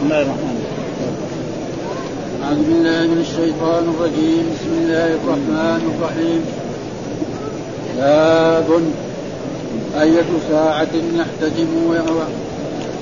بسم 0.00 0.08
الله 0.08 0.22
الرحمن 0.22 0.56
الرحيم. 0.60 1.16
أعوذ 2.44 2.60
بالله 2.68 3.00
من 3.12 3.20
الشيطان 3.26 3.84
الرجيم. 3.92 4.44
بسم 4.54 4.72
الله 4.80 5.08
الرحمن 5.20 5.82
الرحيم. 5.92 6.40
باب 7.98 8.68
أية 10.04 10.30
ساعة 10.50 10.94
يحتجم 11.20 11.72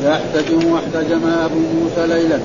يحتجم 0.05 0.61
واحتجم 0.73 1.23
أبو 1.47 1.61
موسى 1.79 2.03
ليلا. 2.07 2.39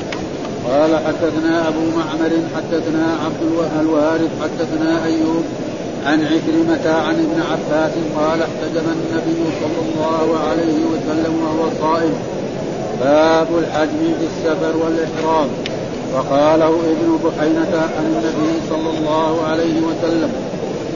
قال 0.69 0.91
حدثنا 1.05 1.53
أبو 1.67 1.83
معمر 1.97 2.33
حدثنا 2.55 3.05
عبد 3.25 3.41
الوارث 3.81 4.31
حدثنا 4.43 5.05
أيوب 5.05 5.45
عن 6.05 6.19
عكرمة 6.31 6.85
عن 7.05 7.15
ابن 7.25 7.37
عباس 7.51 7.93
قال 8.17 8.39
احتجم 8.41 8.85
النبي 8.97 9.41
صلى 9.61 9.79
الله 9.85 10.27
عليه 10.47 10.79
وسلم 10.91 11.33
وهو 11.43 11.63
صائم. 11.81 12.15
باب 13.01 13.47
الحجم 13.57 14.13
في 14.19 14.25
السفر 14.25 14.77
والإحرام. 14.77 15.47
وقاله 16.13 16.67
ابن 16.67 17.19
بحينة 17.23 17.73
عن 17.97 18.05
النبي 18.05 18.59
صلى 18.69 18.97
الله 18.97 19.43
عليه 19.47 19.81
وسلم 19.81 20.31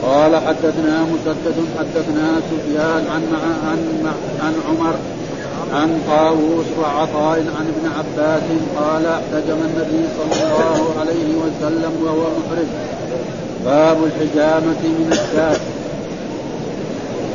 قال 0.02 0.36
حدثنا 0.36 1.02
مسدد 1.02 1.56
حدثنا 1.78 2.40
سفيان 2.50 3.04
عن 3.14 3.22
عن 3.68 4.12
عن 4.42 4.54
عمر 4.68 4.94
عن 5.74 6.00
طاووس 6.08 6.66
وعطاء 6.80 7.38
عن 7.38 7.66
ابن 7.74 7.90
عباس 7.98 8.42
قال 8.78 9.06
احتجم 9.06 9.58
النبي 9.68 10.04
صلى 10.18 10.46
الله 10.46 10.94
عليه 11.00 11.34
وسلم 11.42 11.92
وهو 12.04 12.22
محرم. 12.38 12.68
باب 13.64 13.96
الحجامة 14.04 14.82
من 14.82 15.08
الشاة 15.12 15.60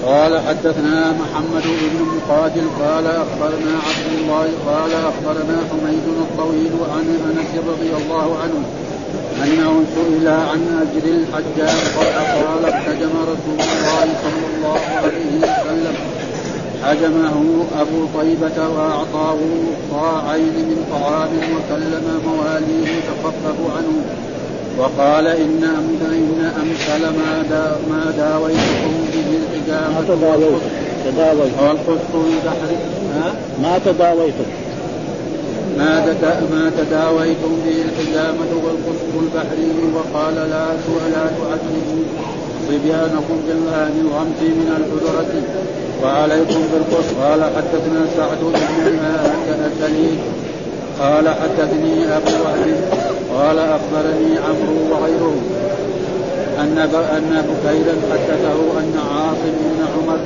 قال 0.05 0.39
حدثنا 0.48 1.12
محمد 1.12 1.63
بن 1.63 2.05
مقاتل 2.16 2.66
قال 2.80 3.07
أخبرنا 3.07 3.73
عبد 3.88 4.09
الله 4.20 4.48
قال 4.67 4.91
أخبرنا 5.12 5.57
حميد 5.70 6.07
الطويل 6.07 6.71
عن 6.93 7.05
أنس 7.29 7.52
رضي 7.67 7.91
الله 8.03 8.38
عنه 8.43 8.59
أنه 9.43 9.84
سئل 9.95 10.27
عن 10.27 10.62
اجر 10.81 11.05
الحجاج 11.07 11.77
قال 11.98 12.65
احتجم 12.65 13.13
رسول 13.21 13.59
الله 13.59 14.07
صلى 14.24 14.46
الله 14.55 14.81
عليه 14.98 15.31
وسلم. 15.37 15.96
حجمه 16.84 17.65
أبو 17.81 17.99
طيبة 18.18 18.70
وأعطاه 18.70 19.37
صاعين 19.91 20.55
من 20.70 20.85
طعام 20.91 21.31
وكلم 21.54 22.05
مواليه 22.26 22.91
تخفف 23.09 23.57
عنه. 23.77 23.98
وقال 24.79 25.27
إن 25.27 25.63
إن 26.02 26.52
أمثل 26.62 27.02
ما 27.02 27.43
دا 27.49 27.76
ما 27.90 28.12
داويتكم 28.18 28.93
به 29.13 29.30
الحجامة 29.41 29.90
ما 29.90 30.02
تداويت 30.07 30.62
تداويت 31.05 31.54
والقسط 31.62 32.13
البحر 32.15 32.71
ما 33.62 33.80
تداويت 33.85 34.34
ما 35.77 36.05
ما 36.52 36.71
تداويتم 36.77 37.52
به 37.65 37.77
الحجامة 37.88 38.52
والقسط 38.63 39.13
البحري 39.24 39.71
وقال 39.96 40.35
لا 40.35 40.65
لا 41.13 41.26
تعذبوا 41.37 42.04
صبيانكم 42.68 43.37
بالآن 43.48 43.93
الغمس 44.02 44.41
من 44.41 44.70
الحجرة. 44.77 45.34
وعليكم 46.04 46.62
بالقسط 46.74 47.13
قال 47.24 47.43
حدثنا 47.43 48.05
سعد 48.18 48.40
بن 49.48 49.65
السليم 49.71 50.18
قال 50.99 51.30
حدثني 51.30 52.18
أبو 52.18 52.32
وهب. 52.43 53.12
قال 53.37 53.59
أخبرني 53.59 54.37
عمرو 54.37 54.77
وغيره 54.91 55.35
أن 56.59 56.77
أن 57.17 57.45
بكيرا 57.49 57.95
حدثه 58.12 58.59
أن 58.79 58.93
عاصم 59.09 59.55
بن 59.63 59.85
عمر 59.93 60.20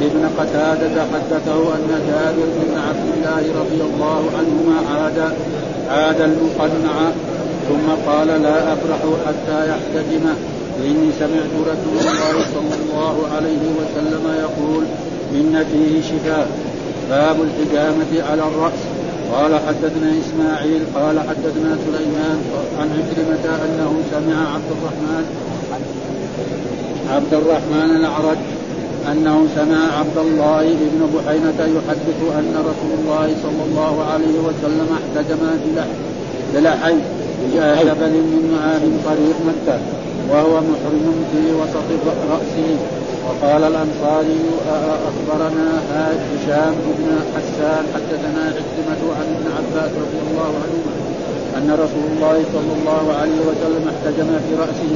بن 0.00 0.28
قتادة 0.38 1.02
حدثه 1.12 1.74
أن 1.74 1.88
جابر 2.08 2.48
بن 2.62 2.78
عبد 2.88 3.08
الله 3.14 3.60
رضي 3.60 3.80
الله 3.94 4.22
عنهما 4.38 4.76
عاد 4.90 5.32
عاد 5.90 6.20
المقنع 6.20 7.10
ثم 7.68 8.10
قال 8.10 8.26
لا 8.26 8.72
أفرح 8.72 8.98
حتى 9.26 9.68
يحتجم. 9.68 10.26
إني 10.80 11.10
سمعت 11.18 11.52
رسول 11.60 11.98
الله 12.00 12.44
صلى 12.54 12.74
الله 12.82 13.16
عليه 13.36 13.64
وسلم 13.78 14.24
يقول 14.40 14.84
إن 15.34 15.64
فيه 15.72 16.02
شفاء. 16.02 16.48
باب 17.10 17.36
الحجامة 17.42 18.30
على 18.30 18.42
الرأس. 18.42 18.91
قال 19.32 19.54
حدثنا 19.54 20.10
إسماعيل 20.22 20.82
قال 20.94 21.20
حدثنا 21.20 21.76
سليمان 21.86 22.38
عن 22.78 22.88
عكرمة 22.98 23.44
أنه 23.64 23.92
سمع 24.10 24.54
عبد 24.54 24.70
الرحمن 24.76 25.24
عبد 27.10 27.34
الرحمن 27.34 27.96
الأعرج 27.96 28.36
أنه 29.12 29.46
سمع 29.56 29.98
عبد 29.98 30.18
الله 30.18 30.62
بن 30.62 31.00
بحينة 31.14 31.60
يحدث 31.76 32.18
أن 32.38 32.54
رسول 32.58 32.92
الله 32.98 33.34
صلى 33.42 33.62
الله 33.68 34.04
عليه 34.04 34.38
وسلم 34.46 34.88
احتجم 34.98 35.42
بلحي 36.54 36.96
جبل 37.84 38.14
من 38.32 38.42
معاد 38.54 38.84
طريق 39.04 39.36
مكة 39.50 39.78
وهو 40.30 40.60
محرم 40.60 41.24
في 41.32 41.52
وسط 41.60 41.88
رأسه. 42.30 43.01
وقال 43.32 43.64
الأنصاري 43.64 44.40
أخبرنا 45.10 45.68
هشام 46.32 46.74
بن 46.98 47.08
حسان 47.34 47.84
حدثنا 47.94 48.42
عكرمة 48.46 49.14
عن 49.18 49.26
ابن 49.36 49.46
عباس 49.56 49.90
رضي 49.90 50.20
الله 50.30 50.52
عنهما 50.64 50.94
أن 51.56 51.70
رسول 51.84 52.06
الله 52.16 52.44
صلى 52.52 52.72
الله 52.80 53.14
عليه 53.20 53.40
وسلم 53.48 53.84
احتجم 53.92 54.28
في 54.44 54.54
راسه 54.60 54.92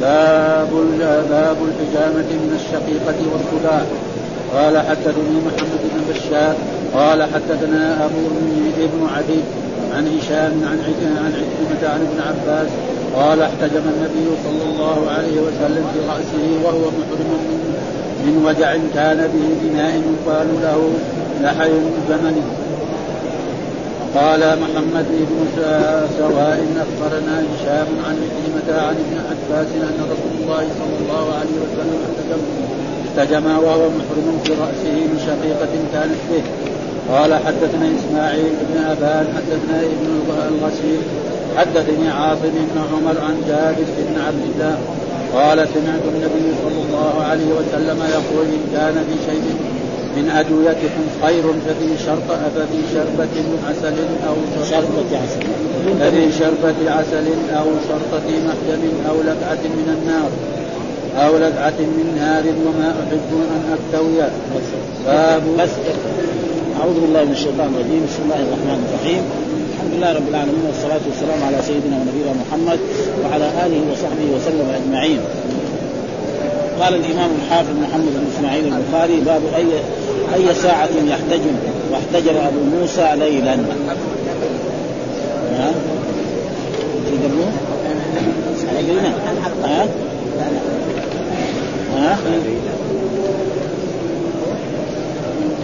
باب 0.00 0.70
باب 1.30 1.56
الحجامة 1.68 2.30
من 2.42 2.60
الشقيقة 2.60 3.18
والصداع 3.32 3.82
قال 4.54 4.78
حدثني 4.78 5.36
محمد 5.46 5.82
بن 5.94 6.12
بشار 6.12 6.54
قال 6.94 7.22
حدثنا 7.22 8.04
أبو 8.04 8.18
ابن 8.78 9.08
عدي 9.16 9.40
عن 9.94 10.18
هشام 10.18 10.54
عن 10.70 10.78
عن 11.24 11.32
عكرمة 11.40 11.92
عن 11.92 12.00
ابن 12.00 12.20
عباس 12.28 12.68
قال 13.16 13.42
احتجم 13.42 13.84
النبي 13.94 14.28
صلى 14.44 14.64
الله 14.70 15.10
عليه 15.10 15.36
وسلم 15.40 15.84
في 15.92 16.00
رأسه 16.08 16.46
وهو 16.64 16.84
محرم 16.98 17.30
من, 17.48 17.60
من 18.26 18.44
وجع 18.46 18.76
كان 18.94 19.16
به 19.16 19.46
بناء 19.62 20.02
يقال 20.12 20.46
له 20.62 20.90
لحي 21.42 21.70
زمن 22.08 22.36
قال 24.14 24.40
محمد 24.40 25.06
بن 25.30 25.38
سواء 26.18 26.58
أخبرنا 26.84 27.42
هشام 27.50 27.88
عن 28.06 28.16
عكرمة 28.24 28.80
عن 28.86 28.94
ابن 29.04 29.16
عباس 29.28 29.66
أن 29.88 29.98
رسول 30.12 30.32
الله 30.40 30.64
صلى 30.80 30.96
الله 31.02 31.34
عليه 31.38 31.56
وسلم 31.64 31.98
احتجم 32.06 32.42
احتجم 33.06 33.46
وهو 33.64 33.88
محرم 33.98 34.38
في 34.44 34.52
رأسه 34.52 34.94
من 35.10 35.18
شقيقة 35.26 35.72
كانت 35.92 36.20
به. 36.30 36.42
قال 37.12 37.34
حدثنا 37.34 37.86
إسماعيل 37.98 38.52
بن 38.68 38.84
أبان 38.84 39.26
حدثنا 39.36 39.80
ابن 39.80 40.06
الغسيل 40.48 41.00
حدثني 41.56 42.08
عاصم 42.08 42.54
بن 42.70 42.78
عمر 42.92 43.16
عن 43.26 43.36
جابر 43.48 43.88
بن 43.98 44.16
عبد 44.26 44.44
الله 44.50 44.78
قال 45.34 45.58
سمعت 45.74 46.04
النبي 46.14 46.48
صلى 46.62 46.80
الله 46.86 47.14
عليه 47.22 47.50
وسلم 47.58 47.98
يقول 48.16 48.46
إن 48.56 48.62
كان 48.74 48.94
في 49.08 49.16
شيء 49.30 49.46
من 50.16 50.30
أدويتكم 50.30 51.04
خير 51.22 51.42
ففي 51.42 51.88
شرط 52.06 52.28
ففي 52.54 52.80
شربة 52.94 53.36
عسل 53.68 53.94
أو 54.28 54.36
شربة 54.70 55.10
عسل. 55.22 55.42
ففي 56.00 56.32
شربة 56.38 56.90
عسل 56.90 57.26
أو 57.56 57.66
شرطة 57.88 58.26
محجم 58.46 58.82
أو 59.08 59.16
لدعة 59.20 59.62
من 59.78 59.88
النار 59.96 60.30
أو 61.26 61.36
لدعة 61.36 61.80
من 61.80 62.06
نار 62.18 62.44
وما 62.66 62.90
أحب 62.90 63.30
أن 63.54 63.76
أكتوي 63.76 64.18
باب 65.06 65.42
أعوذ 66.80 67.00
بالله 67.00 67.24
من 67.24 67.32
الشيطان 67.32 67.68
الرجيم. 67.74 68.06
بسم 68.08 68.22
الله 68.24 68.40
الرحمن 68.46 68.78
الرحيم. 68.88 69.45
الحمد 69.86 69.98
لله 69.98 70.12
رب 70.12 70.28
العالمين 70.28 70.64
والصلاة 70.66 71.00
والسلام 71.08 71.42
على 71.46 71.62
سيدنا 71.62 71.96
ونبينا 71.96 72.32
محمد 72.42 72.78
وعلى 73.24 73.44
آله 73.66 73.80
وصحبه 73.92 74.26
وسلم 74.36 74.66
أجمعين 74.80 75.20
قال 76.80 76.94
الإمام 76.94 77.30
الحافظ 77.38 77.70
محمد 77.70 78.12
بن 78.14 78.26
إسماعيل 78.36 78.64
البخاري 78.66 79.20
باب 79.20 79.42
أي 79.56 79.66
أي 80.34 80.54
ساعة 80.54 80.88
يحتجم 81.06 81.56
واحتجر 81.92 82.48
أبو 82.48 82.60
موسى 82.80 83.16
ليلا 83.16 83.54
ها؟ 85.58 85.72
ها؟ 89.64 89.86
ها؟ 91.96 92.18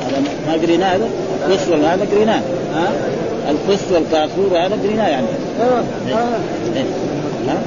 هذا 0.07 0.23
ما 0.47 0.53
قريناه 0.53 0.97
هذا؟ 0.97 1.09
القس 1.49 1.69
هذا 1.69 2.07
قريناه 2.13 2.41
ها؟ 2.75 2.93
القس 3.51 3.81
والكافور 3.93 4.59
هذا 4.59 4.79
قريناه 4.85 5.09
يعني 5.09 5.27
إيه. 6.77 6.85
ها؟ 7.49 7.63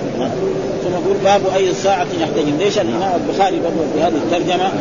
ثم 0.83 0.92
يقول 0.92 1.18
باب 1.24 1.42
أي 1.56 1.74
ساعة 1.74 2.07
يحتجم، 2.22 2.57
ليش 2.60 2.77
الإمام 2.77 3.12
البخاري 3.16 3.60
بدأ 3.60 3.69
في 3.95 4.01
هذه 4.01 4.16
الترجمة؟ 4.16 4.72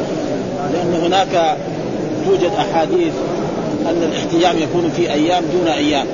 لأن 0.73 1.01
هناك 1.03 1.57
توجد 2.27 2.51
أحاديث 2.59 3.13
أن 3.87 4.03
الاحتجام 4.13 4.59
يكون 4.59 4.91
في 4.97 5.13
أيام 5.13 5.45
دون 5.53 5.69
أيام. 5.69 6.07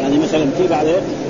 يعني 0.00 0.18
مثلا 0.18 0.46
في 0.58 0.66
بعض 0.70 0.84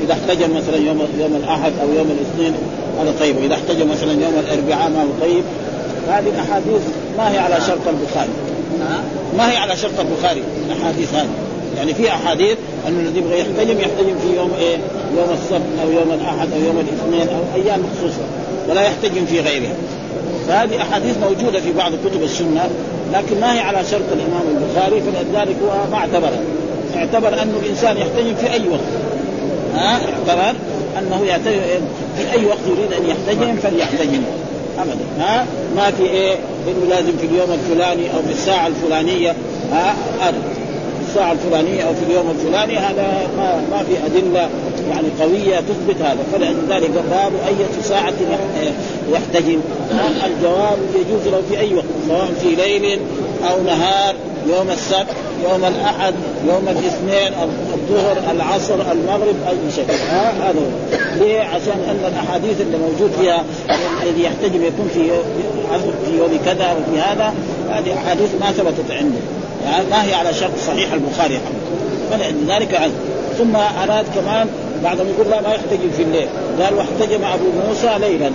إذا 0.05 0.13
احتجم 0.13 0.57
مثلا 0.57 0.77
يوم 0.77 1.09
يوم 1.21 1.37
الأحد 1.37 1.73
أو 1.83 1.89
يوم 1.99 2.11
الاثنين 2.11 2.55
هذا 3.01 3.15
طيب، 3.21 3.37
واذا 3.37 3.55
احتجم 3.55 3.91
مثلا 3.91 4.13
يوم 4.13 4.35
الأربعاء 4.39 4.91
ما 4.91 5.03
هو 5.03 5.09
طيب. 5.21 5.45
هذه 6.09 6.29
الأحاديث 6.29 6.83
ما 7.19 7.33
هي 7.33 7.39
على 7.39 7.55
شرط 7.61 7.89
البخاري. 7.89 8.31
ما 9.39 9.53
هي 9.53 9.57
على 9.57 9.77
شرط 9.77 10.01
البخاري 10.01 10.43
الأحاديث 10.69 11.15
هذه 11.15 11.29
يعني 11.77 11.95
في 11.95 12.11
أحاديث 12.11 12.57
ان 12.89 13.01
الذي 13.01 13.19
يبغى 13.19 13.41
يحتجم 13.41 13.81
يحتجم 13.81 14.19
في 14.19 14.37
يوم 14.37 14.51
إيه؟ 14.59 14.77
يوم 15.17 15.31
السبت 15.33 15.63
أو 15.83 15.91
يوم 15.91 16.13
الأحد 16.21 16.53
أو 16.53 16.61
يوم 16.67 16.79
الاثنين 16.79 17.29
أو 17.37 17.63
أيام 17.63 17.81
مخصوصه 17.81 18.23
ولا 18.69 18.83
يحتجم 18.83 19.27
في 19.27 19.41
غيرها 19.41 19.75
فهذه 20.49 20.83
أحاديث 20.83 21.17
موجودة 21.19 21.61
في 21.61 21.73
بعض 21.73 21.93
كتب 21.93 22.23
السنة 22.23 22.71
لكن 23.13 23.41
ما 23.41 23.55
هي 23.55 23.61
على 23.61 23.85
شرط 23.85 24.13
الإمام 24.13 24.43
البخاري 24.49 25.01
فلذلك 25.01 25.57
هو 25.63 25.91
ما 25.91 25.97
اعتبرها 25.97 26.41
اعتبر 26.97 27.43
أنه 27.43 27.59
الإنسان 27.63 27.97
يحتجم 27.97 28.35
في 28.35 28.53
أي 28.53 28.69
وقت. 28.69 28.81
ها؟ 29.75 30.01
اعتبر 30.29 30.57
أنه 30.99 31.25
يحتجم 31.27 31.61
في 32.17 32.33
أي 32.33 32.47
وقت 32.47 32.59
يريد 32.67 32.93
أن 32.93 33.11
يحتجم 33.11 33.57
فليحتجم. 33.57 34.23
ابدا. 34.79 35.05
ها؟ 35.19 35.47
ما 35.77 35.91
في 35.91 36.03
إيه؟ 36.03 36.35
إنه 36.69 36.87
لازم 36.91 37.13
في 37.21 37.27
اليوم 37.27 37.53
الفلاني 37.53 38.15
أو 38.15 38.23
في 38.27 38.33
الساعة 38.33 38.67
الفلانية. 38.67 39.35
ها؟ 39.73 39.95
ابدا. 40.23 40.56
الساعة 41.17 41.33
الفلانية 41.33 41.83
أو 41.83 41.95
في 41.95 42.03
اليوم 42.03 42.31
الفلاني 42.31 42.79
هذا 42.79 43.29
ما 43.37 43.61
ما 43.71 43.83
في 43.83 44.07
أدلة 44.07 44.49
يعني 44.91 45.09
قوية 45.21 45.57
تثبت 45.57 46.03
هذا. 46.03 46.19
فلذلك 46.33 46.91
باب 46.91 47.33
أي 47.49 47.83
ساعة 47.83 48.13
يحتجم 49.13 49.61
الجواب 50.27 50.79
يجوز 50.95 51.29
له 51.33 51.43
في 51.51 51.61
أي 51.61 51.75
وقت 51.75 51.85
سواء 52.09 52.33
في 52.43 52.55
ليل 52.55 53.01
أو 53.51 53.63
نهار 53.63 54.15
يوم 54.49 54.71
السبت 54.71 55.17
يوم 55.51 55.65
الأحد 55.65 56.15
يوم 56.49 56.69
الاثنين 56.69 57.33
الظهر 57.75 58.17
العصر 58.31 58.75
المغرب 58.75 59.37
أي 59.49 59.73
شيء. 59.75 59.87
هذا 60.11 60.55
ليه؟ 61.21 61.41
عشان 61.41 61.81
أن 61.89 62.13
الأحاديث 62.13 62.61
اللي 62.61 62.79
موجود 62.79 63.11
فيها 63.21 63.45
الذي 64.03 64.23
يحتجم 64.23 64.65
يكون 64.65 64.89
في 64.95 65.11
في 66.07 66.19
يوم 66.19 66.39
كذا 66.45 66.65
أو 66.65 66.77
في 66.93 67.01
هذا 67.01 67.35
هذه 67.71 67.95
أحاديث 67.95 68.31
ما 68.41 68.53
ثبتت 68.53 68.91
عنده. 68.91 69.46
ما 69.91 70.05
هي 70.05 70.15
على 70.15 70.35
شرط 70.35 70.51
صحيح 70.67 70.93
البخاري 70.93 71.41
فلذلك 72.11 72.91
ثم 73.39 73.57
أراد 73.57 74.05
كمان 74.15 74.49
بعد 74.85 75.01
ما 75.01 75.11
يقول 75.11 75.31
لا 75.31 75.41
ما 75.41 75.49
يحتجم 75.49 75.91
في 75.97 76.03
الليل. 76.03 76.29
قال 76.63 76.75
واحتجم 76.75 77.25
أبو 77.25 77.45
موسى 77.69 77.91
ليلا. 78.01 78.31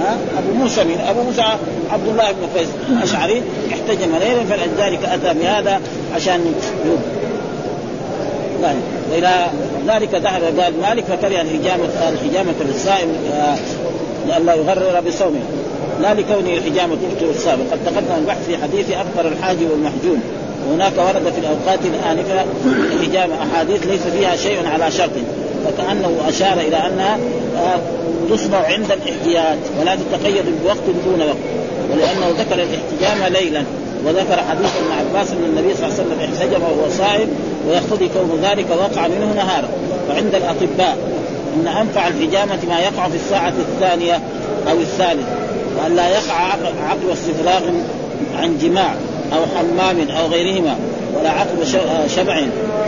ها؟ 0.00 0.16
أبو 0.38 0.52
موسى 0.58 0.84
من 0.84 1.00
أبو 1.08 1.22
موسى 1.22 1.42
عبد 1.90 2.08
الله 2.08 2.32
بن 2.32 2.58
قيس 2.58 2.68
الأشعري. 2.88 3.42
احتجم 3.72 4.16
ليلا 4.16 4.44
فلذلك 4.44 5.04
أتى 5.04 5.38
بهذا 5.38 5.80
عشان 6.14 6.54
يوم. 6.86 7.02
والى 9.12 9.46
ذلك 9.88 10.14
ذهب 10.14 10.60
قال 10.60 10.72
مالك 10.82 11.04
فكره 11.04 11.40
الحجامة 11.40 11.84
الحجامه 12.08 12.54
للصائم 12.60 13.08
آه، 13.32 13.56
لئلا 14.26 14.54
يغرر 14.54 15.00
بصومه. 15.00 15.40
لا 16.02 16.14
لكونه 16.14 16.52
الحجامة 16.54 16.94
تبطل 16.94 17.30
الصائم 17.30 17.60
وقد 17.60 17.78
تقدم 17.86 18.14
البحث 18.18 18.46
في 18.46 18.56
حديث 18.56 18.90
أفطر 18.90 19.28
الحاج 19.28 19.56
والمحجوم 19.70 20.20
وهناك 20.68 20.92
ورد 20.98 21.32
في 21.32 21.38
الأوقات 21.38 21.78
الآنفة 21.84 22.44
الحجامة 22.92 23.34
أحاديث 23.42 23.86
ليس 23.86 24.00
فيها 24.00 24.36
شيء 24.36 24.66
على 24.66 24.90
شرط 24.90 25.10
فكأنه 25.64 26.16
أشار 26.28 26.60
إلى 26.60 26.76
أنها 26.76 27.18
آه، 27.56 27.78
تصنع 28.30 28.58
عند 28.58 28.92
الاحتياج 28.92 29.58
ولا 29.80 29.96
تتقيد 29.96 30.44
بوقت 30.62 30.84
دون 31.04 31.28
وقت. 31.28 31.36
ولأنه 31.92 32.28
ذكر 32.38 32.54
الاحتجام 32.54 33.32
ليلا 33.32 33.62
وذكر 34.06 34.42
حديث 34.50 34.70
ابن 34.76 34.92
عباس 34.98 35.30
أن 35.30 35.44
النبي 35.44 35.74
صلى 35.74 35.86
الله 35.86 35.94
عليه 35.98 36.04
وسلم 36.04 36.20
احتجم 36.20 36.62
وهو 36.62 36.90
صائم 36.98 37.28
ويقتضي 37.68 38.08
كون 38.08 38.40
ذلك 38.42 38.66
وقع 38.70 39.08
منه 39.08 39.32
نهارا. 39.36 39.68
وعند 40.08 40.34
الأطباء 40.34 40.98
إن 41.56 41.68
أنفع 41.68 42.08
الحجامة 42.08 42.58
ما 42.68 42.80
يقع 42.80 43.08
في 43.08 43.16
الساعة 43.16 43.52
الثانية 43.58 44.20
أو 44.70 44.78
الثالثة. 44.80 45.39
وأن 45.78 45.96
لا 45.96 46.08
يقع 46.08 46.34
عقب 46.88 47.10
استفراغ 47.12 47.62
عن 48.38 48.58
جماع 48.58 48.94
أو 49.32 49.40
حمام 49.56 50.10
أو 50.10 50.26
غيرهما 50.26 50.76
ولا 51.14 51.30
عقب 51.30 51.64
شبع 52.16 52.42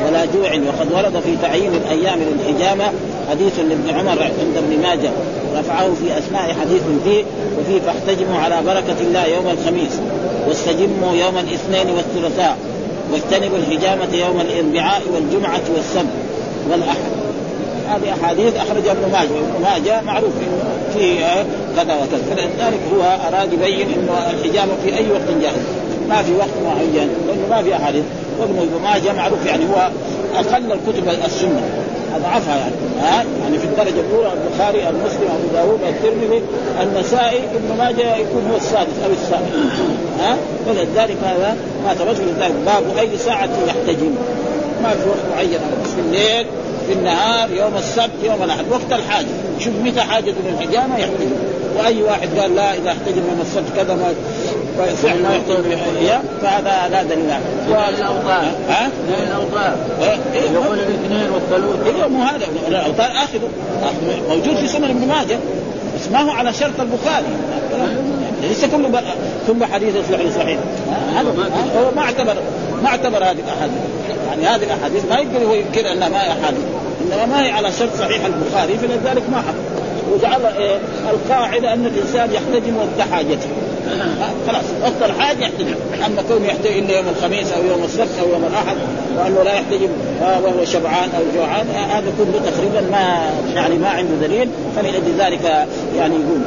ولا 0.06 0.24
جوع. 0.24 0.50
وقد 0.50 0.92
ورد 0.92 1.20
في 1.20 1.36
تعيين 1.42 1.72
الأيام 1.74 2.18
للحجامة 2.18 2.84
حديث 3.30 3.58
لابن 3.58 3.98
عمر 3.98 4.22
عند 4.22 4.56
ابن 4.56 4.82
ماجه. 4.82 5.10
رفعه 5.56 5.94
في 5.94 6.18
أثناء 6.18 6.56
حديث 6.60 6.82
فيه 7.04 7.24
وفيه 7.60 7.80
فاحتجموا 7.80 8.38
على 8.38 8.62
بركة 8.66 9.00
الله 9.00 9.26
يوم 9.26 9.46
الخميس 9.48 9.92
واستجموا 10.48 11.12
يوم 11.14 11.38
الاثنين 11.38 11.96
والثلاثاء 11.96 12.56
واجتنبوا 13.12 13.58
الحجامة 13.58 14.16
يوم 14.16 14.40
الإربعاء 14.40 15.02
والجمعة 15.14 15.62
والسبت 15.76 16.12
والأحد. 16.70 17.21
هذه 17.96 18.14
أحاديث 18.22 18.56
اخرجها 18.56 18.92
ابن 18.92 19.12
ماجه 19.12 19.32
وابن 19.32 19.62
ماجه 19.62 20.00
معروف 20.02 20.30
في 20.94 21.16
كذا 21.76 21.94
وكذا. 21.94 22.22
فلذلك 22.30 22.80
هو 22.94 23.02
أراد 23.28 23.52
يبين 23.52 23.88
انه 23.88 24.30
الحجامه 24.30 24.72
في 24.84 24.96
أي 24.96 25.10
وقت 25.12 25.28
جائز 25.42 25.62
ما 26.08 26.22
في 26.22 26.32
وقت 26.32 26.56
معين 26.64 27.08
لأنه 27.26 27.46
ما 27.50 27.62
في 27.62 27.76
أحاديث. 27.76 28.04
وابن 28.40 28.70
ماجه 28.84 29.12
معروف 29.12 29.46
يعني 29.46 29.64
هو 29.64 29.90
أقل 30.34 30.72
الكتب 30.72 31.08
السنة. 31.26 31.62
أضعفها 32.16 32.56
يعني. 32.56 32.74
ها؟ 33.00 33.24
يعني 33.42 33.58
في 33.58 33.64
الدرجة 33.64 34.00
الأولى 34.00 34.32
البخاري 34.32 34.88
المسلم 34.88 35.28
أبو 35.28 35.54
داوود 35.54 35.80
الترمذي 35.88 36.42
النسائي 36.82 37.38
ابن 37.38 37.78
ماجه 37.78 38.16
يكون 38.16 38.48
هو 38.50 38.56
السادس 38.56 38.96
أو 39.04 39.10
السابع. 39.10 39.46
ها؟ 40.20 40.36
فلذلك 40.66 41.16
هذا 41.24 41.56
ما 41.84 41.94
ثبت 41.94 42.20
لذلك. 42.20 42.54
باب 42.66 42.82
أي 42.98 43.18
ساعة 43.18 43.48
يحتجم. 43.66 44.14
ما 44.82 44.90
في 44.90 45.08
وقت 45.08 45.18
معين 45.34 45.58
في 45.94 46.00
الليل 46.00 46.46
في 46.86 46.92
النهار 46.92 47.50
يوم 47.50 47.76
السبت 47.76 48.10
يوم 48.22 48.42
الأحد 48.42 48.64
وقت 48.70 48.92
الحاجة. 48.92 49.26
شوف 49.58 49.72
متى 49.84 50.00
حاجة 50.00 50.34
للحجامه 50.46 50.98
يحتجم 50.98 51.36
وأي 51.78 52.02
واحد 52.02 52.28
قال 52.38 52.54
لا 52.54 52.74
إذا 52.74 52.90
احتجم 52.90 53.22
يوم 53.28 53.40
السبت 53.40 53.76
كذا 53.76 53.94
ما 53.94 54.14
ويصح 54.78 55.14
ما 55.14 55.36
يحتجم 55.36 55.78
فهذا 56.42 56.88
لا 56.90 57.02
دليل 57.02 57.30
عليه. 57.30 57.88
الاوطار 57.88 58.52
ها؟ 58.68 58.90
الاوطار 59.26 59.76
يقول 60.34 60.78
الاثنين 60.78 61.30
والثلاث 61.30 61.94
أيوه 61.94 62.08
مو 62.08 62.22
هذا. 62.22 62.46
الاوطار 62.68 63.06
آخذه. 63.06 63.48
موجود 64.28 64.56
في 64.56 64.68
سنن 64.68 64.84
ابن 64.84 65.08
ماجه 65.08 65.38
بس 65.96 66.08
ما 66.12 66.20
هو 66.20 66.30
على 66.30 66.52
شرط 66.52 66.80
البخاري. 66.80 67.26
ليس 68.42 68.64
كله 68.64 69.02
ثم 69.46 69.64
حديث 69.64 69.94
صحيح 70.36 70.58
هذا 71.14 71.30
هو 71.76 71.90
ما 71.96 72.02
اعتبر 72.02 72.34
ما 72.82 72.88
اعتبر 72.88 73.18
هذه 73.18 73.38
الأحاديث. 73.38 73.78
يعني 74.28 74.46
هذه 74.46 74.64
الأحاديث 74.64 75.04
ما 75.04 75.18
يقدر 75.18 75.46
هو 75.46 75.54
ينكر 75.54 75.92
أنها 75.92 76.08
ما 76.08 76.22
هي 76.22 76.28
أحاديث. 76.28 76.64
إنما 77.02 77.26
ما 77.26 77.44
هي 77.46 77.50
على 77.50 77.72
شرط 77.72 77.94
صحيح 77.98 78.24
البخاري 78.24 78.78
فلذلك 78.78 79.22
ما 79.30 79.36
حق 79.36 79.54
وجعل 80.12 80.46
إيه 80.46 80.78
القاعدة 81.10 81.72
أن 81.72 81.86
الإنسان 81.86 82.30
يحتجم 82.32 82.76
وقت 82.76 83.08
حاجته. 83.12 83.48
خلاص 84.48 84.64
وقت 84.82 85.10
الحاجة 85.10 85.44
يحتجم. 85.44 85.74
أما 86.06 86.22
كونه 86.28 86.46
يحتجم 86.46 86.78
إلا 86.78 86.96
يوم 86.96 87.08
الخميس 87.08 87.52
أو 87.52 87.64
يوم 87.64 87.84
السبت 87.84 88.18
أو 88.20 88.28
يوم 88.28 88.44
الأحد 88.44 88.76
وأنه 89.18 89.42
لا 89.42 89.52
يحتجم 89.54 89.88
وهو 90.20 90.64
شبعان 90.64 91.08
أو 91.16 91.22
جوعان 91.36 91.66
هذا 91.90 92.12
كله 92.18 92.50
تقريبا 92.50 92.80
ما 92.90 93.30
يعني 93.54 93.78
ما 93.78 93.88
عنده 93.88 94.26
دليل. 94.26 94.48
فلأجل 94.76 95.14
ذلك 95.18 95.66
يعني 95.96 96.14
يقول. 96.14 96.40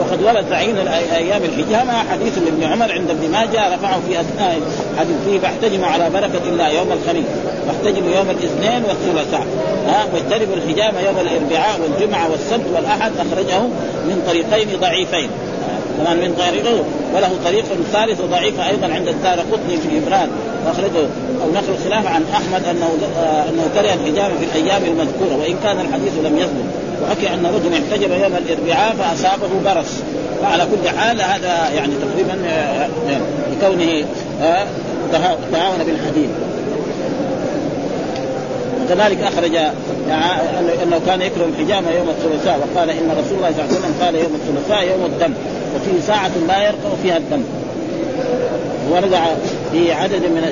وقد 0.00 0.22
ورد 0.22 0.50
تعيين 0.50 0.78
أيام 1.14 1.42
الحجامة 1.44 1.92
حديث 1.92 2.38
لابن 2.38 2.64
عمر 2.64 2.92
عند 2.92 3.10
ابن 3.10 3.30
ماجه 3.30 3.74
رفعه 3.74 4.00
في 4.08 4.20
أثناء 4.20 4.60
حديث 4.98 5.16
فيه 5.26 5.38
فاحتجموا 5.38 5.86
على 5.86 6.10
بركة 6.10 6.48
الله 6.48 6.68
يوم 6.68 6.92
الخميس 6.92 7.24
واحتجموا 7.66 8.16
يوم 8.16 8.30
الاثنين 8.30 8.82
والثلاثاء. 8.84 9.46
ها 9.86 10.06
واجتنبوا 10.14 10.54
الحجامة 10.54 11.00
يوم 11.00 11.18
الأربعاء 11.20 11.80
والجمعة 11.80 12.30
والسبت 12.30 12.66
والأحد 12.74 13.12
اخرجه 13.18 13.60
من 14.04 14.22
طريقين 14.26 14.80
ضعيفين. 14.80 15.30
طبعا 16.00 16.14
من 16.14 16.34
طريقه 16.38 16.84
وله 17.14 17.30
طريق 17.44 17.64
ثالث 17.92 18.20
وضعيف 18.20 18.60
أيضا 18.60 18.94
عند 18.94 19.08
الدار 19.08 19.40
قطني 19.40 19.76
في 19.76 19.98
إبراد 19.98 20.28
واخرجه 20.66 21.06
أو 21.42 21.50
نقل 21.54 21.74
الخلاف 21.78 22.06
عن 22.06 22.24
أحمد 22.34 22.64
أنه 22.64 22.90
آه 23.18 23.48
أنه 23.48 23.62
كره 23.74 23.94
الحجامه 23.94 24.34
في 24.38 24.60
الأيام 24.60 24.82
المذكورة 24.84 25.36
وإن 25.40 25.56
كان 25.62 25.80
الحديث 25.80 26.12
لم 26.24 26.38
يثبت. 26.38 26.64
وحكي 27.02 27.34
أن 27.34 27.46
رجل 27.46 27.72
احتجب 27.72 28.10
يوم 28.10 28.36
الإربعاء 28.36 28.94
فأصابه 28.94 29.48
برص. 29.64 29.94
فعلى 30.42 30.64
كل 30.64 30.88
حال 30.88 31.22
هذا 31.22 31.70
يعني 31.74 31.92
تقريبا 31.94 32.38
آه، 32.46 32.88
آه، 33.08 33.20
لكونه 33.52 34.04
تعاون 35.52 35.78
بالحديد 35.86 36.30
وكذلك 38.90 39.22
أخرج 39.22 39.52
يعني 40.08 40.82
أنه 40.82 41.00
كان 41.06 41.22
يكره 41.22 41.44
الحجامة 41.44 41.90
يوم 41.90 42.08
الثلاثاء 42.08 42.58
وقال 42.58 42.90
إن 42.90 43.10
رسول 43.10 43.38
الله 43.38 43.52
صلى 43.52 43.64
الله 43.64 43.76
عليه 43.76 43.78
وسلم 43.78 43.94
قال 44.00 44.14
يوم 44.14 44.34
الثلاثاء 44.34 44.88
يوم 44.88 45.04
الدم 45.04 45.34
وفي 45.74 46.06
ساعة 46.06 46.30
لا 46.48 46.62
يرقى 46.62 46.96
فيها 47.02 47.16
الدم. 47.16 47.42
ورد 48.90 49.14
في 49.72 49.92
عدد 49.92 50.22
من 50.22 50.42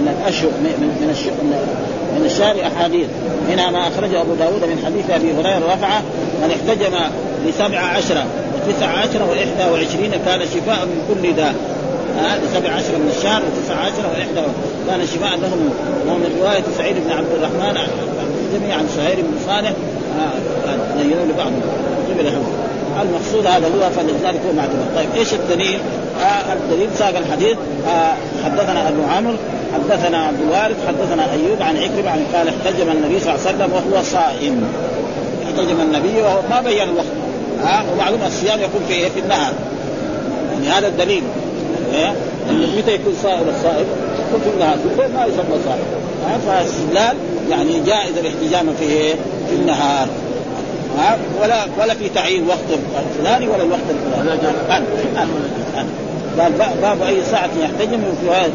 من 0.00 0.16
الأشهر 0.20 0.50
من 0.50 0.72
من 0.80 1.10
من 2.18 2.24
الشهر 2.26 2.56
أحاديث. 2.66 3.06
منها 3.50 3.70
ما 3.70 3.88
أخرجه 3.88 4.20
أبو 4.20 4.34
داود 4.34 4.64
من 4.64 4.82
حديث 4.86 5.10
أبي 5.10 5.32
هريرة 5.32 5.74
رفعه 5.74 6.02
من 6.42 6.50
احتجم 6.50 6.96
لسبع 7.46 7.78
عشرة 7.78 8.26
وتسع 8.54 8.86
عشرة 8.86 9.30
وإحدى 9.30 9.72
وعشرين 9.72 10.10
كان 10.26 10.40
شفاء 10.40 10.86
من 10.86 11.14
كل 11.22 11.32
داء. 11.32 11.54
هذا 12.18 12.40
سبع 12.54 12.70
عشرة 12.70 12.96
من 12.96 13.12
الشهر 13.16 13.42
وتسع 13.42 13.74
عشرة 13.80 14.08
وإحدى 14.10 14.46
كان 14.88 15.06
شفاء 15.06 15.30
لهم 15.30 15.70
ومن 16.08 16.36
رواية 16.40 16.62
سعيد 16.78 16.96
بن 17.04 17.10
عبد 17.12 17.32
الرحمن 17.36 17.78
جميعا 18.54 18.86
سهير 18.96 19.16
بن 19.16 19.34
صالح. 19.46 19.72
زينوا 20.98 21.22
آه 21.22 21.26
لبعضهم. 21.26 21.60
قبل 22.10 22.32
المقصود 23.02 23.46
هذا 23.46 23.66
هو 23.66 23.90
فلذلك 23.90 24.40
هو 24.46 24.52
معتبر 24.52 24.84
طيب 24.96 25.08
إيش 25.16 25.34
الدليل؟ 25.34 25.78
آه 26.20 26.52
الدليل 26.52 26.88
ساق 26.98 27.18
الحديث. 27.18 27.56
آه 27.88 28.14
حدثنا 28.44 28.88
أبو 28.88 29.02
عامر 29.14 29.36
حدثنا 29.74 30.18
عبد 30.18 30.40
الوارث 30.40 30.76
حدثنا 30.88 31.32
أيوب 31.32 31.62
عن 31.62 31.76
عكرمه 31.76 32.10
عن 32.10 32.24
قال 32.34 32.48
احتجم 32.48 32.90
النبي 32.90 33.20
صلى 33.20 33.34
الله 33.34 33.46
عليه 33.46 33.56
وسلم 33.56 33.72
وهو 33.72 34.02
صائم. 34.02 34.64
احتجم 35.46 35.80
النبي 35.80 36.22
وهو 36.22 36.40
ما 36.50 36.60
بين 36.60 36.82
الوقت. 36.82 37.06
ها 37.62 37.84
ومعلوم 37.92 38.20
الصيام 38.26 38.60
يكون 38.60 38.80
في 38.88 38.94
إيه؟ 38.94 39.08
في 39.08 39.20
النهار. 39.20 39.52
يعني 40.52 40.68
هذا 40.68 40.88
الدليل. 40.88 41.22
إيه؟ 41.94 42.12
متى 42.78 42.94
يكون 42.94 43.14
صائم 43.22 43.46
الصائم؟ 43.56 43.86
يكون 44.28 44.40
في 44.40 44.50
النهار 44.54 44.78
في 44.78 44.84
الليل 44.92 45.16
ما 45.16 45.26
يسمى 45.26 45.58
صائم 45.64 45.84
فاستدلال 46.46 47.16
يعني 47.50 47.80
جائز 47.80 48.18
الاحتجام 48.18 48.74
في 48.78 48.84
إيه؟ 48.84 49.14
في 49.50 49.54
النهار. 49.54 50.08
ها؟ 50.98 51.18
ولا 51.42 51.64
ولا 51.80 51.94
في 51.94 52.08
تعيين 52.08 52.46
وقت 52.48 52.58
الفلاني 53.10 53.48
ولا 53.48 53.62
الوقت 53.62 53.80
الفلاني. 53.90 54.40
قال 56.38 56.52
باب 56.82 57.02
أي 57.02 57.22
ساعة 57.30 57.50
يحتجم 57.60 58.00
في 58.20 58.50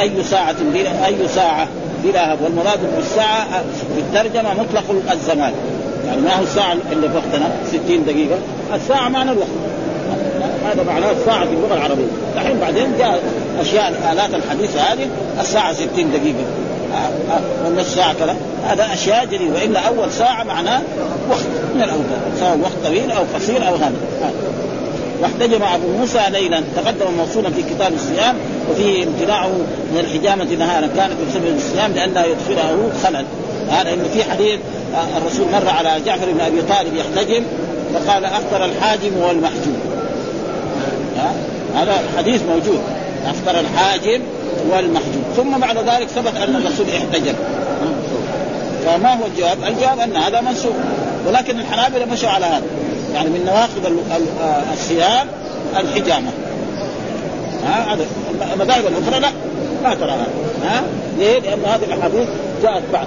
أي 0.00 0.24
ساعة 0.24 0.56
بلا 0.72 1.06
أي 1.06 1.28
ساعة 1.28 1.68
بلا 2.04 2.36
والمراد 2.42 2.78
بالساعة 2.96 3.62
في 3.94 4.00
الترجمة 4.00 4.54
مطلق 4.54 5.12
الزمان. 5.12 5.52
يعني 6.06 6.20
ما 6.20 6.34
هو 6.34 6.42
الساعة 6.42 6.76
اللي 6.92 7.08
في 7.08 7.16
وقتنا؟ 7.16 7.50
60 7.66 8.04
دقيقة. 8.04 8.38
الساعة 8.74 9.08
معنى 9.08 9.30
الوقت. 9.30 9.48
هذا 10.72 10.82
معناه 10.82 11.12
الساعة 11.12 11.44
في 11.44 11.52
اللغة 11.52 11.74
العربية. 11.74 12.04
الحين 12.34 12.58
بعدين 12.60 12.98
جاء 12.98 13.22
أشياء 13.60 13.88
الآلات 13.88 14.34
الحديثة 14.34 14.80
هذه 14.80 15.08
الساعة 15.40 15.72
60 15.72 15.88
دقيقة. 15.94 16.44
والنص 17.64 17.94
ساعة 17.94 18.14
كذا. 18.14 18.36
هذا 18.66 18.92
أشياء 18.92 19.24
جديدة. 19.24 19.54
وإلا 19.54 19.80
أول 19.80 20.12
ساعة 20.12 20.42
معناه 20.42 20.82
وقت 21.30 21.46
من 21.74 21.82
الأوقات 21.82 22.38
سواء 22.40 22.58
وقت 22.62 22.86
طويل 22.86 23.10
أو 23.10 23.22
قصير 23.34 23.68
أو 23.68 23.74
هذا. 23.74 23.94
واحتجم 25.20 25.62
أبو 25.62 25.88
موسى 25.98 26.20
ليلا. 26.30 26.62
تقدم 26.76 27.12
موصولا 27.18 27.50
في 27.50 27.62
كتاب 27.62 27.92
الصيام 27.94 28.36
وفيه 28.70 29.04
امتناعه 29.04 29.48
من 29.92 29.98
الحجامة 30.00 30.44
نهارا. 30.44 30.88
كانت 30.96 31.14
بسبب 31.28 31.56
الصيام 31.56 31.92
لانها 31.92 32.24
يدخله 32.26 32.90
خلل. 33.04 33.24
هذا 33.70 33.94
إنه 33.94 34.04
في 34.12 34.24
حديث 34.24 34.60
آه، 34.94 35.18
الرسول 35.18 35.46
مر 35.52 35.68
على 35.68 36.00
جعفر 36.06 36.32
بن 36.32 36.40
أبي 36.40 36.62
طالب 36.62 36.94
يحتجم 36.94 37.42
فقال 37.94 38.24
أفطر 38.24 38.64
الحاجم 38.64 39.16
والمحجوم. 39.16 39.79
هذا 41.74 42.02
حديث 42.16 42.42
موجود. 42.42 42.80
افطر 43.26 43.60
الحاجم 43.60 44.22
والمحجوم 44.70 45.24
ثم 45.36 45.58
بعد 45.58 45.76
ذلك 45.76 46.08
ثبت 46.08 46.36
أن 46.36 46.56
الرسول 46.56 46.86
احتجم 46.96 47.34
فما 48.86 49.14
هو 49.14 49.26
الجواب؟ 49.26 49.58
الجواب 49.64 49.98
أن 49.98 50.16
هذا 50.16 50.40
منسوخ 50.40 50.74
ولكن 51.26 51.60
الحنابلة 51.60 52.04
مشوا 52.04 52.28
على 52.28 52.46
هذا. 52.46 52.62
يعني 53.14 53.28
من 53.28 53.44
نواقض 53.44 53.98
آه، 54.42 54.72
الصيام 54.72 55.26
الحجامة. 55.76 56.30
ها؟ 57.66 57.94
هذا 57.94 58.06
المذاهب 58.52 58.86
الأخرى 58.86 59.20
لا. 59.20 59.30
ما 59.84 59.94
ترى 59.94 60.10
هذا. 60.10 60.26
ها؟ 60.64 60.82
ليه؟ 61.18 61.38
لأن 61.38 61.58
هذه 61.64 61.84
الأحاديث 61.84 62.28
جاءت 62.62 62.82
بعد. 62.92 63.06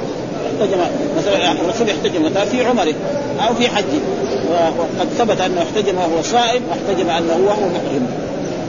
احتجم 0.63 0.82
مثلا 1.17 1.38
يعني 1.38 1.60
الرسول 1.62 1.89
يحتجم 1.89 2.25
مثلا 2.25 2.46
في 2.46 2.65
عمره 2.65 2.93
أو 3.48 3.55
في 3.55 3.70
حجه. 3.70 4.01
وقد 4.50 5.08
ثبت 5.17 5.41
أنه 5.41 5.62
احتجم 5.62 5.98
وهو 5.98 6.22
صائم 6.22 6.62
واحتجم 6.70 7.10
أنه 7.10 7.46
وهو 7.48 7.70
محرم. 7.70 8.08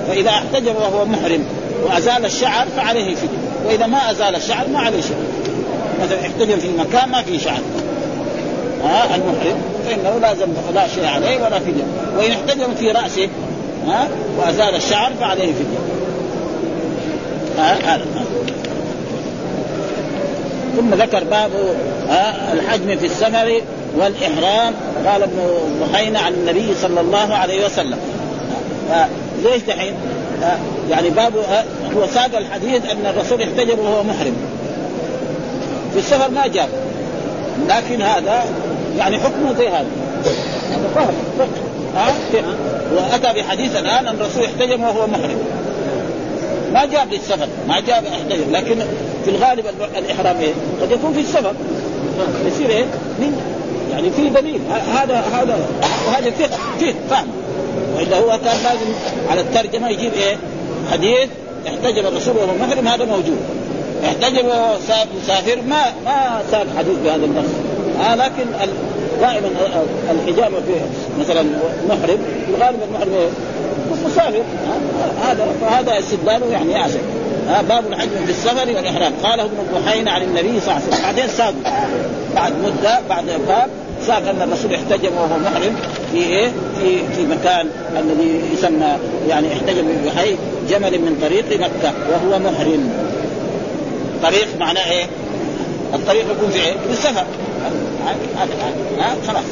فإذا 0.09 0.31
احتجم 0.31 0.75
وهو 0.75 1.05
محرم 1.05 1.45
وأزال 1.85 2.25
الشعر 2.25 2.67
فعليه 2.77 3.15
فدية 3.15 3.29
وإذا 3.67 3.87
ما 3.87 4.11
أزال 4.11 4.37
الشعر 4.37 4.69
ما 4.69 4.79
عليه 4.79 5.01
شيء 5.01 5.17
مثلا 6.03 6.21
احتجم 6.21 6.59
في 6.59 6.69
مكان 6.79 7.09
ما 7.09 7.23
فيه 7.23 7.39
شعر. 7.39 7.61
ها 8.85 9.17
المحرم 9.17 9.63
فإنه 9.87 10.19
لازم 10.23 10.47
لا 10.75 10.89
شيء 10.89 11.07
عليه 11.07 11.37
ولا 11.37 11.59
فدية. 11.59 11.85
وإن 12.19 12.31
احتجم 12.31 12.75
في 12.79 12.91
رأسه 12.91 13.29
ها 13.87 14.09
وأزال 14.39 14.75
الشعر 14.75 15.13
فعليه 15.21 15.53
فدية. 15.53 15.85
هذا. 17.59 18.05
ثم 20.77 20.95
ذكر 20.95 21.25
باب 21.25 21.51
الحجم 22.53 22.99
في 22.99 23.07
السفر 23.07 23.61
والإحرام. 23.97 24.75
قال 25.07 25.23
ابن 25.23 25.49
بحينه 25.81 26.19
عن 26.19 26.33
النبي 26.33 26.75
صلى 26.83 27.01
الله 27.01 27.35
عليه 27.35 27.67
وسلم. 27.67 27.99
ليش 29.45 29.63
دحين؟ 29.63 29.95
يعني 30.91 31.11
باب 31.11 31.33
هو 31.97 32.07
ساق 32.15 32.37
الحديث 32.37 32.91
أن 32.91 33.07
الرسول 33.07 33.43
احتجب 33.43 33.79
وهو 33.79 34.03
محرم. 34.03 34.37
في 35.93 35.99
السفر 35.99 36.31
ما 36.31 36.47
جاب. 36.47 36.69
لكن 37.69 38.03
هذا 38.03 38.45
يعني 38.99 39.19
حكمه 39.19 39.55
زي 39.59 39.69
هذا. 39.69 39.87
هذا 40.71 40.89
فهم 40.95 41.15
ها 41.97 42.15
وأتى 42.95 43.41
بحديث 43.41 43.77
الآن 43.77 44.07
أن 44.07 44.15
الرسول 44.21 44.45
احتجم 44.45 44.83
وهو 44.83 45.07
محرم. 45.07 45.39
ما 46.73 46.85
جاب 46.85 47.13
للسفر 47.13 47.49
ما 47.69 47.81
جاب 47.81 48.05
احتجم 48.07 48.53
لكن 48.53 48.77
في 49.25 49.31
الغالب 49.31 49.65
الإحرام 49.99 50.37
إيه؟ 50.41 50.53
قد 50.83 50.91
يكون 50.91 51.13
في 51.13 51.21
السفر. 51.21 51.53
يصير 52.47 52.71
إيه؟ 52.71 52.85
من 53.19 53.41
يعني 53.93 54.11
في 54.11 54.29
دليل. 54.29 54.61
هذا 54.71 55.25
هذا 55.33 55.67
وهذا 56.07 56.31
فقه 56.31 56.49
فقه 56.81 56.95
فهم. 57.11 57.27
وإلا 57.97 58.19
هو 58.19 58.29
كان 58.29 58.57
لازم 58.65 58.93
على 59.31 59.41
الترجمة 59.41 59.89
يجيب 59.89 60.13
إيه؟ 60.13 60.37
حديث 60.93 61.29
احتجب 61.67 62.07
الرسول 62.07 62.37
وهو 62.37 62.55
محرم 62.61 62.89
هذا 62.89 63.05
موجود. 63.05 63.39
احتجب 64.05 64.45
مسافر 65.23 65.57
ما 65.69 65.83
ما 66.05 66.43
ساق 66.51 66.67
حديث 66.79 66.97
بهذا 67.05 67.25
النص. 67.25 67.51
آه 68.01 68.15
لكن 68.15 68.45
دائما 69.21 69.49
الحجامه 70.11 70.57
في 70.57 70.73
مثلا 71.21 71.43
محرم 71.89 72.19
في 72.47 72.57
الغالب 72.57 72.79
المحرم 72.89 73.31
مسافر 74.07 74.43
هذا 75.29 75.47
فهذا 75.61 75.99
استدلاله 75.99 76.47
يعني 76.47 76.73
يعزل 76.73 77.01
ها 77.49 77.63
باب 77.63 77.87
الحج 77.87 78.09
في 78.27 78.31
السفر 78.31 78.69
والإحرام. 78.77 79.13
قاله 79.23 79.43
ابن 79.43 79.81
بحينا 79.87 80.11
عن 80.11 80.23
النبي 80.23 80.61
صلى 80.61 80.71
الله 80.71 80.73
عليه 80.73 80.89
وسلم. 80.89 81.03
بعدين 81.05 81.29
ساق. 81.29 81.55
بعد 82.35 82.53
مدة 82.53 83.01
بعد 83.09 83.25
باب 83.49 83.69
ساق 84.07 84.29
أن 84.29 84.43
الرسول 84.43 84.75
احتجم 84.75 85.15
وهو 85.17 85.39
محرم 85.39 85.77
في 86.13 86.19
إيه؟ 86.19 86.49
في 86.81 86.99
في 87.17 87.27
مكان 87.27 87.67
الذي 87.99 88.41
يسمى 88.53 88.97
يعني 89.29 89.53
احتجم 89.53 89.87
بحي 90.07 90.37
جمل 90.71 90.99
من 90.99 91.19
طريق 91.23 91.45
مكة 91.61 91.93
وهو 92.11 92.39
محرم. 92.39 92.91
طريق 94.23 94.49
معناه 94.61 94.91
إيه؟ 94.91 95.07
الطريق 95.95 96.25
يكون 96.31 96.51
في 96.51 96.59
إيه؟ 96.59 96.73
في 96.73 96.93
السفر. 96.93 97.25
ها؟ 98.99 99.15
خلاص. 99.29 99.45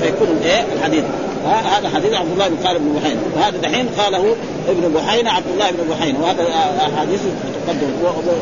فيكون 0.00 0.40
إيه؟ 0.44 0.64
الحديث. 0.76 1.04
هذا 1.46 1.88
حديث 1.94 2.14
عبد 2.14 2.32
الله 2.32 2.48
بن 2.48 2.56
قال 2.66 2.78
بن 2.78 2.92
بحينه 3.00 3.20
وهذا 3.36 3.58
دحين 3.58 3.88
قاله 3.98 4.36
ابن 4.68 4.94
بحينه 4.94 5.30
عبد 5.30 5.46
الله 5.54 5.70
بن 5.70 5.94
بحينه 5.94 6.18
وهذا 6.22 6.42
أحاديث 6.94 7.20
تقدم. 7.66 7.90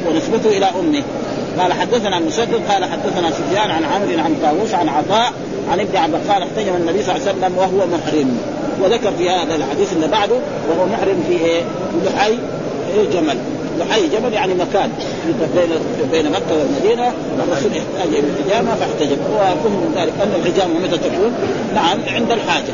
ونسبته 0.08 0.58
إلى 0.58 0.66
أمه. 0.80 1.02
قال 1.58 1.72
حدثنا 1.72 2.18
مسدد 2.18 2.60
قال 2.68 2.84
حدثنا 2.84 3.30
سفيان 3.30 3.70
عن 3.70 3.84
عمرو 3.84 4.24
عن 4.24 4.36
طاووس 4.42 4.74
عن 4.74 4.88
عطاء 4.88 5.32
عن 5.70 5.80
ابن 5.80 5.96
عباس 5.96 6.20
قال 6.28 6.42
احتجم 6.42 6.76
النبي 6.76 7.02
صلى 7.02 7.16
الله 7.16 7.28
عليه 7.28 7.38
وسلم 7.38 7.58
وهو 7.58 7.86
محرم. 7.86 8.38
وذكر 8.82 9.12
في 9.18 9.30
هذا 9.30 9.54
الحديث 9.56 9.92
اللي 9.92 10.08
بعده 10.08 10.36
وهو 10.68 10.86
محرم 10.86 11.24
في 11.28 11.44
إيه؟ 11.44 11.62
لحي 12.04 12.38
إيه 12.94 13.10
لحي 13.78 14.08
جبل 14.08 14.32
يعني 14.32 14.54
مكان. 14.54 14.90
بين 15.54 15.70
بين 16.10 16.30
مكة 16.30 16.56
والمدينة. 16.58 17.12
الرسول 17.48 17.70
يحتاج 17.76 18.08
إلى 18.08 18.26
الحجامة 18.26 18.74
فاحتجب. 18.74 19.18
وكل 19.34 19.70
من 19.70 19.92
ذلك 19.96 20.12
أن 20.22 20.32
الحجامة 20.40 20.80
متى 20.80 20.98
تكون؟ 20.98 21.32
نعم 21.74 21.98
عند 22.14 22.32
الحاجة. 22.32 22.72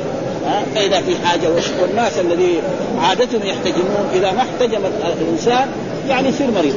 فإذا 0.75 1.01
في 1.01 1.27
حاجة 1.27 1.49
والناس 1.83 2.19
الذي 2.19 2.61
عادتهم 3.03 3.41
يحتجمون 3.45 4.11
إذا 4.15 4.33
ما 4.33 4.43
احتجم 4.43 4.81
الإنسان 5.21 5.69
يعني 6.09 6.29
يصير 6.29 6.51
مريض. 6.51 6.75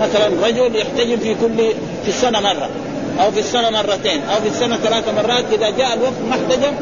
مثلا 0.00 0.46
رجل 0.46 0.76
يحتجم 0.76 1.16
في 1.16 1.34
كل 1.34 1.56
في 2.04 2.08
السنة 2.08 2.40
مرة 2.40 2.68
أو 3.20 3.30
في 3.30 3.40
السنة 3.40 3.70
مرتين 3.70 4.20
أو 4.22 4.40
في 4.40 4.48
السنة 4.48 4.76
ثلاث 4.76 5.04
مرات 5.08 5.44
إذا 5.52 5.70
جاء 5.70 5.94
الوقت 5.94 6.12
ما 6.30 6.36
احتجم 6.36 6.72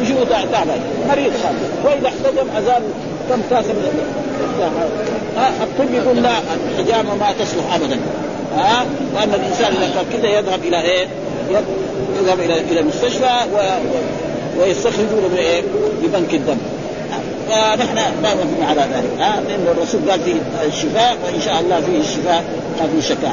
تشوفه 0.00 0.24
تعبان 0.24 0.80
مريض 1.08 1.32
خالص. 1.42 1.70
وإذا 1.84 2.08
احتجم 2.08 2.46
أزال 2.58 2.82
كم 3.28 3.40
كاسه 3.50 3.72
من 3.72 5.13
الطب 5.36 5.94
يقول 5.94 6.22
لا 6.22 6.30
الحجامة 6.70 7.14
ما 7.14 7.32
تصلح 7.40 7.74
ابدا. 7.74 7.98
ها؟ 8.56 8.86
وأن 9.14 9.34
الإنسان 9.34 9.72
إذا 9.72 10.04
كذا 10.12 10.38
يذهب 10.38 10.64
إلى 10.64 10.80
إيه؟ 10.80 11.06
يذهب 12.20 12.40
إلى 12.40 12.60
إلى 12.60 12.80
المستشفى 12.80 13.36
و... 13.54 13.58
ويستخرجوا 14.60 15.20
له 15.20 15.28
بايه؟ 15.34 15.62
ببنك 16.02 16.34
الدم. 16.34 16.56
فنحن 17.48 17.96
ما 18.22 18.34
نفهم 18.34 18.66
على 18.68 18.80
ذلك. 18.80 19.20
ها؟ 19.20 19.40
لأن 19.48 19.66
الرسول 19.76 20.10
قال 20.10 20.20
فيه 20.20 20.34
الشفاء 20.66 21.16
وإن 21.24 21.40
شاء 21.40 21.60
الله 21.60 21.80
فيه 21.80 22.00
الشفاء 22.00 22.44
ما 22.80 22.88
فيه 22.94 23.08
شفاء 23.08 23.32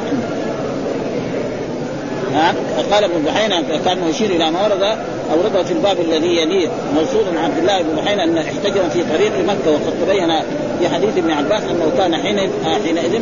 ها؟ 2.34 2.54
فقال 2.78 3.04
ابن 3.04 3.24
بحينا 3.26 3.62
كان 3.86 4.10
يشير 4.10 4.30
إلى 4.30 4.52
ما 4.52 4.64
ورد 4.64 4.98
اورده 5.32 5.64
في 5.64 5.74
الباب 5.74 6.00
الذي 6.00 6.28
يليه 6.28 6.68
موصول 6.96 7.28
عن 7.28 7.38
عبد 7.38 7.58
الله 7.58 7.82
بن 7.82 7.96
بحينا 7.96 8.24
أن 8.24 8.38
احتجم 8.38 8.90
في 8.90 9.04
طريق 9.04 9.32
مكة 9.48 9.72
وقد 9.72 9.94
تبين 10.06 10.32
في 10.80 10.90
حديث 10.90 11.18
ابن 11.18 11.32
عباس 11.32 11.64
أنه 11.64 11.92
كان 11.98 12.16
حين 12.16 12.40
حينئذ 12.84 13.22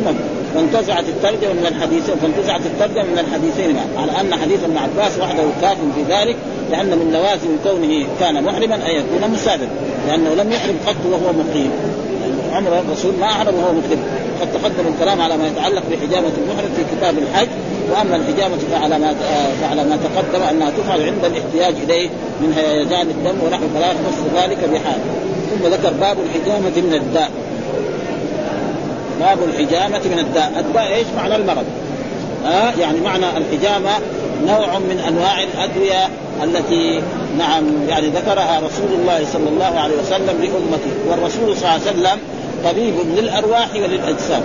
فانتزعت 0.54 1.04
الترجمة 1.08 1.52
من 1.52 1.66
الحديثين 1.66 2.14
فانتزعت 2.16 2.60
الترجمة 2.66 3.04
من 3.04 3.18
الحديثين 3.18 3.76
على 3.98 4.20
أن 4.20 4.40
حديث 4.40 4.64
ابن 4.64 4.76
عباس 4.76 5.18
وحده 5.18 5.42
كاف 5.60 5.76
في 5.94 6.02
ذلك 6.14 6.36
لأن 6.70 6.86
من 6.86 7.12
لوازم 7.12 7.48
كونه 7.64 8.06
كان 8.20 8.44
محرما 8.44 8.74
أن 8.74 8.90
يكون 8.90 9.30
مسافر 9.30 9.68
لأنه 10.08 10.34
لم 10.34 10.52
يحرم 10.52 10.76
قط 10.86 10.96
وهو 11.12 11.32
مقيم. 11.32 11.70
عمر 12.52 12.78
الرسول 12.78 13.14
ما 13.20 13.26
أحرم 13.26 13.54
وهو 13.54 13.72
مقيم. 13.72 14.02
وقد 14.40 14.52
تقدم 14.52 14.94
الكلام 14.94 15.20
على 15.20 15.36
ما 15.36 15.46
يتعلق 15.48 15.82
بحجامه 15.90 16.30
المحرم 16.38 16.70
في 16.76 16.96
كتاب 16.96 17.18
الحج 17.18 17.48
وأما 17.92 18.16
الحجامه 18.16 18.58
فعلى 18.72 18.98
ما 18.98 19.14
فعلى 19.60 19.84
ما 19.84 19.96
تقدم 19.96 20.42
أنها 20.42 20.70
تفعل 20.70 21.02
عند 21.02 21.24
الاحتياج 21.24 21.74
إليه 21.84 22.08
من 22.40 22.52
هيجان 22.56 23.10
الدم 23.10 23.44
ونحو 23.46 23.62
فلا 23.74 23.86
يخص 23.86 24.42
ذلك 24.42 24.58
بحال. 24.58 25.00
ثم 25.50 25.66
ذكر 25.66 25.92
باب 26.00 26.16
الحجامة 26.20 26.76
من 26.76 26.94
الداء. 26.94 27.30
باب 29.20 29.38
الحجامة 29.48 30.00
من 30.04 30.18
الداء. 30.18 30.52
الداء 30.58 30.94
إيش؟ 30.94 31.06
معنى 31.16 31.36
المرض. 31.36 31.64
ها؟ 32.44 32.72
يعني 32.80 33.00
معنى 33.00 33.24
الحجامة 33.36 33.90
نوع 34.46 34.78
من 34.78 35.04
أنواع 35.08 35.42
الأدوية 35.42 36.08
التي 36.44 37.02
نعم 37.38 37.64
يعني 37.88 38.06
ذكرها 38.06 38.60
رسول 38.60 39.00
الله 39.00 39.26
صلى 39.32 39.48
الله 39.48 39.80
عليه 39.80 39.94
وسلم 40.02 40.42
لأمته. 40.42 40.92
والرسول 41.08 41.56
صلى 41.56 41.68
الله 41.68 41.80
عليه 41.86 41.90
وسلم 41.90 42.18
طبيب 42.64 42.94
للأرواح 43.16 43.68
وللأجسام. 43.74 44.42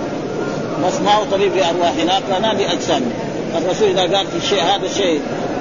واصنعوا 0.84 1.24
طبيب 1.32 1.56
لأرواحنا 1.56 2.20
فانا 2.20 2.46
لأجسامنا. 2.46 3.25
الرسول 3.58 3.88
إذا 3.88 4.16
قال 4.16 4.26
في 4.26 4.36
الشيء 4.36 4.62
هذا 4.62 4.86
الشيء 4.86 5.20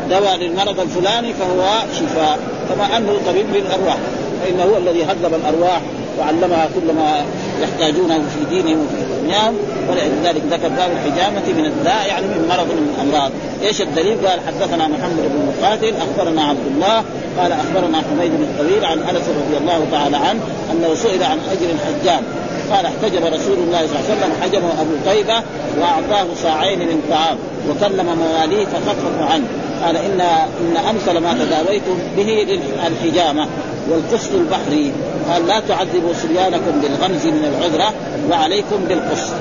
دواء 0.10 0.36
للمرض 0.36 0.80
الفلاني 0.80 1.34
فهو 1.34 1.84
شفاء. 2.00 2.40
كما 2.70 2.98
أنه 2.98 3.18
طبيب 3.28 3.46
للأرواح 3.54 3.98
فإنه 4.44 4.64
هو 4.64 4.78
الذي 4.78 5.04
هذب 5.04 5.34
الأرواح 5.34 5.82
وعلمها 6.20 6.70
كل 6.76 6.94
ما 6.94 7.26
يحتاجونه 7.62 8.18
في 8.18 8.56
دينهم 8.56 8.86
وفي 8.86 9.22
دنياهم. 9.22 9.56
ولذلك 9.90 10.42
ذكر 10.52 10.68
باب 10.68 10.92
الحجامة 10.92 11.48
من 11.58 11.66
الداء 11.66 12.08
يعني 12.08 12.26
من 12.26 12.46
مرض 12.50 12.68
من 12.68 12.96
الأمراض، 12.96 13.32
إيش 13.64 13.82
الدليل؟ 13.82 14.28
قال 14.28 14.40
حدثنا 14.48 14.88
محمد 14.88 15.18
بن 15.18 15.52
مقاتل 15.52 15.94
أخبرنا 15.98 16.44
عبد 16.44 16.68
الله 16.76 17.04
قال 17.40 17.52
أخبرنا 17.52 17.98
حميد 17.98 18.32
بن 18.32 18.44
الطويل 18.44 18.86
عن 18.86 19.00
أنس 19.00 19.24
رضي 19.30 19.58
الله 19.62 19.88
تعالى 19.92 20.18
عنه 20.18 20.40
أنه 20.72 20.96
سئل 20.96 21.24
عن 21.24 21.40
أجر 21.52 21.70
الحجام. 21.76 22.24
قال 22.72 22.86
احتجب 22.86 23.26
رسول 23.26 23.58
الله 23.58 23.88
صلى 23.88 24.00
الله 24.00 24.06
عليه 24.10 24.16
وسلم 24.16 24.32
حجمه 24.42 24.82
أبو 24.82 24.92
طيبة 25.06 25.44
وأعطاه 25.80 26.28
صاعين 26.44 26.80
من 26.80 27.02
طعام 27.10 27.38
وكلم 27.70 28.06
مواليه 28.06 28.66
فخففوا 28.66 29.26
عنه. 29.26 29.46
قال 29.84 29.98
ان 29.98 30.22
إن 30.62 30.78
أمثل 30.90 31.18
ما 31.18 31.34
تداويتم 31.34 31.98
به 32.18 32.60
الحجامه 32.88 33.48
والقسط 33.90 34.32
البحري. 34.34 34.92
قال 35.30 35.48
لا 35.48 35.60
تعذبوا 35.60 36.14
صبيانكم 36.24 36.82
بالغمز 36.82 37.26
من 37.26 37.54
العذرة 37.58 37.94
وعليكم 38.30 38.76
بالقسط 38.90 39.34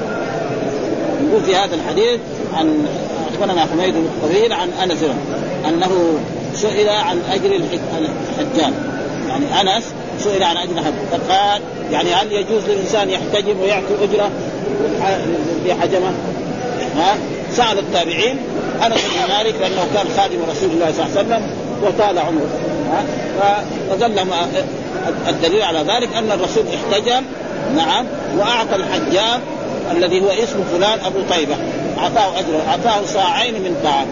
يقول 1.28 1.42
في 1.42 1.56
هذا 1.56 1.74
الحديث 1.74 2.20
عن 2.54 2.86
أخبرنا 3.34 3.60
حميد 3.60 3.96
الطويل 3.96 4.52
عن 4.52 4.68
أنس 4.82 4.98
أنه 5.68 6.18
سئل 6.54 6.88
عن 6.88 7.22
اجر 7.32 7.56
الحجام. 7.56 8.72
يعني 9.28 9.60
أنس 9.60 9.84
سئل 10.18 10.42
عن 10.42 10.56
الحج 10.56 10.92
فقال 11.10 11.62
يعني 11.92 12.14
هل 12.14 12.32
يجوز 12.32 12.62
للإنسان 12.68 13.10
يحتجم 13.10 13.60
ويعطي 13.60 13.94
أجرة 14.02 14.30
بحجمه؟ 15.66 16.12
ها؟ 16.96 17.16
سأل 17.52 17.78
التابعين 17.78 18.36
أنس 18.86 19.00
بن 19.00 19.34
مالك 19.34 19.54
لأنه 19.60 19.86
كان 19.94 20.06
خادم 20.16 20.38
رسول 20.50 20.70
الله 20.70 20.92
صلى 20.92 21.06
الله 21.06 21.18
عليه 21.18 21.28
وسلم 21.28 21.42
وطال 21.82 22.18
عمره. 22.18 22.48
فظل 23.90 24.12
الدليل 25.28 25.62
على 25.62 25.78
ذلك 25.78 26.16
أن 26.16 26.32
الرسول 26.32 26.64
احتجم 26.68 27.22
نعم 27.76 28.06
وأعطى 28.38 28.76
الحجام 28.76 29.40
الذي 29.92 30.20
هو 30.20 30.28
اسمه 30.30 30.64
فلان 30.72 30.98
أبو 31.06 31.18
طيبة. 31.30 31.56
أعطاه 31.98 32.38
اجره 32.38 32.62
أعطاه 32.68 33.06
صاعين 33.06 33.54
من 33.54 33.76
طعام. 33.84 34.06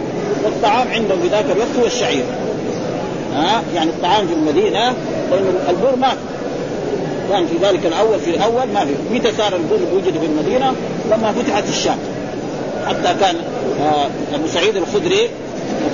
والطعام 0.45 0.89
عندهم 0.89 1.21
في 1.23 1.29
ذاك 1.29 1.45
الوقت 1.45 1.77
هو 1.81 1.87
الشعير. 1.87 2.25
ها؟ 3.35 3.63
يعني 3.75 3.91
الطعام 3.91 4.27
في 4.27 4.35
المدينة 4.35 4.95
لأن 5.33 5.55
البر 5.69 5.97
ما 5.97 6.17
كان 7.31 7.47
في 7.47 7.67
ذلك 7.67 7.87
الأول 7.87 8.19
في 8.21 8.31
الأول 8.31 8.69
ما 8.75 8.85
في. 8.85 9.15
متى 9.15 9.33
صار 9.39 9.57
البر 9.57 9.81
وجد 9.95 10.19
في 10.19 10.27
المدينة؟ 10.27 10.73
لما 11.11 11.33
فتحت 11.33 11.65
الشام. 11.69 11.99
حتى 12.89 13.15
كان 13.21 13.37
آه، 13.81 14.07
أبو 14.35 14.47
سعيد 14.47 14.77
الخدري 14.77 15.31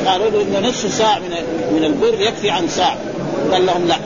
قالوا 0.06 0.30
له 0.30 0.42
إن 0.42 0.68
نصف 0.68 0.94
ساع 0.94 1.18
من 1.18 1.30
من 1.72 1.84
البر 1.84 2.20
يكفي 2.20 2.50
عن 2.50 2.68
ساع 2.68 2.96
قال 3.52 3.66
لهم 3.66 3.88
لا. 3.88 3.96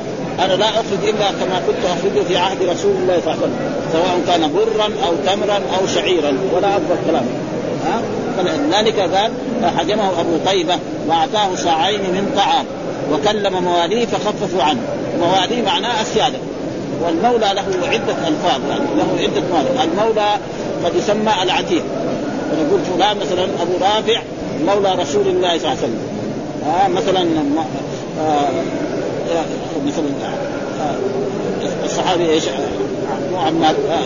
أنا 0.45 0.53
لا 0.53 0.69
أخرج 0.69 1.09
إلا 1.09 1.31
كما 1.31 1.63
كنت 1.67 1.85
اخرجه 1.85 2.25
في 2.29 2.37
عهد 2.37 2.63
رسول 2.63 2.97
الله 2.97 3.21
صلى 3.25 3.35
الله 3.35 3.43
عليه 3.43 3.53
وسلم. 3.53 3.57
سواء 3.93 4.21
كان 4.27 4.53
برا 4.53 4.85
أو 5.07 5.13
تمرا 5.27 5.61
أو 5.79 5.87
شعيرا. 5.87 6.33
ولا 6.55 6.69
افضل 6.69 6.97
كلام. 7.07 7.27
ها؟ 7.87 8.03
فلذلك 8.37 9.01
قال 9.01 9.31
حجمه 9.79 10.21
أبو 10.21 10.37
طيبة 10.47 10.79
واعطاه 11.09 11.55
صاعين 11.57 12.01
من 12.01 12.33
طعام. 12.37 12.65
وكلم 13.13 13.63
مواليه 13.63 14.07
فخففوا 14.07 14.63
عنه 14.63 14.81
مواليه 15.21 15.63
معناه 15.63 16.01
السياده 16.01 16.39
والمولى 17.03 17.39
له 17.55 17.89
عده 17.89 18.29
الفاظ 18.29 18.61
يعني 18.71 18.85
له 18.97 19.23
عده 19.23 19.43
مولى 19.53 19.85
المولى 19.85 20.29
قد 20.85 20.95
يسمى 20.95 21.33
العتيق 21.43 21.85
ونقول 22.53 22.81
فلان 22.81 23.17
مثلا 23.17 23.45
ابو 23.45 23.73
رافع 23.81 24.23
مولى 24.67 24.95
رسول 24.95 25.27
الله 25.27 25.59
صلى 25.59 25.69
الله 25.69 25.69
عليه 25.69 25.79
وسلم 25.79 26.01
آه 26.67 26.89
مثلا 26.89 27.21
آه 28.21 28.49
مثلا 29.87 30.07
آه 30.81 30.95
الصحابي 31.85 32.31
إيش 32.31 32.45
مو 33.33 33.39
عمار 33.39 33.75
آه 33.91 33.99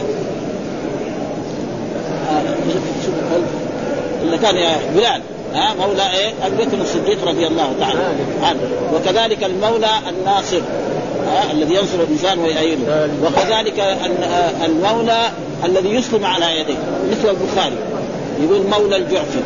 آه 2.30 2.42
اللي 4.22 4.38
كان 4.38 4.54
بلال 4.94 5.22
ها 5.56 5.74
مولى 5.74 6.10
إيه؟ 6.12 6.32
أبي 6.46 6.56
بكر 6.56 6.80
الصديق 6.80 7.28
رضي 7.28 7.46
الله 7.46 7.72
تعالى 7.80 8.00
عنه. 8.42 8.60
وكذلك 8.94 9.44
المولى 9.44 9.90
الناصر 10.08 10.60
ها 11.26 11.52
الذي 11.52 11.74
ينصر 11.74 11.98
الإنسان 12.08 12.38
ويؤيده. 12.38 13.08
وكذلك 13.24 13.80
المولى 14.64 15.18
الذي 15.64 15.88
يسلم 15.88 16.24
على 16.24 16.60
يديه 16.60 16.74
مثل 17.10 17.28
البخاري. 17.30 17.76
يقول 18.42 18.62
مولى 18.80 18.96
الجعفي 18.96 19.38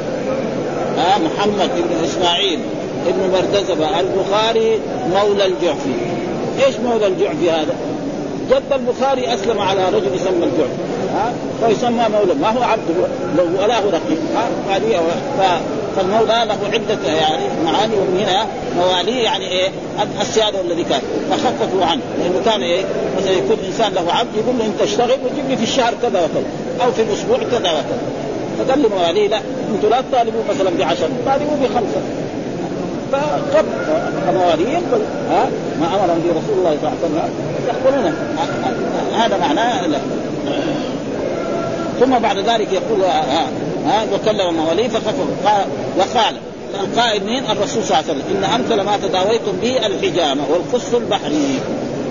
ها 0.96 1.18
محمد 1.18 1.70
بن 1.76 2.04
إسماعيل 2.04 2.60
ابن 3.06 3.32
مردزبه 3.32 4.00
البخاري 4.00 4.80
مولى 5.12 5.46
الجعفي 5.46 5.94
إيش 6.66 6.76
مولى 6.76 7.06
الجعفي 7.06 7.50
هذا؟ 7.50 7.74
جد 8.50 8.72
البخاري 8.72 9.34
أسلم 9.34 9.58
على 9.58 9.88
رجل 9.88 10.14
يسمى 10.14 10.44
الجعفي 10.44 10.72
ها 11.14 11.32
فيسمى 11.66 12.04
مولى. 12.12 12.34
ما 12.34 12.48
هو 12.48 12.62
عبد 12.62 13.08
ولا 13.58 13.78
هو 13.78 13.88
رقيق 13.88 14.20
ها 15.38 15.60
فالمولى 15.96 16.44
له 16.48 16.58
عدة 16.72 17.12
يعني 17.12 17.42
معاني 17.64 17.94
ومن 17.94 18.26
هنا 18.26 18.46
مواليه 18.76 19.22
يعني 19.24 19.48
إيه 19.48 19.68
السيادة 20.20 20.60
الذي 20.60 20.84
كان. 20.84 21.00
فخففوا 21.30 21.84
عنه. 21.84 22.00
لأنه 22.18 22.40
كان 22.44 22.62
إيه 22.62 22.84
مثلا 23.18 23.32
يكون 23.32 23.56
إنسان 23.66 23.92
له 23.92 24.12
عبد 24.12 24.36
يقول 24.36 24.58
له 24.58 24.64
أنت 24.64 24.80
اشتغل 24.80 25.10
وجيب 25.10 25.48
لي 25.48 25.56
في 25.56 25.62
الشهر 25.62 25.94
كذا 26.02 26.20
وكذا 26.20 26.44
أو 26.84 26.92
في 26.92 27.02
الأسبوع 27.02 27.38
كذا 27.38 27.58
وكذا. 27.58 28.00
فقال 28.58 28.82
لمواليه 28.82 29.28
لا 29.28 29.40
أنتم 29.74 29.88
لا 29.88 30.00
تطالبوا 30.00 30.42
مثلا 30.50 30.70
بعشر 30.78 31.08
طالبوا 31.26 31.56
بخمسة. 31.62 32.00
فقد 33.12 33.64
مواليه 34.34 34.68
يقبل 34.68 35.02
ها 35.30 35.50
ما 35.80 35.86
أمر 35.86 36.06
به 36.06 36.30
رسول 36.30 36.58
الله 36.58 36.76
صلى 36.82 36.90
الله 37.06 37.20
عليه 37.20 37.30
وسلم 37.30 37.30
يقبلونه. 37.68 38.14
هذا 39.16 39.38
معناه 39.38 39.86
لا. 39.86 39.98
ثم 42.00 42.18
بعد 42.18 42.38
ذلك 42.38 42.72
يقول 42.72 43.02
ها 43.02 43.46
ها 43.86 44.06
وكلم 44.14 44.54
مواليه 44.54 44.88
فخفوا 44.88 45.24
وقال 45.98 46.36
القائد 46.80 47.24
مين؟ 47.24 47.44
الرسول 47.50 47.84
صلى 47.84 47.98
الله 47.98 48.10
عليه 48.10 48.20
وسلم. 48.20 48.36
إن 48.36 48.44
امثل 48.44 48.80
ما 48.80 48.96
تداويتم 48.96 49.52
به 49.62 49.86
الحجامة 49.86 50.42
والقص 50.50 50.94
البحري. 50.94 51.58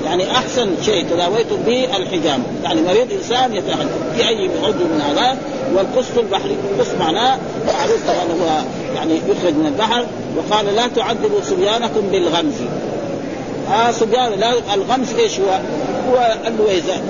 يعني 0.05 0.31
أحسن 0.31 0.69
شيء 0.85 1.05
تداويتم 1.09 1.55
به 1.55 1.97
الحجامة. 1.97 2.43
يعني 2.63 2.81
مريض 2.81 3.11
إنسان 3.11 3.53
يتحجم 3.53 3.89
في 4.15 4.27
أي 4.27 4.49
عضو 4.63 4.83
من 4.83 5.01
هذا 5.09 5.37
والقسط 5.75 6.17
البحري. 6.17 6.57
القسط 6.73 6.95
معناه 6.99 7.37
معروف 7.67 8.07
طبعا 8.07 8.23
هو 8.41 8.63
يعني 8.95 9.13
يخرج 9.13 9.53
من 9.53 9.65
البحر 9.65 10.05
وقال 10.37 10.75
لا 10.75 10.87
تعذبوا 10.87 11.41
صبيانكم 11.49 12.01
بالغمز. 12.11 12.55
آه 13.71 13.91
صبيان 13.91 14.39
لا 14.39 14.53
الغمز 14.73 15.13
إيش 15.13 15.39
هو؟ 15.39 15.59
هو 16.09 16.37
اللويزات 16.47 17.01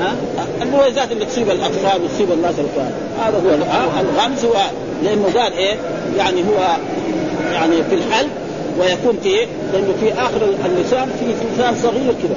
ها؟ 0.00 0.14
اللويزات 0.62 1.12
اللي 1.12 1.24
تصيب 1.24 1.50
الأطفال 1.50 2.02
وتصيب 2.02 2.32
الناس 2.32 2.54
الكبار 2.58 2.92
هذا 3.20 3.38
هو 3.38 3.50
آه 3.50 4.00
الغمز 4.00 4.44
هو 4.44 4.56
لأنه 5.02 5.24
قال 5.36 5.52
إيه؟ 5.52 5.76
يعني 6.16 6.42
هو 6.42 6.76
يعني 7.52 7.76
في 7.90 7.94
الحلق 7.94 8.30
ويكون 8.80 9.18
في 9.22 9.46
لأنه 9.72 9.94
في 10.00 10.12
آخر 10.12 10.54
اللسان 10.66 11.08
في 11.18 11.24
لسان 11.54 11.74
صغير 11.82 12.14
كذا 12.22 12.36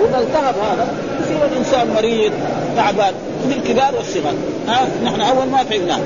وإذا 0.00 0.18
التهب 0.18 0.54
هذا 0.54 0.86
يصير 1.22 1.46
الإنسان 1.52 1.94
مريض 1.94 2.32
تعبان 2.76 3.14
في 3.48 3.56
الكبار 3.56 3.94
والصغار. 3.96 4.34
ها؟ 4.68 4.88
نحن 5.04 5.20
أول 5.20 5.46
ما 5.46 5.64
فهمناه. 5.64 5.98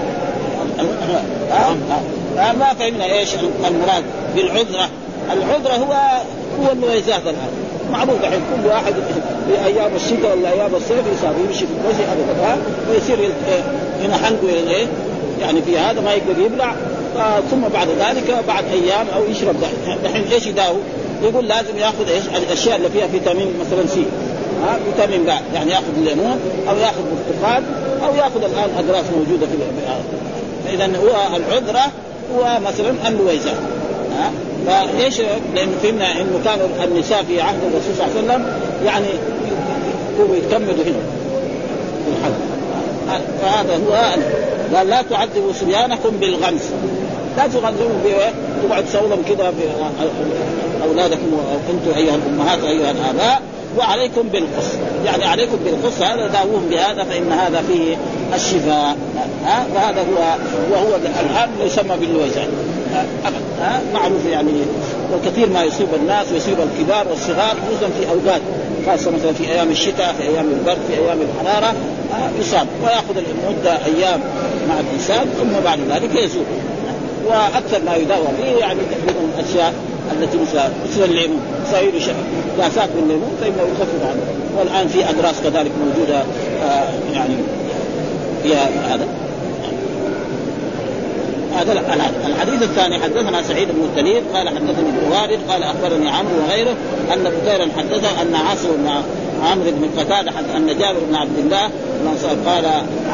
ها؟ 1.50 1.76
ها؟ 2.36 2.52
ما 2.52 2.74
فهمنا 2.78 3.04
إيش 3.04 3.34
المراد 3.68 4.04
بالعذرة. 4.36 4.88
العذرة 5.32 5.72
هو 5.72 5.94
هو 6.62 6.72
اللويزات 6.72 7.22
الآن. 7.22 7.65
معروف 7.92 8.20
الحين 8.20 8.40
كل 8.40 8.68
واحد 8.68 8.94
في 9.48 9.64
أيام 9.64 9.90
الشتاء 9.96 10.36
ولا 10.36 10.52
أيام 10.52 10.74
الصيف 10.74 11.04
يصاب 11.18 11.34
يمشي 11.46 11.66
في 11.66 11.72
الكوسي 11.72 12.02
ابدا 12.12 12.56
ويصير 12.90 13.18
هنا 14.02 14.16
حلقه 14.16 14.48
إيه 14.48 14.86
يعني 15.40 15.62
في 15.62 15.78
هذا 15.78 16.00
ما 16.00 16.12
يقدر 16.12 16.42
يبلع. 16.42 16.72
ثم 17.50 17.60
بعد 17.74 17.88
ذلك 17.88 18.44
بعد 18.48 18.64
أيام 18.64 19.06
أو 19.16 19.24
يشرب. 19.30 19.56
دحين 20.04 20.24
إيش 20.32 20.46
يداوي؟ 20.46 20.78
يقول 21.22 21.48
لازم 21.48 21.76
يأخذ 21.78 22.08
إيش؟ 22.08 22.24
الأشياء 22.36 22.76
اللي 22.76 22.88
فيها 22.88 23.06
فيتامين 23.06 23.48
مثلا 23.60 23.86
سي. 23.86 24.04
ها؟ 24.62 24.78
فيتامين 24.84 25.24
باء 25.24 25.42
يعني 25.54 25.70
يأخذ 25.70 25.98
ليمون 26.04 26.40
أو 26.68 26.76
يأخذ 26.76 27.02
برتقال 27.10 27.62
أو 28.04 28.14
يأخذ 28.14 28.44
الآن 28.44 28.70
اقراص 28.78 29.04
موجودة 29.16 29.46
في 29.46 29.52
فاذا 30.66 30.86
هو 30.98 31.36
العذرة 31.36 31.92
هو 32.36 32.58
مثلا 32.66 33.08
اللويزه 33.08 33.50
ها؟ 34.18 34.30
فايش 34.66 35.20
لأنه 35.54 35.72
فهمنا 35.82 36.12
انه 36.12 36.40
كان 36.44 36.58
النساء 36.84 37.22
في 37.22 37.40
عهد 37.40 37.58
الرسول 37.62 37.94
صلى 37.96 38.06
الله 38.06 38.32
عليه 38.32 38.44
وسلم 38.44 38.46
يعني 38.84 39.06
يتكمدوا 40.18 40.84
هنا. 40.84 41.02
الحد 42.08 42.32
فهذا 43.42 43.80
هو 43.88 43.92
قال 44.74 44.88
لا 44.88 45.02
تعذبوا 45.02 45.52
صبيانكم 45.52 46.10
بالغمس. 46.10 46.70
لا 47.36 47.46
تغذوهم 47.46 48.00
تقعد 48.68 48.84
تسووا 48.84 49.08
لهم 49.08 49.22
كذا 49.28 49.52
أولادكم 50.88 51.26
وأنتم 51.32 51.98
أيها 51.98 52.14
الأمهات 52.14 52.64
ايها 52.64 52.90
الآباء 52.90 53.42
وعليكم 53.78 54.22
بالقص 54.22 54.66
يعني 55.04 55.24
عليكم 55.24 55.56
بالقص 55.64 56.02
هذا 56.02 56.26
داووهم 56.26 56.68
بهذا 56.70 57.04
فإن 57.04 57.32
هذا 57.32 57.62
فيه 57.68 57.96
الشفاء. 58.34 58.96
ها؟ 59.44 59.66
فهذا 59.74 60.00
هو 60.00 60.34
وهو 60.72 60.96
الآن 60.96 61.48
يسمى 61.66 61.96
باللويزان 62.00 62.48
ها؟ 63.60 63.80
معروف 63.94 64.26
يعني 64.26 64.52
وكثير 65.14 65.50
ما 65.50 65.62
يصيب 65.64 65.88
الناس 65.94 66.32
ويصيب 66.32 66.56
الكبار 66.60 67.08
والصغار 67.08 67.56
خصوصا 67.66 67.90
في 68.00 68.08
أوقات 68.08 68.40
خاصة 68.86 69.10
مثلا 69.10 69.32
في 69.32 69.48
أيام 69.52 69.70
الشتاء 69.70 70.14
في 70.18 70.22
أيام 70.22 70.46
البرد 70.50 70.78
في 70.88 70.94
أيام 70.94 71.18
الحرارة 71.20 71.74
يصاب 72.40 72.66
ويأخذ 72.82 73.16
المدة 73.16 73.72
أيام 73.84 74.20
مع 74.68 74.80
الإنسان 74.80 75.26
ثم 75.38 75.64
بعد 75.64 75.78
ذلك 75.90 76.14
يزول. 76.14 76.44
وأكثر 77.26 77.84
ما 77.86 77.96
يداوى 77.96 78.26
به 78.38 78.46
يعني 78.46 78.80
تقريبا 78.80 79.20
الأشياء 79.38 79.74
التي 80.12 80.38
مثل 80.38 80.58
مثل 80.88 81.04
الليمون 81.04 81.40
صغير 81.70 81.92
كاسات 82.58 82.88
من 82.88 83.02
الليمون 83.02 83.36
فإنه 83.40 83.68
يخفف 83.72 84.02
عنه. 84.02 84.22
والآن 84.58 84.88
في 84.88 85.04
اقراص 85.04 85.34
كذلك 85.44 85.70
موجودة 85.86 86.18
آه 86.18 87.14
يعني 87.14 87.34
فيها 88.42 88.68
هذا. 88.88 89.06
هذا 91.56 91.72
الحديث 92.26 92.62
الثاني 92.62 92.98
حدثنا 92.98 93.42
سعيد 93.42 93.68
بن 93.68 93.82
التليف 93.84 94.36
قال 94.36 94.48
حدثني 94.48 94.88
ابن 94.88 95.12
وارد 95.12 95.38
قال 95.48 95.62
أخبرني 95.62 96.10
عمرو 96.10 96.34
وغيره 96.46 96.76
أن 97.12 97.24
بكيرا 97.24 97.68
حدثه 97.76 98.22
أن 98.22 98.34
عاصم 98.34 98.68
بن 98.76 98.88
عمرو 99.42 99.70
بن 99.70 100.00
قتادة 100.00 100.32
أن 100.56 100.66
جابر 100.66 101.00
بن 101.08 101.14
عبد 101.14 101.38
الله 101.38 101.70
قال 102.46 102.64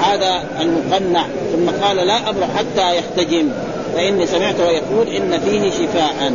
عاد 0.04 0.42
المقنع 0.60 1.24
ثم 1.52 1.84
قال 1.84 1.96
لا 1.96 2.28
أبرح 2.28 2.48
حتى 2.56 2.96
يحتجم 2.96 3.48
فإني 3.94 4.26
سمعته 4.26 4.70
يقول 4.70 5.08
إن 5.08 5.40
فيه 5.40 5.70
شفاء. 5.70 6.32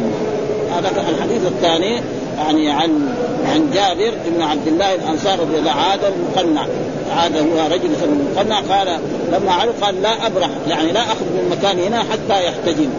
هذا 0.71 0.91
الحديث 1.09 1.45
الثاني 1.45 2.01
يعني 2.37 2.69
عن 2.69 3.09
عن 3.45 3.71
جابر 3.73 4.13
بن 4.27 4.41
عبد 4.41 4.67
الله 4.67 4.95
الأنصار 4.95 5.39
رضي 5.39 5.57
الله 5.59 5.71
عاد 5.71 5.99
المقنع. 6.03 6.65
عاد 7.11 7.37
هو 7.37 7.67
رجل 7.71 7.89
المقنع 8.03 8.59
قال 8.59 8.99
لما 9.31 9.51
عرف 9.51 9.83
قال 9.83 10.01
لا 10.01 10.27
أبرح 10.27 10.49
يعني 10.67 10.91
لا 10.91 11.01
اخذ 11.01 11.25
من 11.25 11.57
مكاني 11.57 11.87
هنا 11.87 11.99
حتى 11.99 12.45
يحتجم. 12.45 12.89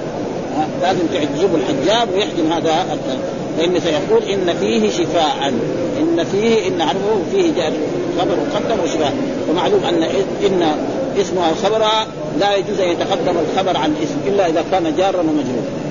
لازم 0.83 1.07
تعجب 1.13 1.55
الحجاب 1.55 2.09
ويحجم 2.15 2.53
هذا 2.53 2.99
فإن 3.59 3.81
سيقول 3.81 4.23
إن 4.23 4.55
فيه 4.61 4.91
شفاء 4.91 5.53
إن 5.99 6.25
فيه 6.33 6.69
إن 6.69 6.81
عنه 6.81 7.23
فيه 7.33 7.53
خبر 8.21 8.37
مقدم 8.51 8.81
وشفاء. 8.85 9.15
ومعلوم 9.51 9.85
أن 9.85 10.03
إن 10.47 10.75
اسمها 11.21 11.51
الخبر 11.51 11.87
لا 12.41 12.57
يجوز 12.57 12.81
أن 12.81 12.89
يتقدم 12.89 13.37
الخبر 13.39 13.77
عن 13.77 13.95
اسم 14.03 14.17
إلا 14.27 14.47
إذا 14.47 14.65
كان 14.71 14.95
جارا 14.97 15.21
ومجرورا. 15.21 15.89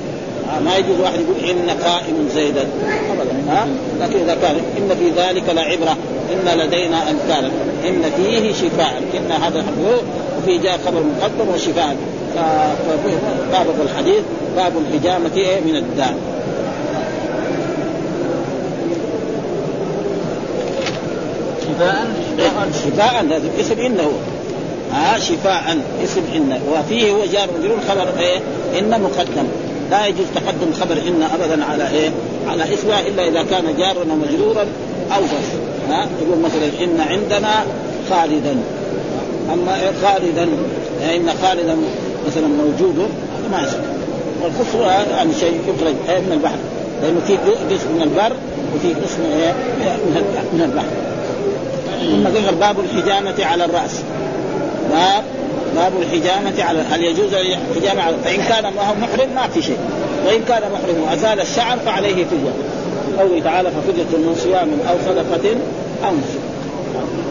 ما 0.65 0.77
يجوز 0.77 0.99
واحد 0.99 1.19
يقول 1.19 1.49
إن 1.49 1.69
قائم 1.69 2.29
زيدا. 2.35 2.67
ابدا. 3.11 3.51
ها 3.51 3.67
لكن 4.01 4.19
إذا 4.19 4.37
كان 4.41 4.55
إن 4.77 4.95
في 4.99 5.21
ذلك 5.21 5.49
لعبرة. 5.49 5.97
إن 6.31 6.59
لدينا 6.59 7.11
امثالا. 7.11 7.47
إن 7.87 8.11
فيه 8.17 8.53
شفاء. 8.53 9.01
إن 9.17 9.31
هذا 9.31 9.65
وفي 10.37 10.57
جاء 10.57 10.79
خبر 10.85 11.03
مقدم 11.03 11.53
وشفاء. 11.53 11.95
باب 13.51 13.67
الحديث 13.81 14.21
باب 14.55 14.71
الحجامة 14.77 15.59
من 15.65 15.75
الداء 15.75 16.15
شفاء؟ 21.61 22.07
شفاء. 22.85 23.25
لازم 23.29 23.49
اسم 23.59 23.79
إنه. 23.79 24.11
ها 24.93 25.19
شفاء. 25.19 25.77
اسم 26.03 26.21
ان 26.35 26.59
وفيه 26.71 27.11
هو 27.11 27.25
جار 27.25 27.47
مجرور 27.59 27.77
خبر 27.89 28.07
إيه؟ 28.19 28.39
إن 28.79 28.89
مقدم. 28.89 29.47
لا 29.91 30.05
يجوز 30.05 30.25
تقدم 30.35 30.73
خبر 30.81 30.93
إن 30.93 31.23
ابدا 31.23 31.65
على 31.65 31.89
إيه؟ 31.89 32.09
على 32.47 32.73
اسمها 32.73 32.99
إلا 32.99 33.27
إذا 33.27 33.43
كان 33.43 33.77
جارا 33.77 34.05
ومجرورا 34.11 34.65
أو 35.15 35.21
بس 35.21 35.76
ها؟ 35.89 36.07
يقول 36.21 36.39
مثلا 36.39 36.83
إن 36.83 37.01
عندنا 37.09 37.53
خالدا. 38.09 38.55
أما 39.53 39.75
إيه 39.75 39.91
خالدا 40.03 40.43
إن 41.15 41.29
خالدا 41.41 41.77
مثلا 42.27 42.47
موجود 42.47 42.99
هذا 42.99 43.49
ما 43.51 43.61
يصح 43.61 44.75
يعني 45.11 45.33
شيء 45.39 45.59
يخرج 45.67 45.95
إيه 46.09 46.19
من 46.19 46.31
البحر. 46.31 46.57
لأنه 47.01 47.19
في 47.27 47.33
قسم 47.75 47.91
من 47.95 48.01
البر 48.01 48.35
وفي 48.75 48.93
قسم 48.93 49.21
إيه؟ 49.39 49.53
من 50.53 50.61
البحر. 50.61 50.87
ثم 51.99 52.27
ذكر 52.37 52.55
باب 52.55 52.75
الحجامة 52.79 53.45
على 53.45 53.65
الرأس. 53.65 54.01
باب 54.91 55.23
باب 55.75 55.91
الحجامة 56.01 56.63
على 56.63 56.79
هل 56.79 57.03
يجوز 57.03 57.33
الحجامة 57.33 58.01
على 58.01 58.15
فإن 58.25 58.41
كان 58.41 58.73
محرم 58.73 59.29
ما 59.35 59.47
في 59.53 59.61
شيء. 59.61 59.77
وإن 60.27 60.43
كان 60.47 60.61
محرم 60.71 61.03
وأزال 61.09 61.41
الشعر 61.41 61.77
فعليه 61.85 62.25
فدية 62.25 62.51
قوله 63.19 63.41
تعالى 63.43 63.69
ففدية 63.71 64.17
من 64.17 64.35
صيام 64.43 64.69
أو 64.89 64.95
صدقة 65.05 65.55
أو 66.05 66.11
نسك 66.11 66.39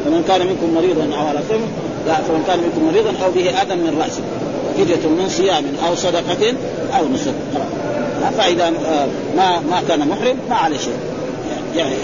فمن 0.04 0.24
كان 0.28 0.46
منكم 0.46 0.74
مريضا 0.74 1.16
أو 1.16 1.26
على 1.26 1.38
سفر 1.48 1.58
لا 2.06 2.14
فمن 2.14 2.44
كان 2.46 2.58
منكم 2.58 2.84
مريضا 2.92 3.24
أو 3.24 3.30
به 3.30 3.50
أذى 3.50 3.74
من 3.74 3.98
رأسه. 4.00 4.22
فدية 4.78 5.08
من 5.08 5.28
صيام 5.28 5.64
أو 5.88 5.94
صدقة 5.94 6.52
أو 6.98 7.04
نسك. 7.14 7.34
فإذا 8.38 8.70
ما 9.36 9.60
ما 9.60 9.82
كان 9.88 10.08
محرم 10.08 10.36
ما 10.50 10.56
عليه 10.56 10.78
شيء. 10.78 10.96
يعني 11.76 11.94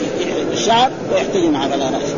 الشعر 0.52 0.90
ويحتجم 1.12 1.56
على 1.56 1.74
رأسه. 1.74 2.16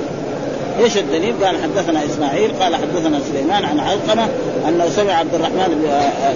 إيش 0.85 0.97
الدليل؟ 0.97 1.35
قال 1.45 1.57
حدثنا 1.63 2.05
إسماعيل 2.05 2.51
قال 2.61 2.75
حدثنا 2.75 3.21
سليمان 3.33 3.65
عن 3.65 3.81
علقمة 3.81 4.29
أنه 4.69 4.89
سمع 4.97 5.13
عبد 5.13 5.35
الرحمن 5.35 5.91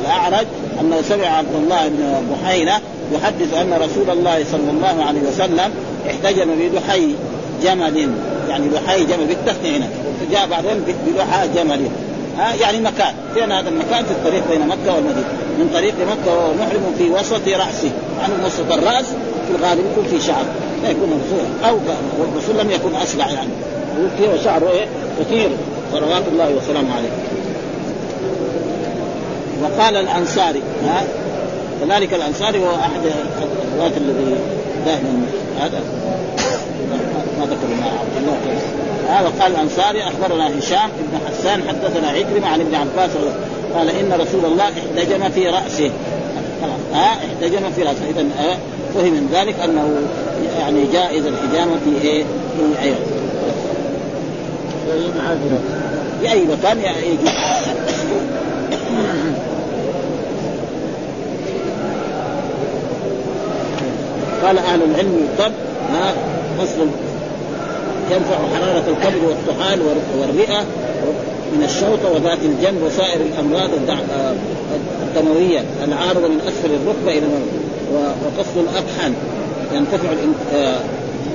الأعرج 0.05 0.47
انه 0.81 1.03
سمع 1.03 1.27
عبد 1.27 1.55
الله 1.55 1.89
بن 1.89 2.15
بحينة 2.33 2.81
يحدث 3.13 3.55
أن 3.55 3.73
رسول 3.73 4.11
الله 4.11 4.45
صلى 4.53 4.71
الله 4.71 5.05
عليه 5.05 5.21
وسلم 5.21 5.71
احتجم 6.11 6.51
بدحي 6.61 7.15
جمل 7.63 8.11
يعني 8.49 8.69
دحي 8.69 9.05
جمل 9.05 9.27
بالتثنيه 9.27 9.77
هنا. 9.77 9.89
جاء 10.33 10.47
بعدين 10.47 10.85
بدحى 11.07 11.49
جمل. 11.57 11.89
ها 12.39 12.55
يعني 12.55 12.81
مكان. 12.81 13.15
فين 13.35 13.53
هذا 13.53 13.69
المكان؟ 13.69 14.05
في 14.05 14.11
الطريق 14.11 14.43
بين 14.51 14.69
مكة 14.69 14.95
والمدينة. 14.95 15.29
من 15.59 15.71
طريق 15.75 15.95
مكة 15.95 16.37
وهو 16.37 16.55
محرم 16.55 16.95
في 16.99 17.11
وسط 17.11 17.49
رأسه. 17.49 17.91
يعني 18.21 18.33
وسط 18.47 18.73
الرأس 18.73 19.07
في 19.49 19.57
الغالب 19.59 19.81
يكون 19.93 20.05
في 20.11 20.27
شعر. 20.27 20.45
لا 20.83 20.91
يكون 20.91 21.21
أو 21.65 21.79
والرسول 22.19 22.59
لم 22.59 22.71
يكن 22.71 22.95
اسرع 22.95 23.31
يعني. 23.31 23.51
فيه 24.19 24.45
شعره 24.45 24.71
إيه؟ 24.71 24.87
كثير. 25.21 25.51
صلوات 25.93 26.23
الله 26.33 26.51
وسلامه 26.51 26.95
عليه. 26.97 27.09
وقال 29.63 29.97
الأنصاري 29.97 30.63
ها؟ 30.85 31.03
كذلك 31.81 32.15
الأنصاري 32.15 32.59
هو 32.59 32.75
أحد 32.75 33.01
الرواة 33.73 33.97
الذي 33.97 34.37
دائما 34.87 35.23
هذا. 35.61 35.81
ما 37.39 37.45
ذكر 37.45 37.69
مع 37.81 37.87
عبد 37.87 38.17
الله. 38.17 38.37
هذا 39.09 39.33
قال 39.41 39.53
الأنصاري 39.53 40.03
أخبرنا 40.03 40.59
هشام 40.59 40.91
بن 40.99 41.19
حسان 41.29 41.63
حدثنا 41.69 42.09
عكرمة 42.09 42.47
عن 42.47 42.61
ابن 42.61 42.75
عباس 42.75 43.11
قال 43.75 43.89
إن 43.89 44.13
رسول 44.21 44.45
الله 44.45 44.65
احتجم 44.65 45.31
في 45.31 45.49
رأسه. 45.49 45.91
ها 46.95 47.13
احتجم 47.13 47.71
في 47.77 47.83
رأسه. 47.83 48.11
اذا 48.11 48.25
فهم 48.95 49.13
من 49.13 49.29
ذلك 49.33 49.55
أنه 49.65 49.91
يعني 50.59 50.87
جائز 50.93 51.27
الحجامة 51.27 51.77
في 51.85 52.09
إيه؟ 52.09 52.25
في 52.25 52.81
عيره 52.81 52.97
في 56.21 56.33
أي 56.33 56.45
مكان 56.45 56.79
يجوز. 56.79 57.29
قال 64.45 64.59
أهل 64.59 64.83
العلم 64.83 65.29
الطب 65.31 65.53
ما 65.93 66.13
فصل 66.59 66.87
ينفع 68.11 68.37
حرارة 68.37 68.85
الكبد 68.89 69.25
والطحال 69.25 69.81
والرئة 70.21 70.65
من 71.53 71.65
الشوطة 71.65 72.13
وذات 72.15 72.39
الجنب 72.43 72.83
وسائر 72.83 73.21
الأمراض 73.21 73.71
الدموية. 75.03 75.65
العارضة 75.85 76.29
من 76.29 76.41
أسفل 76.49 76.71
الركبة 76.71 77.19
إلى 77.19 77.27
وقص 78.25 78.49
الأبحن 78.57 79.15
ينتفع 79.73 80.09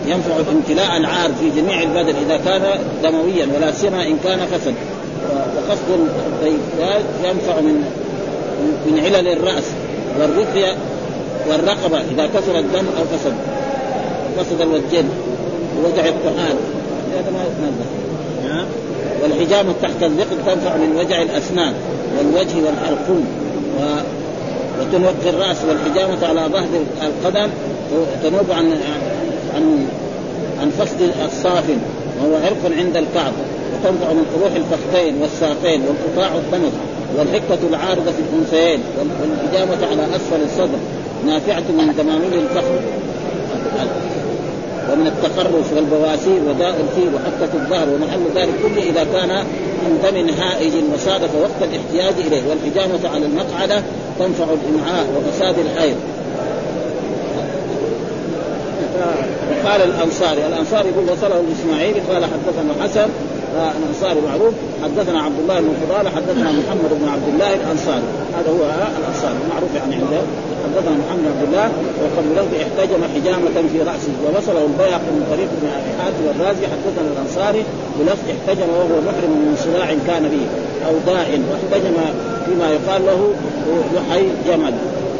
ينفع 0.08 0.52
امتلاء 0.52 0.98
العار 0.98 1.30
في 1.40 1.62
جميع 1.62 1.82
البدن 1.82 2.16
إذا 2.26 2.38
كان 2.38 2.62
دمويا 3.04 3.48
ولا 3.56 3.72
سيما 3.72 4.08
إن 4.08 4.18
كان 4.24 4.40
فسد 4.40 4.74
وقصد 5.56 6.08
الضيفات 6.28 7.04
ينفع 7.24 7.62
من 7.62 7.84
من 8.86 9.00
علل 9.00 9.28
الرأس. 9.28 9.64
والرقية 10.20 10.76
والرقبة 11.50 11.98
إذا 11.98 12.28
كسر 12.28 12.60
الدم 12.60 12.86
أو 12.98 13.18
فسد. 13.18 13.34
فسد 14.38 14.62
الوجين 14.62 15.10
ووجع 15.78 16.06
الطحال 16.06 16.56
هذا 17.14 17.32
ما 17.32 17.44
يتنزه. 17.44 18.04
والحجامه 19.24 19.74
تحت 19.82 20.04
اللقط 20.04 20.38
تنفع 20.46 20.78
من 20.78 20.96
وجع 20.96 21.22
الأسنان 21.22 21.74
والوجه 22.18 22.56
والحلقوم. 22.66 23.28
و... 23.80 23.82
وتنوب 24.82 25.14
في 25.24 25.30
الرأس 25.30 25.58
والحجامة 25.70 26.28
على 26.28 26.42
ظهر 26.52 26.68
القدم 27.02 27.50
تنوب 28.24 28.52
عن 28.52 28.72
عن 29.56 29.86
عن 30.62 30.70
فصل 30.70 30.96
الصافن 31.26 31.78
وهو 32.22 32.36
عرق 32.36 32.78
عند 32.78 32.98
الكعب. 32.98 33.34
وتنفع 33.74 34.14
من 34.14 34.26
قروح 34.36 34.52
الفخذين 34.56 35.22
والساقين 35.22 35.82
وانقطاع 35.82 36.38
الطمس 36.38 36.74
والحكة 37.18 37.68
العارضة 37.70 38.12
في 38.12 38.22
الأنثيين 38.34 38.80
والحجامة 39.00 39.88
على 39.92 40.16
أسفل 40.16 40.44
الصدر. 40.46 40.80
نافعة 41.26 41.64
من 41.70 41.94
دمامل 41.98 42.34
الفخذ 42.34 42.80
ومن 44.92 45.08
التقرص 45.08 45.66
والبواسير 45.76 46.42
وداء 46.50 46.76
الفيل 46.82 47.10
وحكة 47.16 47.54
الظهر 47.54 47.90
ومحل 47.90 48.24
ذلك 48.36 48.54
كله 48.64 48.84
إذا 48.84 49.04
كان 49.14 49.46
من 49.84 50.00
دم 50.04 50.44
هائج 50.44 50.74
وصادف 50.94 51.36
وقت 51.36 51.70
الاحتياج 51.70 52.28
إليه 52.28 52.42
والحجامة 52.50 53.16
على 53.16 53.26
المقعدة 53.26 53.84
تنفع 54.20 54.44
الإمعاء 54.44 55.06
وفساد 55.18 55.56
الحيض. 55.60 55.96
قال 59.66 59.82
الأنصاري 59.82 60.48
الأنصاري 60.48 60.90
يقول 60.90 61.04
وصله 61.04 61.40
الإسماعيلي 61.40 62.00
قال 62.00 62.24
حدثنا 62.26 62.84
حسن 62.84 63.10
الانصاري 63.56 64.22
معروف. 64.30 64.54
حدثنا 64.84 65.20
عبد 65.22 65.40
الله 65.40 65.60
بن 65.60 65.74
فضالة 65.82 66.10
حدثنا 66.10 66.50
محمد 66.60 66.92
بن 67.02 67.08
عبد 67.14 67.28
الله 67.34 67.54
الأنصاري. 67.54 68.08
هذا 68.38 68.50
هو 68.56 68.64
الانصاري 69.02 69.40
معروف 69.54 69.72
يعني 69.80 69.96
عنده. 69.96 70.22
حدثنا 70.66 70.96
محمد 71.04 71.24
بن 71.24 71.32
عبد 71.34 71.44
الله 71.48 71.68
وقبله 72.02 72.48
احتجم 72.64 73.02
حجامة 73.14 73.56
في 73.72 73.80
رأسه 73.90 74.14
ووصله 74.24 74.64
البيهقي 74.70 75.10
من 75.18 75.24
طريق 75.34 75.50
ابن 75.58 75.68
أبي 75.78 75.92
حاتم 76.00 76.24
الرازي. 76.34 76.64
حدثنا 76.74 77.08
الأنصاري 77.14 77.64
بلفظ 78.00 78.26
احتجم 78.36 78.70
وهو 78.78 78.96
محرم 79.08 79.34
من 79.46 79.56
صراع 79.66 79.88
كان 80.08 80.24
به 80.34 80.46
أو 80.88 80.94
داع 81.10 81.28
واحتجم 81.50 81.96
فيما 82.46 82.68
يقال 82.78 83.02
له 83.10 83.20
لحي 83.96 84.26
جمل 84.48 84.76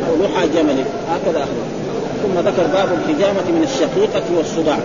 أو 0.08 0.14
لحى 0.24 0.44
جمل. 0.56 0.78
هكذا 1.12 1.40
أخبر. 1.48 1.66
ثم 2.24 2.36
ذكر 2.50 2.66
باب 2.78 2.90
الحجامة 2.98 3.46
من 3.56 3.64
الشقيقة 3.70 4.28
والصداع. 4.38 4.80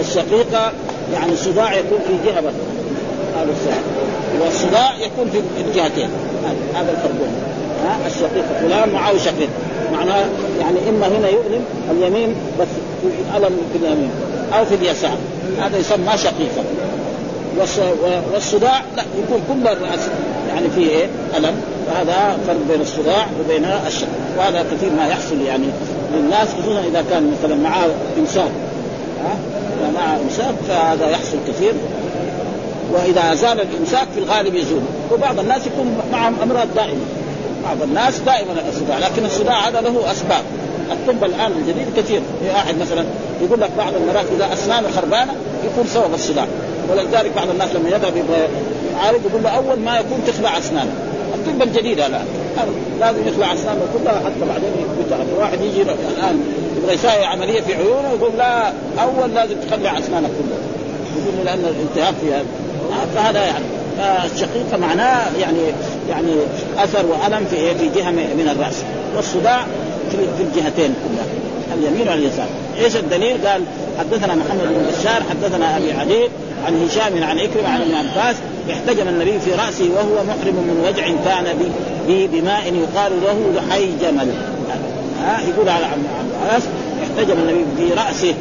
الشقيقة 0.00 0.72
يعني 1.12 1.36
صداع 1.36 1.74
يكون 1.74 1.98
في 2.06 2.30
جهة 2.30 2.40
بس. 2.40 2.52
هذا 3.36 3.50
الصداع 3.50 3.76
والصداع 4.40 4.98
يكون 4.98 5.30
في 5.30 5.40
الجهتين. 5.60 6.08
هذا 6.74 6.90
الفرق 6.90 7.28
ها؟ 7.84 7.98
الشقيقة 8.06 8.60
فلان 8.60 8.88
معه 8.88 9.18
شقيق. 9.18 9.48
معناه 9.92 10.24
يعني 10.60 10.78
إما 10.88 11.06
هنا 11.06 11.28
يؤلم 11.28 11.64
اليمين 11.90 12.34
بس 12.60 12.66
الم 13.36 13.56
في 13.72 13.78
اليمين. 13.78 14.10
أو 14.58 14.64
في 14.64 14.74
اليسار. 14.74 15.16
هذا 15.60 15.78
يسمى 15.78 16.16
شقيقة. 16.16 16.64
والصداع 18.32 18.82
لا 18.96 19.02
يكون 19.18 19.40
كل 19.48 19.68
الراس 19.68 20.08
يعني 20.48 20.70
فيه 20.74 20.88
إيه؟ 20.88 21.06
ألم. 21.36 21.54
وهذا 21.86 22.38
فرق 22.46 22.58
بين 22.68 22.80
الصداع 22.80 23.26
وبين 23.40 23.64
الشق. 23.86 24.08
وهذا 24.38 24.64
كثير 24.72 24.90
ما 24.92 25.06
يحصل 25.08 25.40
يعني 25.40 25.66
للناس 26.14 26.48
خصوصا 26.48 26.80
إذا 26.80 27.04
كان 27.10 27.34
مثلا 27.38 27.54
معاه 27.54 27.88
امساك 28.18 28.50
ها؟ 29.24 29.36
معه 29.90 30.16
إمساك 30.24 30.54
فهذا 30.68 31.10
يحصل 31.10 31.36
كثير. 31.48 31.72
وإذا 32.92 33.34
زال 33.34 33.60
الإمساك 33.60 34.08
في 34.14 34.20
الغالب 34.20 34.54
يزول. 34.54 34.80
وبعض 35.12 35.38
الناس 35.38 35.66
يكون 35.66 35.96
معهم 36.12 36.34
أمراض 36.42 36.68
دائمة. 36.76 37.00
بعض 37.64 37.82
الناس 37.82 38.18
دائما 38.18 38.52
الصداع 38.68 38.98
لكن 38.98 39.24
الصداع 39.24 39.68
هذا 39.68 39.80
له 39.80 40.10
أسباب. 40.10 40.42
الطب 40.92 41.24
الآن 41.24 41.52
الجديد 41.52 41.86
كثير. 41.96 42.20
واحد 42.54 42.78
مثلا 42.78 43.04
يقول 43.42 43.60
لك 43.60 43.70
بعض 43.78 43.92
المرات 43.94 44.26
إذا 44.36 44.52
أسنانه 44.52 44.88
خربانة 44.90 45.32
يكون 45.64 45.86
سبب 45.86 46.14
الصداع. 46.14 46.46
ولذلك 46.90 47.32
بعض 47.36 47.50
الناس 47.50 47.68
لما 47.74 47.88
يذهب 47.88 48.16
يبغى 48.16 48.48
يعالج 48.94 49.20
يقول 49.30 49.42
له 49.42 49.50
أول 49.50 49.78
ما 49.78 49.98
يكون 49.98 50.18
تخلع 50.26 50.58
أسنانه. 50.58 50.94
الطب 51.34 51.62
الجديد 51.62 52.00
الآن. 52.00 52.26
لازم 53.00 53.28
يخلع 53.28 53.52
أسنانه 53.52 53.80
كلها 53.98 54.14
حتى 54.14 54.48
بعدين 54.48 54.70
يثبتها 54.78 55.38
واحد 55.38 55.60
يجي 55.60 55.82
الآن 55.82 56.40
يبغى 56.84 56.94
يساوي 56.94 57.24
عملية 57.24 57.60
في 57.60 57.74
عيونه 57.74 58.10
يقول 58.18 58.30
لا 58.38 58.72
أول 59.02 59.34
لازم 59.34 59.54
تخلع 59.68 59.98
اسنانك 59.98 60.30
كلها 60.30 60.58
يقول 61.16 61.46
لأن 61.46 61.58
الالتهاب 61.58 62.14
في 62.20 62.34
هذا. 62.34 62.44
فهذا 63.14 63.44
يعني 63.44 63.64
فالشقيقة 63.98 64.76
معناه 64.76 65.26
يعني 65.40 65.58
يعني 66.10 66.32
أثر 66.78 67.06
وألم 67.06 67.46
في 67.50 67.74
في 67.74 67.88
جهة 67.88 68.10
من 68.10 68.56
الرأس. 68.56 68.82
والصداع 69.16 69.66
في 70.10 70.42
الجهتين 70.42 70.94
كلها 71.04 71.26
اليمين 71.74 72.08
واليسار 72.08 72.46
إيش 72.78 72.96
الدليل؟ 72.96 73.46
قال 73.46 73.62
حدثنا 73.98 74.34
محمد 74.34 74.62
بن 74.62 74.86
بشار 74.98 75.22
حدثنا 75.30 75.76
أبي 75.76 75.92
عدي 75.92 76.28
عن 76.66 76.86
هشام 76.86 77.24
عن 77.24 77.38
عكرمه 77.38 77.68
عن 77.68 77.80
ابن 77.80 77.94
عباس 77.94 78.36
احتجم 78.70 79.08
النبي 79.08 79.40
في 79.40 79.52
رأسه 79.52 79.90
وهو 79.94 80.24
محرم 80.24 80.54
من 80.54 80.84
وجع 80.88 81.06
كان 81.24 81.72
به 82.08 82.28
بماء 82.32 82.64
يقال 82.64 83.12
له 83.22 83.52
لحي 83.56 83.86
جمل. 84.02 84.28
ها؟ 85.24 85.40
يقول 85.40 85.68
على 85.68 85.86
عباس 86.42 86.62
احتجم 87.02 87.38
النبي 87.38 87.64
في 87.76 87.92
رأسه 87.94 88.34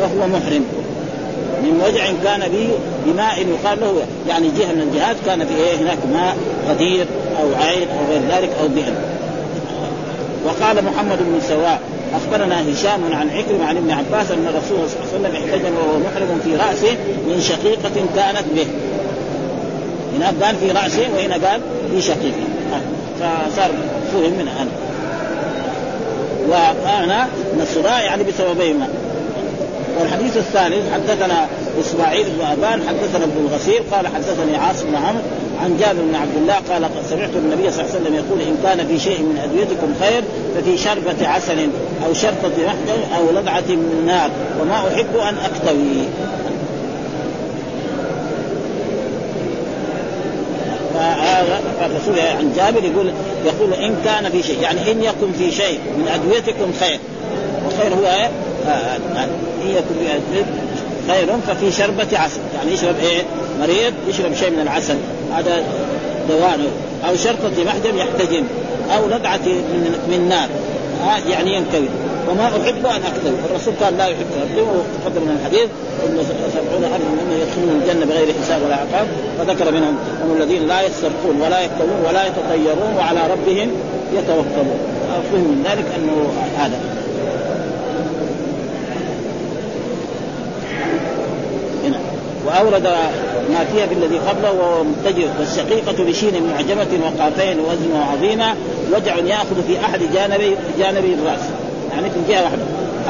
وهو 0.00 0.28
محرم. 0.28 0.64
من 1.62 1.82
وجع 1.86 2.04
كان 2.24 2.50
به 2.52 2.68
بماء 3.06 3.38
يقال 3.38 3.80
له 3.80 4.02
يعني 4.28 4.48
جهة 4.48 4.72
من 4.72 4.80
الجهات 4.80 5.16
كان 5.26 5.46
في 5.46 5.54
إيه 5.54 5.76
هناك 5.76 5.98
ماء 6.12 6.36
غدير 6.68 7.06
أو 7.40 7.54
عين 7.54 7.88
أو 7.88 8.12
غير 8.12 8.22
ذلك 8.30 8.50
أو 8.60 8.68
بئر 8.68 8.92
وقال 10.44 10.84
محمد 10.84 11.18
بن 11.18 11.40
سواء 11.48 11.80
أخبرنا 12.14 12.62
هشام 12.72 13.00
عن 13.12 13.30
عكرمه 13.30 13.64
عن 13.64 13.76
ابن 13.76 13.90
عباس 13.90 14.30
أن 14.30 14.46
الرسول 14.46 14.88
صلى 14.90 14.96
الله 15.02 15.28
عليه 15.28 15.38
وسلم 15.38 15.50
احتجم 15.50 15.74
وهو 15.74 15.98
محرم 15.98 16.40
في 16.44 16.56
رأسه 16.56 16.96
من 17.28 17.40
شقيقة 17.40 18.06
كانت 18.16 18.44
به. 18.56 18.66
هنا 20.16 20.46
قال 20.46 20.56
في 20.56 20.70
رأسه 20.70 21.08
وهنا 21.16 21.34
قال 21.48 21.60
في 21.90 22.02
شقيقة. 22.02 22.46
فصار 23.20 23.70
فهم 24.12 24.32
من 24.32 24.48
أنا. 24.60 24.91
ان 27.54 27.60
الصداع 27.62 28.02
يعني 28.02 28.24
بسببيهما 28.24 28.88
والحديث 30.00 30.36
الثالث 30.36 30.92
حدثنا 30.94 31.46
إسماعيل 31.80 32.26
بن 32.38 32.44
أبان 32.44 32.82
حدثنا 32.88 33.24
ابن 33.24 33.46
الغسيل 33.46 33.82
قال 33.92 34.06
حدثني 34.06 34.56
عاصم 34.56 34.86
بن 34.86 34.96
عمرو 34.96 35.22
عن 35.62 35.76
جابر 35.80 36.02
بن 36.02 36.14
عبد 36.14 36.36
الله 36.36 36.54
قال 36.54 36.84
قد 36.84 37.02
سمعت 37.10 37.30
النبي 37.36 37.70
صلى 37.70 37.80
الله 37.80 37.94
عليه 37.94 38.00
وسلم 38.00 38.14
يقول 38.14 38.40
إن 38.40 38.56
كان 38.62 38.86
في 38.86 38.98
شيء 38.98 39.20
من 39.20 39.38
أدويتكم 39.44 39.94
خير 40.00 40.22
ففي 40.54 40.78
شربة 40.78 41.28
عسل 41.28 41.68
أو 42.06 42.14
شرطة 42.14 42.52
محجن 42.66 43.02
أو 43.16 43.40
لدعة 43.40 43.68
من 43.68 44.02
نار 44.06 44.30
وما 44.60 44.74
أحب 44.74 45.16
أن 45.16 45.34
أكتوي. 45.44 46.08
فهذا 50.94 51.60
الرسول 51.84 52.18
عن 52.20 52.52
جابر 52.56 52.84
يقول 52.84 53.12
يقول 53.46 53.74
إن 53.74 53.96
كان 54.04 54.30
في 54.30 54.42
شيء 54.42 54.60
يعني 54.62 54.92
إن 54.92 55.02
يكن 55.02 55.32
في 55.38 55.52
شيء 55.52 55.78
من 55.98 56.08
أدويتكم 56.08 56.72
خير. 56.80 56.98
والخير 57.64 57.94
هو 57.94 58.06
إيه؟ 58.06 58.30
آه، 58.66 58.68
آه، 58.68 58.98
آه، 59.16 59.24
إن 59.64 59.70
يكن 59.70 59.94
في 60.32 60.44
خير 61.12 61.26
ففي 61.46 61.72
شربة 61.72 62.18
عسل. 62.18 62.40
يعني 62.54 62.72
يشرب 62.72 62.94
إيه؟ 63.02 63.22
مريض 63.60 63.92
يشرب 64.08 64.34
شيء 64.34 64.50
من 64.50 64.60
العسل. 64.60 64.96
هذا 65.34 65.62
دواء 66.28 66.58
أو 67.08 67.16
شرطة 67.16 67.64
محجم 67.64 67.98
يحتجم. 67.98 68.44
أو 68.96 69.06
لدعة 69.06 69.36
من, 69.46 69.98
من 70.10 70.28
نار. 70.28 70.48
يعني 71.30 71.54
ينكوي. 71.54 71.88
وما 72.28 72.46
أحب 72.46 72.86
أن 72.86 73.02
أكذب. 73.02 73.34
الرسول 73.50 73.74
قال 73.82 73.98
لا 73.98 74.06
يحب 74.06 74.26
أن 74.36 74.42
أكذب 74.42 74.66
وتقدم 74.68 75.22
من 75.22 75.38
الحديث 75.40 75.68
إن 76.06 76.24
سبعون 76.52 76.84
الف 76.84 77.04
منهم 77.12 77.40
يدخلون 77.42 77.82
الجنة 77.82 78.06
بغير 78.06 78.34
حساب 78.42 78.62
ولا 78.62 78.74
عقاب. 78.74 79.06
فذكر 79.38 79.70
منهم 79.70 79.96
هم 80.24 80.36
الذين 80.36 80.66
لا 80.68 80.82
يسترقون 80.82 81.40
ولا 81.40 81.60
يكتوون 81.60 82.02
ولا 82.08 82.26
يتطيرون 82.26 82.94
وعلى 82.98 83.20
ربهم 83.32 83.70
يتوكلون. 84.12 84.78
فهم 85.32 85.40
من 85.40 85.62
ذلك 85.64 85.84
أنه 85.96 86.32
هذا. 86.58 86.80
هنا. 91.84 91.98
وأورد 92.46 92.86
ما 93.50 93.64
فيها 93.72 93.86
بالذي 93.86 94.18
قبله 94.18 94.52
وهو 94.52 94.84
متجه 94.84 95.28
والشقيقة 95.38 96.04
بشين 96.04 96.46
معجمة 96.50 96.88
وقافين 97.04 97.60
وزن 97.60 97.96
عظيمة 98.12 98.54
وجع 98.92 99.16
يأخذ 99.16 99.62
في 99.66 99.80
أحد 99.80 100.00
جانبي 100.14 100.56
جانبي 100.78 101.14
الرأس. 101.14 101.40
يعني 101.94 102.10
في 102.10 102.32
جهة 102.32 102.42
واحدة 102.42 102.62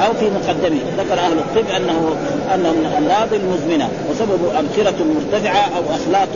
أو 0.07 0.13
في 0.13 0.25
مقدمه. 0.25 0.81
ذكر 0.99 1.19
أهل 1.19 1.33
الطب 1.33 1.71
أنه 1.77 2.17
أنه 2.55 2.73
من 2.73 2.87
الأمراض 2.93 3.35
المزمنة 3.35 3.89
وسبب 4.11 4.41
أبخرة 4.55 5.05
مرتفعة 5.05 5.65
أو 5.77 5.83
أخلاط 5.95 6.29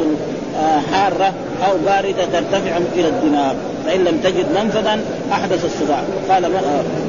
آه، 0.57 0.81
حارة 0.93 1.33
أو 1.69 1.77
باردة 1.87 2.25
ترتفع 2.33 2.77
إلى 2.95 3.09
الدماغ. 3.09 3.55
فإن 3.87 4.05
لم 4.05 4.21
تجد 4.25 4.47
منفذا 4.55 5.01
أحدث 5.33 5.65
الصداع. 5.65 6.03
قال 6.31 6.43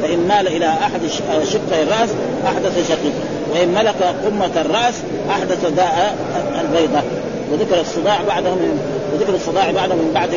فإن 0.02 0.28
مال 0.28 0.47
إلى 0.47 0.65
أحد 0.65 1.02
آه، 1.32 1.43
شقي 1.43 1.84
الرأس 1.84 2.10
أحدث 2.45 2.89
شقيق 2.89 3.13
وإن 3.52 3.67
ملك 3.67 4.15
قمة 4.26 4.62
الرأس 4.62 4.95
أحدث 5.30 5.65
داء 5.65 6.15
البيضة. 6.62 7.02
وذكر 7.52 7.82
الصداع 7.82 8.17
بعده 8.28 8.50
من 8.50 8.80
وذكر 9.13 9.36
الصداع 9.36 9.71
بعده 9.71 9.95
من 9.95 10.12
بعد 10.13 10.30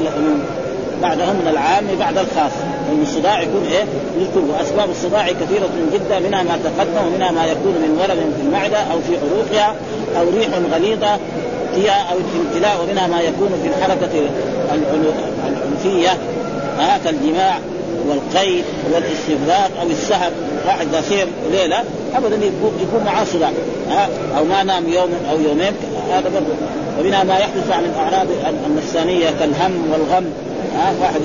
بعدهم 1.03 1.37
من 1.37 1.49
العام 1.51 1.85
بعد 1.99 2.19
الخاص. 2.19 2.53
لأن 2.91 3.03
الصداع 3.03 3.43
يكون 3.43 3.67
إيه؟ 3.73 3.85
للكل 4.19 4.51
وأسباب 4.51 4.91
الصداع 4.91 5.29
كثيرة 5.29 5.69
جدا 5.93 6.19
منها 6.19 6.43
ما 6.43 6.59
تقدم 6.65 7.07
ومنها 7.07 7.31
ما 7.31 7.47
يكون 7.47 7.73
من 7.73 7.99
ورم 8.01 8.33
في 8.37 8.47
المعدة 8.47 8.79
أو 8.79 8.99
في 9.01 9.17
عروقها 9.17 9.75
أو 10.19 10.39
ريح 10.39 10.49
غليظة 10.75 11.19
الابتياء 11.71 12.13
أو 12.13 12.17
الامتلاء 12.19 12.83
ومنها 12.83 13.07
ما 13.07 13.21
يكون 13.21 13.49
في 13.63 13.69
الحركة 13.69 14.11
العنفية. 15.47 16.19
ها 16.79 16.99
كالجماع 17.05 17.59
والقيد 18.09 18.65
والاستفراغ 18.93 19.81
أو 19.83 19.87
السهر. 19.91 20.31
واحد 20.67 20.87
اذا 20.89 21.01
سير 21.09 21.27
ليله 21.53 21.85
ابدا 22.15 22.37
يكون 22.83 23.05
معاه 23.07 23.25
صداع. 23.25 23.51
أو 24.39 24.45
ما 24.45 24.63
نام 24.63 24.89
يوم 24.89 25.11
أو 25.31 25.41
يومين 25.41 25.73
هذا 26.11 26.29
برضه 26.35 26.55
ومنها 27.01 27.25
ما 27.25 27.39
يحدث 27.39 27.71
عن 27.71 27.85
الأعراض 27.85 28.27
النفسانيه 28.67 29.31
كالهم 29.41 29.73
والغم. 29.93 30.25
ها 30.77 30.95
واحد 31.01 31.21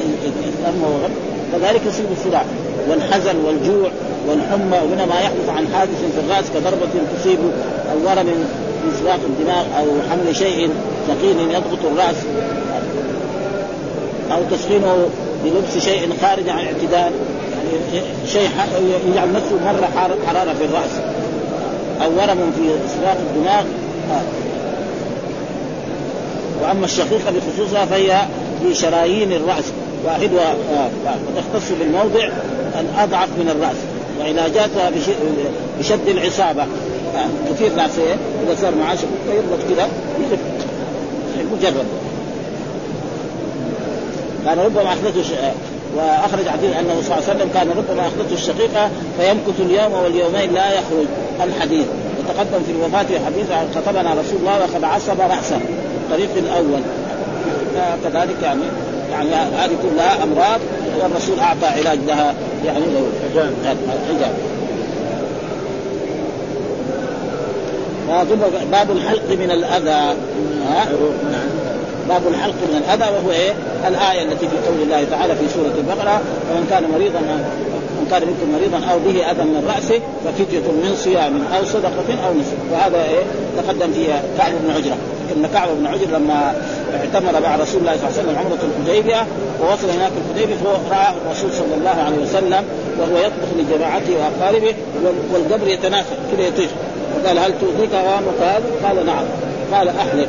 يهم 0.66 0.84
وغم. 0.84 1.35
كذلك 1.62 1.82
يصيب 1.88 2.06
الصداع. 2.18 2.46
والحزن 2.90 3.36
والجوع 3.46 3.90
والحمى 4.28 4.80
ومنها 4.84 5.06
ما 5.06 5.20
يحدث 5.20 5.50
عن 5.50 5.68
حادث 5.74 6.00
في 6.16 6.20
الراس 6.20 6.46
كضربة 6.56 6.90
تصيب 7.20 7.40
أو 7.92 7.98
ورم 8.10 8.26
من 8.26 8.98
سواق 9.04 9.20
الدماغ 9.30 9.66
أو 9.80 9.86
حمل 10.10 10.36
شيء 10.36 10.70
ثقيل 11.08 11.40
يضغط 11.40 11.86
الرأس 11.92 12.16
أو 14.32 14.40
تسخينه 14.52 15.10
بلبس 15.44 15.84
شيء 15.84 16.10
خارج 16.22 16.50
عن 16.50 16.60
الاعتدال. 16.60 17.14
يعني 17.74 18.06
شيء 18.28 18.50
يجعل 19.12 19.34
نفسه 19.34 19.56
مرة 19.66 19.90
حرارة 20.28 20.54
في 20.54 20.66
الرأس. 20.66 20.92
أو 22.04 22.12
ورم 22.12 22.52
في 22.56 22.70
سواق 23.00 23.18
الدماغ. 23.30 23.64
وأما 26.62 26.86
الشقيقة 26.86 27.32
بخصوصها 27.32 27.86
فهي 27.86 28.22
في 28.64 28.76
شرايين 28.76 29.32
الرأس. 29.32 29.66
واحدها 30.06 30.56
وتختص 31.06 31.72
بالموضع 31.80 32.30
الاضعف 32.80 33.30
من 33.38 33.50
الرأس. 33.50 33.78
وعلاجاتها 34.20 34.92
بشد 35.80 36.08
العصابة. 36.08 36.66
كثير 37.50 37.76
ناس 37.76 37.92
إذا 38.44 38.56
صار 38.62 38.72
شقيقه 38.96 39.36
يربط 39.36 39.60
كذا 39.70 39.88
يلف 40.32 40.40
مجرد. 41.54 41.86
كان 44.46 44.60
ربما 44.60 44.88
احدثه 44.88 45.52
وأخرج 45.98 46.48
حديث 46.50 46.76
أنه 46.80 47.02
صلى 47.02 47.18
الله 47.18 47.30
عليه 47.30 47.36
وسلم 47.36 47.50
كان 47.54 47.70
ربما 47.70 48.08
أخذته 48.08 48.34
الشقيقة 48.34 48.90
فيمكث 49.20 49.60
اليوم 49.60 49.94
واليومين 49.94 50.54
لا 50.54 50.74
يخرج 50.74 51.06
الحديث. 51.44 51.86
وتقدم 52.20 52.64
في 52.66 52.72
الوفاة 52.72 53.26
حديث 53.26 53.46
خطبنا 53.76 54.14
رسول 54.14 54.38
الله 54.40 54.60
وقد 54.60 54.84
عصب 54.84 55.22
رأسه 55.22 55.60
الطريق 56.04 56.30
الأول. 56.38 56.82
كذلك 58.04 58.36
يعني 58.44 58.62
يعني 59.24 59.56
هذه 59.56 59.76
كلها 59.84 60.24
أمراض 60.24 60.60
والرسول 61.00 61.40
أعطى 61.40 61.66
علاج 61.66 62.00
لها 62.08 62.34
يعني 62.66 62.86
حجاب. 64.10 64.34
باب 68.72 68.92
الحلق 68.92 69.30
من 69.30 69.52
الأذى. 69.52 70.16
ها؟ 70.70 70.88
باب 72.10 72.22
الحلق 72.28 72.54
من 72.54 72.84
الأذى 72.88 73.12
وهو 73.12 73.32
إيه؟ 73.32 73.54
الآية 73.88 74.24
التي 74.24 74.48
في 74.48 74.56
قول 74.68 74.82
الله 74.84 75.06
تعالى 75.12 75.36
في 75.36 75.48
سورة 75.54 75.74
البقرة 75.78 76.22
ومن 76.52 76.68
كان 76.70 76.84
مريضا 76.94 77.20
من 77.20 78.08
كان 78.12 78.22
منكم 78.22 78.54
مريضا 78.54 78.92
أو 78.92 79.00
به 79.00 79.32
أذى 79.32 79.44
من 79.44 79.72
رأسه 79.76 80.00
ففدية 80.26 80.60
من 80.60 80.96
صيام 80.98 81.42
أو 81.58 81.66
صدقة 81.66 82.28
أو 82.28 82.34
نسك. 82.34 82.58
وهذا 82.72 83.04
إيه؟ 83.04 83.24
تقدم 83.58 83.92
فيها 83.94 84.22
كعب 84.38 84.52
بن 84.64 84.72
عجرة. 84.76 84.98
إن 85.36 85.50
كعب 85.54 85.70
بن 85.80 85.88
عجرة 85.88 86.18
لما 86.18 86.54
اعتمر 86.96 87.40
مع 87.42 87.56
رسول 87.56 87.82
الله 87.82 87.98
صلى 87.98 88.10
الله 88.10 88.20
عليه 88.20 88.22
وسلم 88.22 88.38
عمرة 88.38 88.60
الحديبية 88.70 89.28
ووصل 89.62 89.90
هناك 89.90 90.12
الحديبية 90.26 90.56
فرآه 90.90 91.14
الرسول 91.26 91.54
صلى 91.54 91.76
الله 91.78 92.04
عليه 92.06 92.18
وسلم 92.18 92.64
وهو 93.00 93.18
يطبخ 93.18 93.50
لجماعته 93.58 94.14
وأقاربه 94.18 94.76
والقبر 95.34 95.68
يتناسب 95.68 96.16
كذا 96.32 96.48
يطير. 96.48 96.70
وقال 97.16 97.40
هل 97.40 97.54
تؤذيك 97.62 97.94
غامك 97.94 98.42
هذا؟ 98.42 98.64
قال 98.84 99.06
نعم. 99.06 99.26
قال 99.74 99.88
احلق 99.90 100.28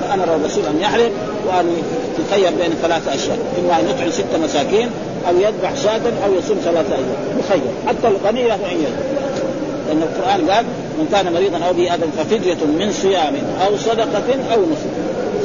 فأمر 0.00 0.24
الرسول 0.24 0.66
أن 0.66 0.80
يحلق 0.80 1.10
وأن 1.46 1.82
يخير 2.18 2.50
بين 2.50 2.70
ثلاث 2.82 3.08
أشياء 3.08 3.38
إما 3.58 3.80
أن 3.80 3.88
يطعم 3.90 4.10
ست 4.10 4.36
مساكين 4.44 4.90
أو 5.28 5.36
يذبح 5.36 5.76
شاة 5.82 6.00
أو 6.24 6.34
يصوم 6.38 6.58
ثلاثة 6.64 6.94
أيام 6.94 7.38
مخير 7.38 7.60
حتى 7.86 8.08
الغني 8.08 8.48
له 8.48 8.54
أن 8.54 8.84
لأن 9.88 10.02
القرآن 10.02 10.50
قال 10.50 10.64
من 10.98 11.08
كان 11.12 11.32
مريضا 11.32 11.58
أو 11.58 11.72
به 11.72 11.94
اذى 11.94 12.04
ففدية 12.18 12.54
من 12.54 12.92
صيام 13.02 13.34
أو 13.66 13.76
صدقة 13.76 14.54
أو 14.54 14.60
نسك. 14.60 14.90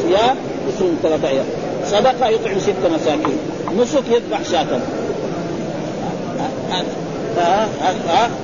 صيام 0.03 0.35
يصوم 0.67 0.97
ثلاثة 1.03 1.27
أيام. 1.27 1.45
صدقة 1.85 2.27
يطعم 2.27 2.59
ست 2.59 2.85
مساكين. 2.93 3.37
نسك 3.79 4.03
يذبح 4.11 4.39
شاة. 4.51 4.65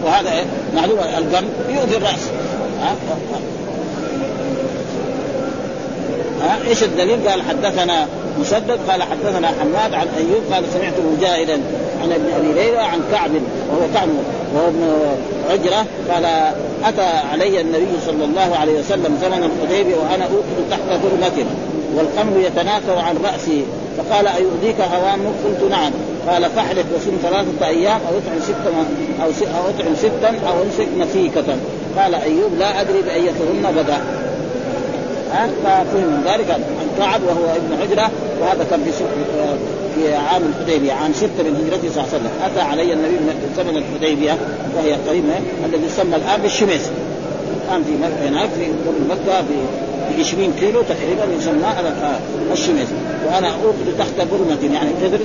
وهذا 0.05 0.45
معلوم. 0.75 0.99
القلب 0.99 1.49
يؤذي 1.69 1.97
الرأس. 1.97 2.29
ها؟ 2.81 2.95
إيش 6.67 6.83
الدليل؟ 6.83 7.29
قال 7.29 7.41
حدثنا 7.41 8.07
مسدد 8.39 8.79
قال 8.89 9.03
حدثنا 9.03 9.47
حماد 9.47 9.93
عن 9.93 10.07
أيوب 10.17 10.53
قال 10.53 10.63
سمعت 10.73 10.93
مجاهدا 11.17 11.61
عن 12.03 12.11
ابن 12.11 12.25
أبي 12.35 12.53
ليلى 12.53 12.77
عن 12.77 12.99
كعب 13.11 13.31
وهو 13.69 13.87
كعب 13.93 14.09
وهو 14.53 14.67
ابن 14.67 14.93
عجرة 15.49 15.85
قال 16.09 16.53
أتى 16.85 17.01
علي 17.31 17.61
النبي 17.61 17.93
صلى 18.05 18.25
الله 18.25 18.55
عليه 18.55 18.79
وسلم 18.79 19.17
زمن 19.21 19.51
الحديبية 19.51 19.95
وأنا 19.95 20.23
أوقد 20.23 20.69
تحت 20.71 20.99
ظلمه 21.03 21.45
والقمر 21.95 22.39
يتناثر 22.39 22.97
عن 22.97 23.17
رأسي 23.17 23.63
فقال 23.97 24.27
أيؤذيك 24.27 24.81
هوامك؟ 24.81 25.33
قلت 25.45 25.71
نعم. 25.71 25.91
قال 26.27 26.49
فاحلف 26.49 26.85
وصم 26.95 27.17
ثلاثة 27.23 27.67
أيام 27.67 27.99
أو 28.09 28.17
اطعم 28.17 28.39
ستا 28.41 28.73
أو 29.23 29.29
أو 29.57 29.69
اطعم 29.69 29.95
ستا 29.95 30.47
أو 30.47 30.63
امسك 30.63 30.87
نسيكه 30.99 31.55
قال 31.97 32.15
أيوب 32.15 32.51
لا 32.59 32.81
أدري 32.81 33.01
بأيتهن 33.01 33.73
بدا 33.75 33.97
ها؟ 35.33 35.47
من 35.93 36.23
ذلك. 36.25 36.51
عن 36.51 36.61
كعب 36.99 37.21
وهو 37.23 37.55
ابن 37.55 37.77
حجره 37.81 38.11
وهذا 38.41 38.65
كان 38.69 38.83
في 38.83 38.91
في 39.95 40.15
عام 40.15 40.41
الحديبية 40.49 40.93
عام 40.93 41.13
ستة 41.13 41.43
من 41.43 41.55
هجرته 41.61 41.93
صلى 41.93 42.03
الله 42.03 42.07
عليه 42.13 42.17
وسلم. 42.17 42.31
أتى 42.45 42.61
علي 42.61 42.93
النبي 42.93 43.13
من 43.13 43.53
زمن 43.57 43.77
الحديبية 43.77 44.37
وهي 44.75 44.93
قريبة 44.93 45.33
الذي 45.65 45.85
يسمى 45.85 46.15
الآن 46.15 46.41
بالشميس. 46.41 46.81
الآن 47.67 47.83
في 47.83 47.91
هناك 48.27 48.49
في 48.49 48.65
قبل 48.65 49.01
مكه 49.09 49.41
في 50.15 50.21
20 50.21 50.53
كيلو 50.59 50.81
تقريبا 50.81 51.25
يسمى 51.37 51.67
الشميس. 52.53 52.87
وأنا 53.27 53.47
أوقد 53.47 53.97
تحت 53.99 54.27
برمه 54.31 54.73
يعني 54.75 54.89
قدر 55.03 55.19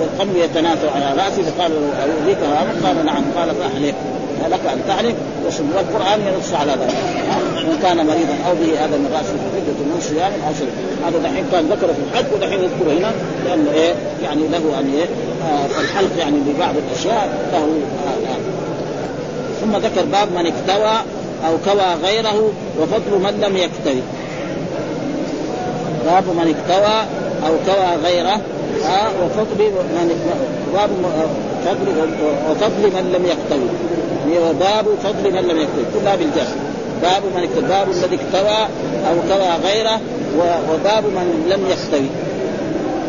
والقلب 0.00 0.36
يتناثر 0.36 0.88
على 0.94 1.22
رأسي 1.22 1.42
فقال 1.42 1.72
اؤذيك 1.72 2.38
قال 2.84 3.06
نعم 3.06 3.24
قال 3.36 3.54
فاحلف 3.54 3.94
لك 4.46 4.60
أن 4.72 4.80
تحلف 4.88 5.14
وصم 5.46 5.64
والقران 5.76 6.20
ينص 6.20 6.54
على 6.54 6.72
ذلك. 6.72 6.94
من 7.68 7.78
كان 7.82 7.96
مريضا 7.96 8.36
أو 8.48 8.54
به 8.54 8.84
هذا 8.84 8.96
من 8.96 9.10
راسه 9.12 9.34
ففدة 9.44 9.78
من 9.90 10.00
صيام 10.00 10.32
أو 10.46 10.52
صدقه 10.54 11.08
هذا 11.08 11.18
دحين 11.18 11.44
كان 11.52 11.64
ذكره 11.66 11.92
في 11.92 12.02
الحج 12.10 12.26
ودحين 12.34 12.60
يذكره 12.64 12.92
هنا 12.98 13.12
لأنه 13.44 13.70
إيه؟ 13.72 13.94
يعني 14.22 14.48
له 14.48 14.78
أن 14.80 14.92
إيه؟ 14.94 15.06
آه 15.48 15.66
فالحلق 15.66 16.18
يعني 16.18 16.36
ببعض 16.46 16.74
الأشياء 16.76 17.48
له 17.52 17.58
آه 17.58 18.32
آه. 18.32 18.38
ثم 19.60 19.76
ذكر 19.76 20.04
باب 20.04 20.28
من 20.32 20.46
اكتوى 20.46 20.94
أو 21.46 21.52
كوى 21.64 21.94
غيره 22.02 22.52
وفضل 22.80 23.18
من 23.18 23.40
لم 23.40 23.56
يكتوي 23.56 24.02
باب 26.06 26.24
من 26.24 26.54
اكتوى 26.56 26.96
أو 27.46 27.52
كوى 27.66 27.96
غيره 28.04 28.40
آه 28.84 29.10
وفضل 29.24 29.64
من 29.74 30.08
باب 30.74 30.90
فضل 31.64 31.88
وفضل 32.50 32.82
من 32.82 33.12
لم 33.12 33.26
يكتوي 33.26 33.68
يعني 34.32 34.52
باب 34.52 34.86
فضل 35.04 35.32
من 35.32 35.48
لم 35.48 35.60
يكتوي 35.60 35.84
كلها 35.94 36.16
بالجر 36.16 36.46
باب 37.02 37.22
من 37.36 37.42
اكتوى 37.42 37.68
باب 37.68 37.88
الذي 37.90 38.14
اكتوى 38.14 38.58
أو 39.08 39.14
كوى 39.28 39.70
غيره 39.70 40.00
وباب 40.70 41.04
من 41.04 41.46
لم 41.50 41.60
يكتوي 41.70 42.08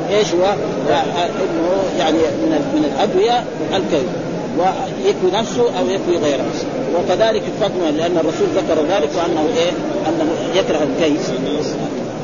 إيش 0.10 0.34
هو؟ 0.34 0.46
إنه 0.90 2.00
يعني 2.00 2.18
من 2.18 2.52
من 2.76 2.92
الأدوية 2.94 3.44
الكوي 3.74 4.10
ويكوي 4.58 5.32
نفسه 5.34 5.80
أو 5.80 5.86
يكوي 5.86 6.18
غيره 6.18 6.46
وكذلك 6.96 7.44
الفضل 7.56 7.98
لأن 7.98 8.18
الرسول 8.18 8.48
ذكر 8.56 8.82
ذلك 8.90 9.10
وأنه 9.18 9.48
إيه؟ 9.58 9.72
أنه 10.08 10.32
يكره 10.56 10.84
الكي 10.84 11.18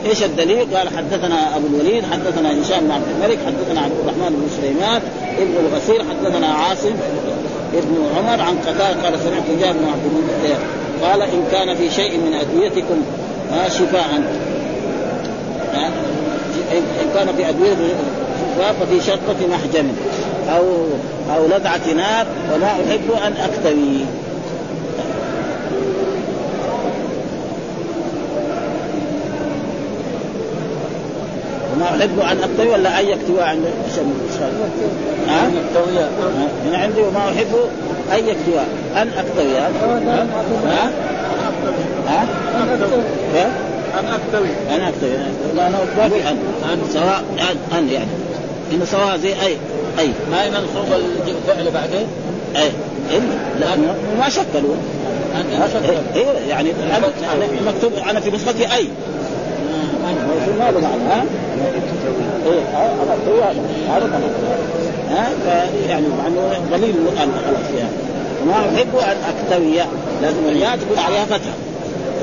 إيش 0.06 0.24
الدليل؟ 0.24 0.76
قال 0.76 0.90
حدثنا 0.98 1.56
أبو 1.56 1.68
الوليد 1.68 2.04
حدثنا 2.12 2.62
هشام 2.62 2.80
بن 2.80 2.92
عبد 2.92 3.06
الملك 3.16 3.40
حدثنا 3.46 3.82
عبد 3.82 3.94
الرحمن 4.04 4.30
بن 4.30 4.48
سليمان 4.62 5.02
ابن 5.38 5.54
الغسير 5.66 6.04
حدثنا 6.10 6.48
عاصم 6.48 6.96
ابن 7.78 7.96
عمر 8.18 8.42
عن 8.42 8.58
قتال 8.58 9.04
قال 9.04 9.20
سمعت 9.20 9.60
جابر 9.60 9.80
بن 9.80 9.88
عبد 9.88 10.06
الملك 10.06 10.58
قال 11.04 11.22
إن 11.22 11.44
كان 11.52 11.76
في 11.76 11.92
شيء 11.92 12.18
من 12.18 12.34
أدويتكم 12.34 13.02
شفاء. 13.68 14.22
ان 16.72 17.10
كان 17.14 17.36
في 17.38 17.50
أدوية 17.50 17.76
شفاء 18.56 18.76
ففي 18.80 19.02
شقه 19.02 19.36
محجم 19.52 19.88
أو 20.50 20.64
أو 21.36 21.46
لدعه 21.46 21.94
نار 21.98 22.28
وما 22.54 22.68
أحب 22.68 23.12
أن 23.28 23.34
أكتوي. 23.34 24.06
وما 31.76 31.86
احب 31.86 32.20
ان 32.20 32.38
اكتوي 32.44 32.70
ولا 32.70 32.98
اي 32.98 33.14
اكتواء 33.14 33.44
عند 33.44 33.66
ها؟ 35.28 35.50
هنا 36.66 36.78
عندي 36.78 37.02
وما 37.02 37.20
أحب 37.20 37.56
اي 38.14 38.32
اكتواء 38.32 38.68
أن 38.96 39.10
اكتوي 39.18 39.58
ها؟ 39.58 39.70
ها؟ 42.08 42.28
ها؟ 43.36 43.48
أنا 44.00 44.16
اكتوي 44.16 44.50
أنا 44.76 44.90
اكتوي 44.90 45.16
أنا 45.68 45.78
ما 45.98 46.10
في 46.10 46.30
أن. 46.30 46.38
سواء 46.94 47.24
ان 47.80 47.90
يعني. 47.90 48.08
انه 48.74 48.86
سواء 48.86 49.18
زي 49.18 49.30
أي. 49.30 49.58
أي. 50.00 50.10
ما 50.32 50.50
منصوب 50.50 50.86
الفعل 51.28 51.72
بعدين؟ 51.72 52.08
أي. 52.56 52.72
لا 53.60 53.76
ما 54.20 54.30
شكلوا. 54.30 54.76
إيه 56.16 56.26
يعني 56.50 56.74
مكتوب 57.68 57.92
أنا 58.10 58.20
في 58.20 58.32
نسختي 58.32 58.74
أي. 58.76 58.88
ما 60.60 60.72
له 60.72 60.80
معنى 60.80 61.04
ها؟ 61.04 61.26
إيه 62.46 62.62
هذا 63.90 64.22
ها 65.10 65.30
يعني 65.90 66.08
مع 66.08 66.28
انه 66.28 66.74
قليل 66.74 66.96
الان 66.96 67.32
خلاص 67.48 67.70
يعني 67.78 67.96
ما 68.48 68.54
احب 68.54 68.96
ان 68.96 69.18
اكتوي 69.34 69.78
لازم 70.22 70.46
الياء 70.48 70.78
تكون 70.78 71.00
عليها 71.00 71.26
فتحه 71.26 71.56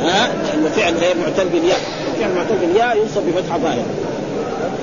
ها 0.03 0.29
لأنه 0.29 0.69
فعل 0.69 0.95
غير 0.95 1.17
معتل 1.17 1.49
بالياء 1.49 1.79
الفعل 2.15 2.35
معتل 2.35 2.67
بالياء 2.67 2.97
ينصب 2.97 3.23
بفتحه 3.23 3.59
ظاهره 3.59 3.85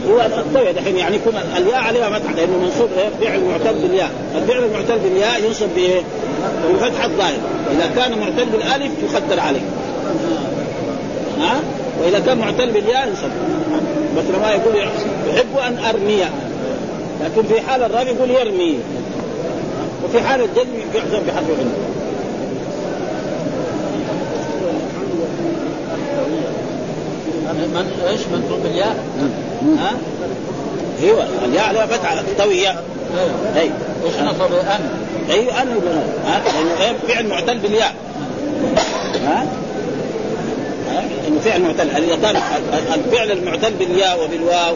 هو 0.07 0.21
الطوية 0.21 0.71
دحين 0.71 0.97
يعني 0.97 1.15
يكون 1.15 1.33
الياء 1.57 1.81
عليها 1.81 2.09
فتحة 2.09 2.33
لأنه 2.35 2.57
منصوب 2.57 2.89
فعل 3.21 3.43
معتل 3.43 3.79
بالياء، 3.81 4.09
الفعل 4.35 4.63
المعتل 4.63 4.99
بالياء 4.99 5.43
ينصب 5.45 5.67
بإيه؟ 5.75 6.01
الظاهر، 7.05 7.37
إذا 7.71 7.89
كان 7.95 8.19
معتل 8.19 8.45
بالألف 8.45 8.91
يقدر 9.03 9.39
عليه. 9.39 9.61
ها؟ 11.39 11.59
وإذا 12.01 12.19
كان 12.19 12.37
معتل 12.37 12.71
بالياء 12.71 13.07
ينصب. 13.07 13.29
مثل 14.17 14.39
ما 14.41 14.51
يقول 14.51 14.77
يحب 15.29 15.57
أن 15.67 15.77
أرمي. 15.77 16.23
لكن 17.23 17.43
في 17.43 17.61
حال 17.61 17.83
الرفع 17.83 18.01
يقول 18.01 18.29
يرمي. 18.29 18.79
وفي 20.05 20.21
حال 20.21 20.41
الجزم 20.41 20.69
يحذف 20.95 21.27
بحرف 21.27 21.45
العلم 21.49 21.73
من 27.73 28.07
إيش؟ 28.07 28.21
منصوب 28.33 28.63
بالياء؟ 28.63 28.95
ها؟ 29.77 29.91
أيوه 31.03 31.27
الياء 31.45 31.67
عليها 31.67 31.85
فتحة 31.85 32.23
طوية 32.37 32.81
أي. 33.55 33.71
إيش 34.05 34.15
نصب؟ 34.15 34.53
أن؟ 34.53 34.89
أيوه 35.29 35.61
أن 35.61 35.67
يقول. 35.67 36.01
ها؟ 36.25 36.41
لأنه 36.79 36.97
فعل 37.07 37.27
معتل 37.27 37.57
بالياء. 37.57 37.95
ها؟ 39.25 39.45
انه 41.29 41.39
فعل 41.39 41.61
معتل 41.61 41.89
إذا 41.89 42.15
كان 42.15 42.41
الفعل 42.93 43.31
المعتل 43.31 43.73
بالياء 43.73 44.23
وبالواو 44.23 44.75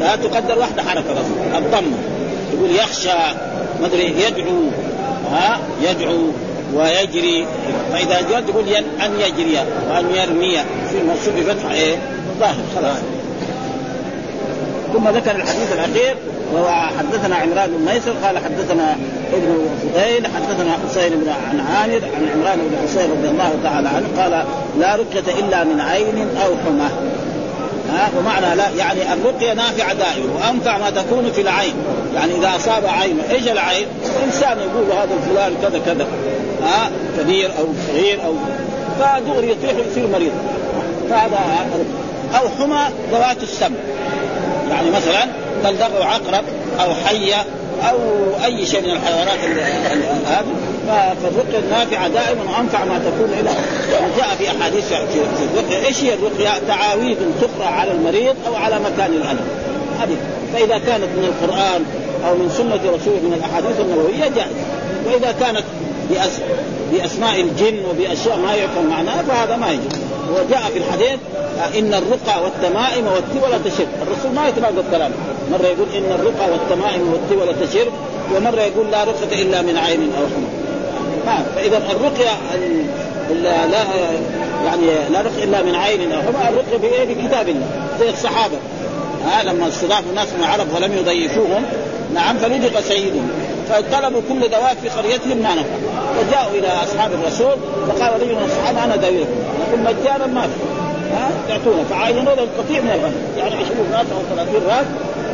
لا 0.00 0.16
تقدر 0.16 0.58
واحدة 0.58 0.82
حركة 0.82 1.14
بس 1.14 1.26
الضمه 1.56 1.96
يقول 2.54 2.70
يخشى 2.70 3.08
ما 3.80 3.86
أدري 3.86 4.14
يدعو 4.26 4.62
ها 5.30 5.58
يدعو 5.82 6.30
ويجري. 6.74 7.46
فإذا 7.92 8.20
جاء 8.30 8.40
تقول 8.40 8.68
أن 8.74 9.20
يجري 9.20 9.58
وأن 9.90 10.10
يرمي. 10.14 10.58
في 10.90 11.02
منصوب 11.08 11.34
بفتح 11.34 11.70
إيه؟ 11.70 11.96
ظاهر 12.40 12.62
خلاص. 12.76 12.98
ثم 14.92 15.08
ذكر 15.08 15.30
الحديث 15.30 15.72
الأخير 15.72 16.16
وهو 16.52 16.68
حدثنا 16.98 17.36
عمران 17.36 17.70
بن 17.70 17.92
ميسر 17.92 18.12
قال 18.22 18.38
حدثنا 18.38 18.96
ابن 19.32 19.68
فضيل 19.82 20.26
حدثنا 20.26 20.78
حسين 20.88 21.10
بن 21.10 21.28
عن 21.28 21.60
عامر 21.60 22.00
عن 22.16 22.28
عمران 22.34 22.58
بن 22.58 22.76
حسين 22.88 23.10
رضي 23.10 23.28
الله 23.28 23.52
تعالى 23.62 23.88
عنه 23.88 24.06
قال 24.22 24.44
لا 24.78 24.96
رقية 24.96 25.40
إلا 25.40 25.64
من 25.64 25.80
عين 25.80 26.28
أو 26.44 26.50
حمى. 26.66 26.88
ها؟ 27.92 28.10
ومعنى 28.18 28.56
لا 28.56 28.68
يعني 28.78 29.12
الرقية 29.12 29.52
نافعة 29.52 29.94
دائما 29.94 30.32
وأنفع 30.34 30.78
ما 30.78 30.90
تكون 30.90 31.32
في 31.32 31.40
العين. 31.40 31.74
يعني 32.14 32.34
إذا 32.38 32.56
أصاب 32.56 32.86
عين 32.86 33.20
إيش 33.30 33.48
العين؟ 33.48 33.86
إنسان 34.26 34.58
يقول 34.58 34.98
هذا 34.98 35.14
الفلان 35.14 35.52
كذا 35.62 35.80
كذا. 35.86 36.06
ها؟ 36.62 36.90
كبير 37.18 37.50
أو 37.58 37.66
صغير 37.88 38.18
أو 38.26 38.34
فدغري 39.00 39.50
يطيح 39.50 39.72
يصير 39.90 40.06
مريض. 40.06 40.32
فهذا 41.10 41.38
أو 42.34 42.48
حمى 42.58 42.80
ذوات 43.12 43.42
السم 43.42 43.74
يعني 44.70 44.90
مثلا 44.90 45.26
تلدغه 45.64 46.04
عقرب 46.04 46.44
أو 46.80 46.94
حية 47.06 47.44
أو 47.90 47.98
أي 48.44 48.66
شيء 48.66 48.80
من 48.80 48.90
الحيوانات 48.90 49.38
هذه. 50.26 50.44
فالرقيه 51.22 51.58
النافعه 51.58 52.08
دائما 52.08 52.42
وأنفع 52.42 52.84
ما 52.84 52.98
تكون 52.98 53.32
إلى 53.40 53.50
جاء 54.16 54.28
في 54.38 54.50
أحاديث 54.50 54.84
في 54.84 55.44
الرقيه 55.54 55.86
إيش 55.86 56.04
هي 56.04 56.14
الرقيه؟ 56.14 56.50
تعاويذ 56.68 57.16
تقرأ 57.40 57.66
على 57.66 57.92
المريض 57.92 58.34
أو 58.46 58.54
على 58.54 58.78
مكان 58.78 59.12
الألم. 59.12 59.46
هذه. 60.00 60.16
فإذا 60.52 60.78
كانت 60.78 61.04
من 61.04 61.24
القرآن 61.24 61.84
أو 62.28 62.34
من 62.34 62.50
سنة 62.58 62.74
رسوله 62.74 63.20
من 63.20 63.34
الأحاديث 63.38 63.80
النبوية 63.80 64.28
جائز. 64.36 64.56
وإذا 65.06 65.34
كانت 65.40 65.64
بأس... 66.10 66.40
بأسماء 66.92 67.40
الجن 67.40 67.78
وبأشياء 67.90 68.36
ما 68.36 68.54
يعرف 68.54 68.78
معناها 68.90 69.22
فهذا 69.22 69.56
ما 69.56 69.70
يجوز. 69.70 70.09
وجاء 70.30 70.70
في 70.72 70.78
الحديث 70.78 71.18
إن 71.78 71.94
الرقى 71.94 72.44
والتمائم 72.44 73.06
والتولى 73.06 73.58
تشرك 73.64 73.88
الرسول 74.02 74.32
ما 74.34 74.48
يتناقض 74.48 74.84
كلامه 74.90 75.14
مرة 75.52 75.66
يقول 75.66 75.88
إن 75.96 76.12
الرقى 76.20 76.50
والتمائم 76.52 77.12
والتولى 77.12 77.66
تشرك 77.66 77.92
ومرة 78.36 78.60
يقول 78.60 78.90
لا 78.90 79.04
رقية 79.04 79.42
إلا 79.42 79.62
من 79.62 79.76
عين 79.76 80.10
أو 80.18 80.26
حمى. 80.26 81.44
فإذا 81.56 81.76
الرقية 81.76 82.30
لا, 83.42 83.84
يعني 84.64 84.86
لا 85.10 85.20
رقية 85.20 85.44
إلا 85.44 85.62
من 85.62 85.74
عين 85.74 86.12
أو 86.12 86.20
حمى 86.22 86.48
الرقية 86.48 87.14
بكتاب 87.14 87.48
الله 87.48 87.66
زي 88.00 88.10
الصحابة. 88.10 88.56
ها 89.26 89.42
لما 89.42 89.68
استضافوا 89.68 90.12
ناس 90.14 90.28
من 90.28 90.40
العرب 90.40 90.66
ولم 90.74 90.92
يضيفوهم 90.92 91.64
نعم 92.14 92.36
فلدغ 92.36 92.80
سيدهم. 92.80 93.30
فطلبوا 93.70 94.20
كل 94.28 94.48
دواء 94.48 94.76
في 94.82 94.88
قريتهم 94.88 95.38
ما 95.38 95.54
نفع. 95.54 95.74
وجاءوا 96.18 96.54
إلى 96.58 96.68
أصحاب 96.68 97.10
الرسول 97.12 97.56
فقال 97.88 98.22
رجل 98.22 98.34
من 98.34 98.44
الصحابه 98.44 98.84
أنا 98.84 98.96
داويكم 98.96 99.38
يقول 99.68 99.80
مجانا 99.80 100.26
ما 100.26 100.42
في. 100.42 100.60
ها؟ 101.14 101.30
تعطونا 101.48 101.84
فعاينوا 101.90 102.22
له 102.22 102.42
القطيع 102.42 102.80
من 102.80 102.90
الغنم. 102.90 103.14
يعني 103.38 103.54
20 103.54 103.92
راس 103.92 104.06
أو 104.16 104.36
30 104.36 104.62
راس 104.68 104.86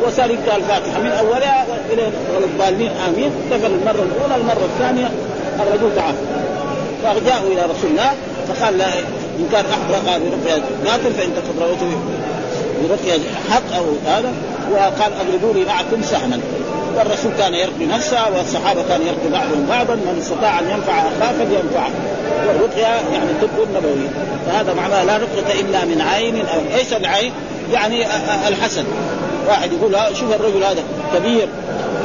وصار 0.07 0.31
يقرا 0.31 0.57
الفاتحة 0.57 1.01
من 1.01 1.11
أولها 1.11 1.67
إلى 1.93 2.03
الضالين 2.45 2.91
آمين. 3.09 3.31
دخل 3.51 3.67
المرة 3.67 4.07
الأولى 4.09 4.37
المرة 4.37 4.65
الثانية. 4.75 5.11
الرجل 5.61 5.97
تعافى 5.97 6.19
فجاءوا 7.03 7.49
إلى 7.53 7.63
رسول 7.63 7.91
الله 7.91 8.11
فقال 8.49 8.79
لا 8.79 8.89
إن 9.39 9.49
كان 9.53 9.65
أحد 9.65 9.91
رقى 9.91 10.21
برقية 10.21 10.63
باطل 10.85 11.13
فإن 11.19 11.31
قد 11.31 11.63
رويته 11.63 11.99
برقية 12.89 13.21
حق 13.51 13.77
أو 13.77 13.85
هذا. 14.07 14.33
وقال 14.73 15.13
اضربوا 15.21 15.55
لي 15.55 15.65
معكم 15.65 16.03
سهما. 16.03 16.41
والرسول 16.97 17.33
كان 17.39 17.55
يرقي 17.55 17.87
نفسه 17.87 18.19
والصحابة 18.37 18.83
كانوا 18.89 19.07
يرقي 19.07 19.29
بعضهم 19.33 19.67
بعضا 19.69 19.95
من 19.95 20.19
استطاع 20.19 20.59
أن 20.59 20.71
ينفع 20.71 20.93
أخاه 20.93 21.33
فلينفعه. 21.33 21.91
والرقية 22.49 22.83
يعني 22.83 23.31
طب 23.43 23.77
نبوي. 23.77 24.09
فهذا 24.47 24.75
معناه 24.75 25.05
لا 25.05 25.17
رقية 25.17 25.61
إلا 25.61 25.85
من 25.85 26.01
عين 26.01 26.37
أو 26.37 26.79
إيش 26.79 26.93
العين؟ 26.93 27.33
يعني 27.73 28.07
الحسد 28.49 28.85
واحد 29.49 29.73
يقول 29.73 29.95
ها 29.95 30.13
شوف 30.15 30.35
الرجل 30.35 30.65
هذا 30.65 30.83
كبير 31.15 31.49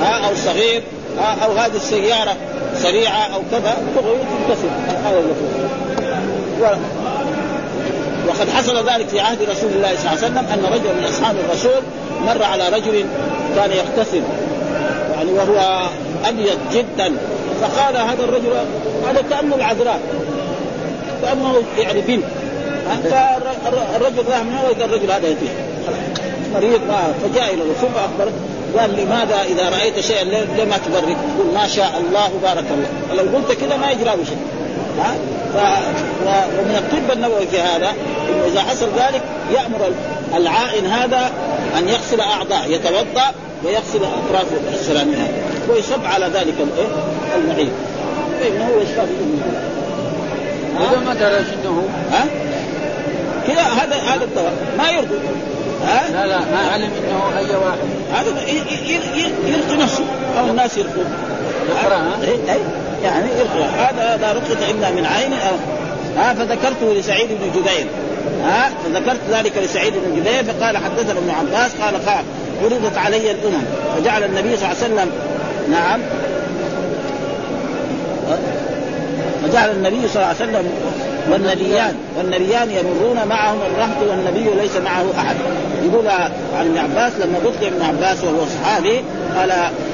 ها 0.01 0.27
أو 0.27 0.35
صغير 0.35 0.83
ها 1.19 1.45
أو 1.45 1.51
هذه 1.51 1.75
السيارة 1.75 2.35
سريعة 2.75 3.33
أو 3.33 3.41
كذا. 3.51 3.77
تنكسر 3.95 4.67
هذا 5.05 5.19
المفروض 5.19 5.71
وقد 8.27 8.49
حصل 8.49 8.89
ذلك 8.89 9.07
في 9.07 9.19
عهد 9.19 9.41
رسول 9.41 9.71
الله 9.71 9.95
صلى 9.95 9.99
الله 9.99 10.09
عليه 10.09 10.17
وسلم 10.17 10.37
أن 10.37 10.73
رجل 10.73 10.95
من 10.99 11.05
أصحاب 11.09 11.35
الرسول 11.45 11.81
مر 12.21 12.43
على 12.43 12.69
رجل 12.69 13.05
كان 13.55 13.71
يغتسل. 13.71 14.21
يعني 15.22 15.34
وهو 15.34 15.89
أبيض 16.26 16.57
جدا 16.74 17.17
فقال 17.61 17.97
هذا 17.97 18.24
الرجل 18.24 18.53
هذا 19.07 19.24
كانه 19.30 19.55
العذراء 19.55 19.99
كانه 21.24 21.63
يعني 21.78 22.01
بنت 22.01 22.24
فالرجل 23.03 24.30
راح 24.30 24.43
من 24.43 24.57
اول 24.63 24.89
الرجل 24.89 25.11
هذا 25.11 25.28
يتيح 25.28 25.51
مريض 26.53 26.82
ما 26.88 27.13
فجاء 27.24 27.53
إلى 27.53 27.63
الرسول 27.63 27.89
فأخبره 27.95 28.32
قال 28.78 28.91
لماذا 28.91 29.41
إذا 29.41 29.69
رأيت 29.69 29.99
شيئا 29.99 30.24
ليه 30.24 30.65
ما 30.65 30.78
تبرك؟ 30.78 31.17
قل 31.39 31.53
ما 31.53 31.67
شاء 31.67 32.01
الله 32.07 32.30
بارك 32.43 32.65
الله، 32.72 33.24
لو 33.24 33.38
قلت 33.38 33.51
كذا 33.59 33.78
ما 33.78 33.91
يجرى 33.91 34.26
شيء. 34.26 34.38
ها؟ 34.99 35.15
ف... 35.53 35.57
و... 36.26 36.30
ومن 36.59 36.76
الطب 36.76 37.17
النبوي 37.17 37.47
في 37.47 37.59
هذا 37.59 37.93
إنه 38.30 38.45
إذا 38.47 38.61
حصل 38.61 38.88
ذلك 38.97 39.22
يأمر 39.53 39.91
العائن 40.36 40.86
هذا 40.86 41.32
أن 41.78 41.89
يغسل 41.89 42.22
اعضاء 42.22 42.72
يتوضأ 42.72 43.32
ويغسل 43.66 43.99
اطراف 44.03 44.45
السلامين 44.74 45.18
ويصب 45.70 46.05
على 46.05 46.26
ذلك 46.26 46.55
الايه؟ 46.59 46.88
المعين. 47.38 47.72
فانه 48.39 48.70
يشفى 48.82 49.01
إذا 50.80 50.99
ما 50.99 51.14
درج 51.14 51.45
انه 51.64 51.84
ها؟ 52.12 52.26
كذا 53.47 53.62
هذا 53.62 53.95
هذا 53.95 54.24
الدواء 54.24 54.53
ما 54.78 54.91
يرضي 54.91 55.18
ها؟ 55.86 56.12
لا 56.12 56.28
لا 56.28 56.39
ما 56.39 56.72
علم 56.74 56.89
إنه 56.97 57.38
أي 57.38 57.55
واحد. 57.55 57.78
هذا 58.14 58.41
يرقي 59.47 59.78
نفسه. 59.78 60.03
أو 60.39 60.45
الناس 60.45 60.78
ها؟ 60.78 62.18
اي 62.24 62.59
يعني 63.03 63.28
يرقي 63.28 63.64
هذا 63.64 64.18
لا 64.22 64.34
رقية 64.34 64.72
إلا 64.72 64.91
من 64.91 65.05
عين 65.05 65.34
أو 65.34 65.55
ها 66.18 66.34
فذكرته 66.34 66.93
لسعيد 66.93 67.30
بن 67.30 67.59
جبير. 67.59 67.88
ها؟ 68.43 68.72
فذكرت 68.84 69.20
ذلك 69.32 69.57
لسعيد 69.57 69.93
بن 69.93 70.16
جبير 70.16 70.43
فقال 70.43 70.78
حدثنا 70.78 71.20
ابن 71.20 71.30
عباس 71.30 71.72
قال 71.82 72.05
قال 72.05 72.24
عرضت 72.64 72.97
علي 72.97 73.32
الأمم 73.32 73.64
فجعل 73.97 74.24
النبي 74.24 74.57
صلى 74.57 74.72
الله 74.72 74.84
عليه 74.84 74.93
وسلم 74.93 75.12
نعم. 75.72 76.01
وجعل 79.45 79.72
النبي 79.72 80.07
صلى 80.07 80.16
الله 80.16 80.26
عليه 80.26 80.36
وسلم 80.36 80.72
والنبيان 81.32 81.95
والنبيان 82.18 82.72
يمرون 82.72 83.28
معهم 83.30 83.57
الرهط 83.62 84.09
والنبي 84.09 84.62
ليس 84.62 84.78
معه 84.78 85.05
أحد. 85.18 85.36
يقول 85.84 86.07
عن 86.07 86.32
ابن 86.59 86.78
عباس 86.78 87.14
لما 87.20 87.39
قلت 87.45 87.64
ابن 87.64 87.82
عباس 87.82 88.24
وهو 88.24 88.45
صحابي 88.45 89.01
قال 89.38 89.51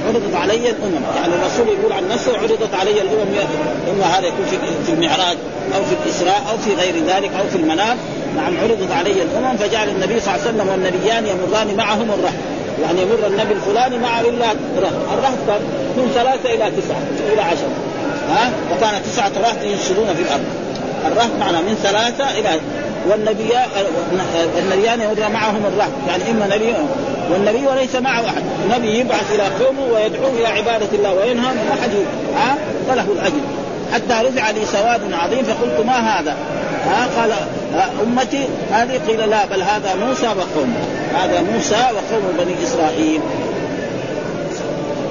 عرضت 0.08 0.36
علي 0.36 0.70
الأمم. 0.70 1.02
يعني 1.16 1.34
الرسول 1.34 1.68
يقول 1.80 1.94
عن 1.94 2.08
نفسه 2.10 2.38
عرضت 2.38 2.74
علي 2.80 3.02
الأمم. 3.02 3.38
إما 3.92 4.06
هذا 4.06 4.28
يكون 4.28 4.46
في 4.86 4.94
المعراج 4.94 5.38
أو 5.76 5.84
في 5.84 5.96
الإسراء 6.06 6.42
أو 6.52 6.58
في 6.58 6.74
غير 6.74 6.96
ذلك 7.08 7.32
أو 7.40 7.48
في 7.48 7.56
المنام. 7.56 7.98
نعم 8.36 8.54
عرضت 8.58 8.92
علي 8.92 9.22
الأمم 9.22 9.58
فجعل 9.58 9.90
النبي 9.90 10.20
صلى 10.20 10.36
الله 10.36 10.48
عليه 10.48 10.50
وسلم 10.50 10.68
والنبيان 10.70 11.26
يمران 11.28 11.78
معهم 11.78 12.12
الرهط. 12.12 12.57
يعني 12.82 13.02
يمر 13.02 13.28
النبي 13.28 13.54
الفلاني 13.54 13.98
مع 13.98 14.22
رهط. 14.78 14.96
الرهط 15.14 15.38
كان 15.48 15.62
من 15.98 16.12
ثلاثة 16.16 16.50
إلى 16.54 16.82
تسعة 16.82 17.02
إلى 17.34 17.42
عشرة. 17.42 17.70
ها؟ 18.30 18.52
وكان 18.72 19.04
تسعة 19.04 19.32
رهط 19.44 19.64
ينشرون 19.64 20.08
في 20.16 20.22
الأرض. 20.22 20.46
الرهط 21.08 21.32
معنى 21.40 21.58
من 21.58 21.76
إلى 22.40 22.50
والنبي 23.10 23.50
والنبيان 24.56 25.02
يمر 25.02 25.30
معهم 25.34 25.66
الرهط. 25.66 25.92
يعني 26.08 26.32
إما 26.32 26.56
نبي 26.56 26.74
والنبي 27.32 27.68
وليس 27.68 27.96
معه 27.96 28.26
أحد. 28.26 28.44
النبي 28.66 29.00
يبعث 29.00 29.36
إلى 29.36 29.66
قومه 29.66 29.94
ويدعو 29.94 30.28
إلى 30.38 30.48
عبادة 30.48 30.88
الله 30.94 31.14
وينهى 31.14 31.54
ما 31.54 31.76
حد 31.84 31.92
ها؟ 32.36 32.56
فله 32.90 33.08
الأجر. 33.12 33.42
حتى 33.94 34.28
رفع 34.28 34.50
لي 34.50 34.66
سواد 34.66 35.02
عظيم 35.14 35.44
فقلت 35.44 35.86
ما 35.86 36.20
هذا؟ 36.20 36.36
ها؟ 36.86 37.08
قال 37.22 37.34
أمتي 38.04 38.48
هذه 38.72 39.02
قيل 39.08 39.30
لا 39.30 39.46
بل 39.46 39.62
هذا 39.62 39.96
موسى 39.96 40.28
وقومه. 40.28 40.80
هذا 41.14 41.42
موسى 41.54 41.76
وقوم 41.76 42.38
بني 42.40 42.64
إسرائيل. 42.64 43.22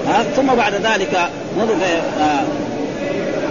ها 0.08 0.22
ثم 0.36 0.46
بعد 0.54 0.74
ذلك 0.74 1.28
نظر 1.58 1.74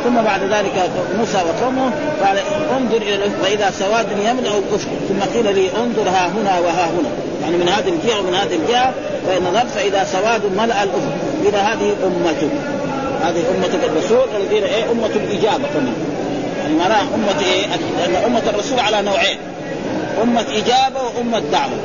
ثم 0.06 0.22
بعد 0.22 0.44
ذلك 0.44 0.90
موسى 1.18 1.38
وقومه 1.38 1.92
قال 2.26 2.38
انظر 2.78 2.98
إلى 2.98 3.16
الافق 3.16 3.44
فإذا 3.44 3.72
سواد 3.72 4.06
يملأ 4.12 4.58
الأفق 4.58 4.90
ثم 5.10 5.20
قيل 5.34 5.56
لي 5.56 5.70
انظر 5.84 6.10
ها 6.10 6.28
هنا 6.28 6.60
وها 6.60 6.86
هنا. 6.86 7.10
يعني 7.42 7.58
من 7.58 7.70
هذه 7.70 7.90
الجهة 7.90 8.20
ومن 8.20 8.36
هذه 8.36 8.56
الجهة 8.56 8.94
فإن 9.28 9.44
نظرت 9.44 9.68
فإذا 9.76 10.04
سواد 10.04 10.42
ملأ 10.58 10.84
الأفق. 10.84 11.14
اذا 11.46 11.60
هذه 11.60 11.96
امتك 12.04 12.50
هذه 13.22 13.44
أمة 13.56 13.86
الرسول 13.86 14.28
الذين 14.38 14.64
إيه 14.64 14.92
أمة 14.92 15.06
الإجابة 15.16 15.68
كمان. 15.74 15.94
يعني 16.66 16.78
معناها 16.78 17.08
أمة 17.16 17.40
إيه؟ 17.46 17.66
لأن 17.98 18.24
أمة 18.26 18.42
الرسول 18.50 18.80
على 18.80 19.02
نوعين. 19.02 19.38
أمة 20.24 20.42
إجابة 20.42 21.00
وأمة 21.06 21.40
دعوة. 21.52 21.78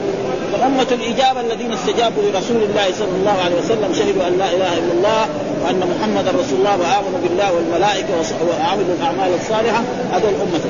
فأمة 0.53 0.87
الإجابة 0.93 1.41
الذين 1.41 1.73
استجابوا 1.73 2.23
لرسول 2.23 2.63
الله 2.63 2.87
صلى 2.99 3.15
الله 3.21 3.37
عليه 3.45 3.57
وسلم 3.57 3.95
شهدوا 3.95 4.29
أن 4.29 4.39
لا 4.39 4.45
إله 4.45 4.73
إلا 4.79 4.93
الله 4.93 5.23
وأن 5.63 5.81
محمدا 5.93 6.31
رسول 6.31 6.59
الله 6.59 6.77
وآمنوا 6.77 7.21
بالله 7.23 7.53
والملائكة 7.53 8.09
وعملوا 8.49 8.95
الأعمال 9.01 9.35
الصالحة 9.41 9.83
هذول 10.13 10.35
أمة. 10.45 10.65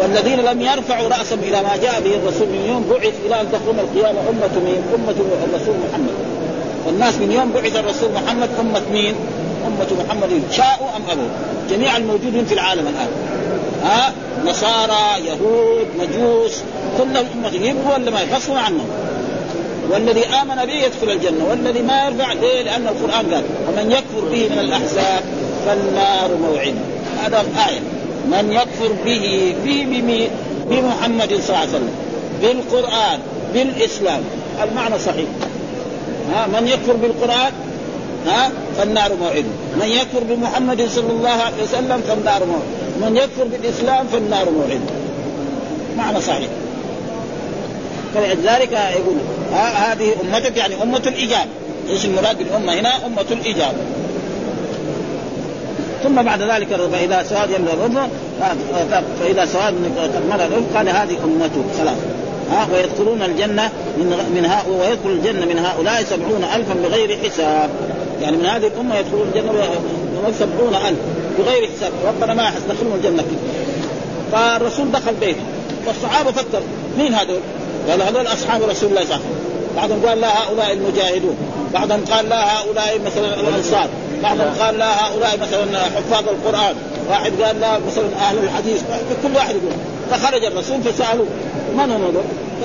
والذين 0.00 0.40
لم 0.40 0.60
يرفعوا 0.60 1.08
رأسهم 1.08 1.38
إلى 1.42 1.62
ما 1.62 1.76
جاء 1.82 2.00
به 2.00 2.14
الرسول 2.14 2.48
من 2.48 2.64
يوم 2.68 2.82
بعث 2.90 3.14
إلى 3.26 3.40
أن 3.40 3.46
تقوم 3.52 3.76
القيامة 3.78 4.18
أمة 4.30 4.54
مين؟ 4.64 4.82
أمة 4.94 5.16
الرسول 5.48 5.74
محمد. 5.88 6.14
والناس 6.86 7.14
من 7.14 7.32
يوم 7.32 7.52
بعث 7.52 7.76
الرسول 7.76 8.12
محمد 8.12 8.48
أمة 8.60 8.82
مين؟ 8.92 9.14
أمة 9.66 10.04
محمد. 10.04 10.42
شاءوا 10.52 10.88
أم 10.96 11.02
أبوا؟ 11.10 11.28
جميع 11.70 11.96
الموجودين 11.96 12.44
في 12.44 12.54
العالم 12.54 12.86
الآن. 12.88 13.08
ها؟ 13.84 14.12
نصارى 14.46 15.26
يهود 15.26 15.86
مجوس 15.98 16.62
كلهم 16.98 17.26
أمة 17.34 17.66
يبغوا 17.66 17.94
ولا 17.94 18.10
ما 18.10 18.20
يفصلوا 18.20 18.58
عنهم؟ 18.58 18.88
والذي 19.90 20.24
آمن 20.26 20.54
به 20.54 20.72
يدخل 20.72 21.10
الجنة 21.10 21.44
والذي 21.50 21.82
ما 21.82 22.06
يرفع 22.06 22.32
ليه 22.32 22.62
لأن 22.62 22.86
القرآن 22.86 23.34
قال 23.34 23.44
ومن 23.68 23.92
يكفر 23.92 24.28
به 24.32 24.48
من 24.48 24.58
الأحزاب 24.58 25.22
فالنار 25.66 26.36
موعد. 26.42 26.74
هذا 27.24 27.40
الآية 27.40 27.80
من 28.26 28.52
يكفر 28.52 28.92
به 29.04 29.54
به 29.64 30.28
بمحمد 30.70 31.28
صلى 31.28 31.48
الله 31.48 31.58
عليه 31.58 31.68
وسلم 31.68 31.90
بالقرآن 32.42 33.18
بالإسلام. 33.54 34.22
المعنى 34.62 34.98
صحيح. 34.98 35.28
ها؟ 36.34 36.46
من 36.46 36.68
يكفر 36.68 36.92
بالقرآن 36.92 37.52
ها؟ 38.26 38.50
فالنار 38.78 39.12
موعده 39.20 39.48
من 39.80 39.88
يكفر 39.88 40.20
بمحمد 40.28 40.88
صلى 40.88 41.10
الله 41.10 41.30
عليه 41.30 41.62
وسلم 41.62 42.02
فالنار 42.08 42.44
موعده 42.44 42.83
من 43.00 43.16
يكفر 43.16 43.44
بالإسلام 43.44 44.06
فالنار 44.06 44.50
موعدة. 44.50 44.80
معنى 45.96 46.20
صحيح. 46.20 46.48
فلذلك 48.14 48.72
يقول 48.72 49.16
هذه 49.52 50.14
أمتك 50.24 50.56
يعني 50.56 50.82
أمة 50.82 51.02
الاجابه 51.06 51.50
إيش 51.90 52.04
المراد 52.04 52.38
بالأمة؟ 52.38 52.74
هنا 52.74 53.06
أمة 53.06 53.26
الاجابه 53.30 53.78
ثم 56.02 56.22
بعد 56.22 56.42
ذلك 56.42 56.68
فإذا 56.92 57.22
سواد 57.22 57.50
يملأ 57.50 57.72
الرمح 57.72 58.06
فإذا 59.20 59.46
سواد 59.46 59.74
ملأ 60.30 60.46
الرمح 60.46 60.76
قال 60.76 60.88
هذه 60.88 61.16
امته 61.24 61.64
خلاص 61.78 61.96
ها 62.50 62.68
ويدخلون 62.72 63.22
الجنة 63.22 63.70
من 63.98 64.06
من 64.34 64.44
هؤلاء 64.44 64.88
ويدخل 64.88 65.10
الجنة 65.10 65.46
من 65.46 65.58
هؤلاء 65.58 66.02
سبعون 66.02 66.44
الفا 66.54 66.74
بغير 66.74 67.18
حساب. 67.24 67.70
يعني 68.22 68.36
من 68.36 68.46
هذه 68.46 68.66
الأمة 68.66 68.96
يدخلون 68.98 69.28
الجنة 69.34 69.52
سبعون 70.38 70.74
ألف. 70.74 70.98
بغير 71.38 71.70
حساب. 71.76 71.92
ربنا 72.06 72.34
ما 72.34 72.42
يدخلون 72.48 72.92
الجنة. 72.96 73.22
كده 73.22 73.38
فالرسول 74.32 74.92
دخل 74.92 75.14
بيته. 75.14 75.40
والصحابه 75.86 76.30
فكر 76.32 76.62
مين 76.98 77.14
هذول؟ 77.14 77.40
قال 77.90 78.02
هذول 78.02 78.26
أصحاب 78.26 78.62
رسول 78.62 78.90
الله 78.90 79.04
صلى 79.04 79.14
الله 79.14 79.14
عليه 79.14 79.24
وسلم. 79.24 79.44
بعضهم 79.76 80.06
قال 80.06 80.20
لا 80.20 80.42
هؤلاء 80.42 80.72
المجاهدون. 80.72 81.36
بعضهم 81.74 82.04
قال 82.04 82.28
لا 82.28 82.58
هؤلاء 82.58 83.00
مثلا 83.06 83.34
الأنصار. 83.40 83.88
بعضهم 84.22 84.54
قال 84.60 84.78
لا 84.78 85.06
هؤلاء 85.06 85.38
مثلا 85.42 85.78
حفاظ 85.78 86.24
القرآن. 86.28 86.76
واحد 87.10 87.32
قال 87.42 87.60
لا 87.60 87.78
مثلا 87.78 88.04
أهل 88.20 88.38
الحديث. 88.38 88.82
كل 89.22 89.36
واحد 89.36 89.54
يقول. 89.54 89.72
فخرج 90.10 90.44
الرسول 90.44 90.82
فسألوه 90.82 91.26
من 91.74 91.80
هم 91.80 91.90
هذول؟ 91.90 92.22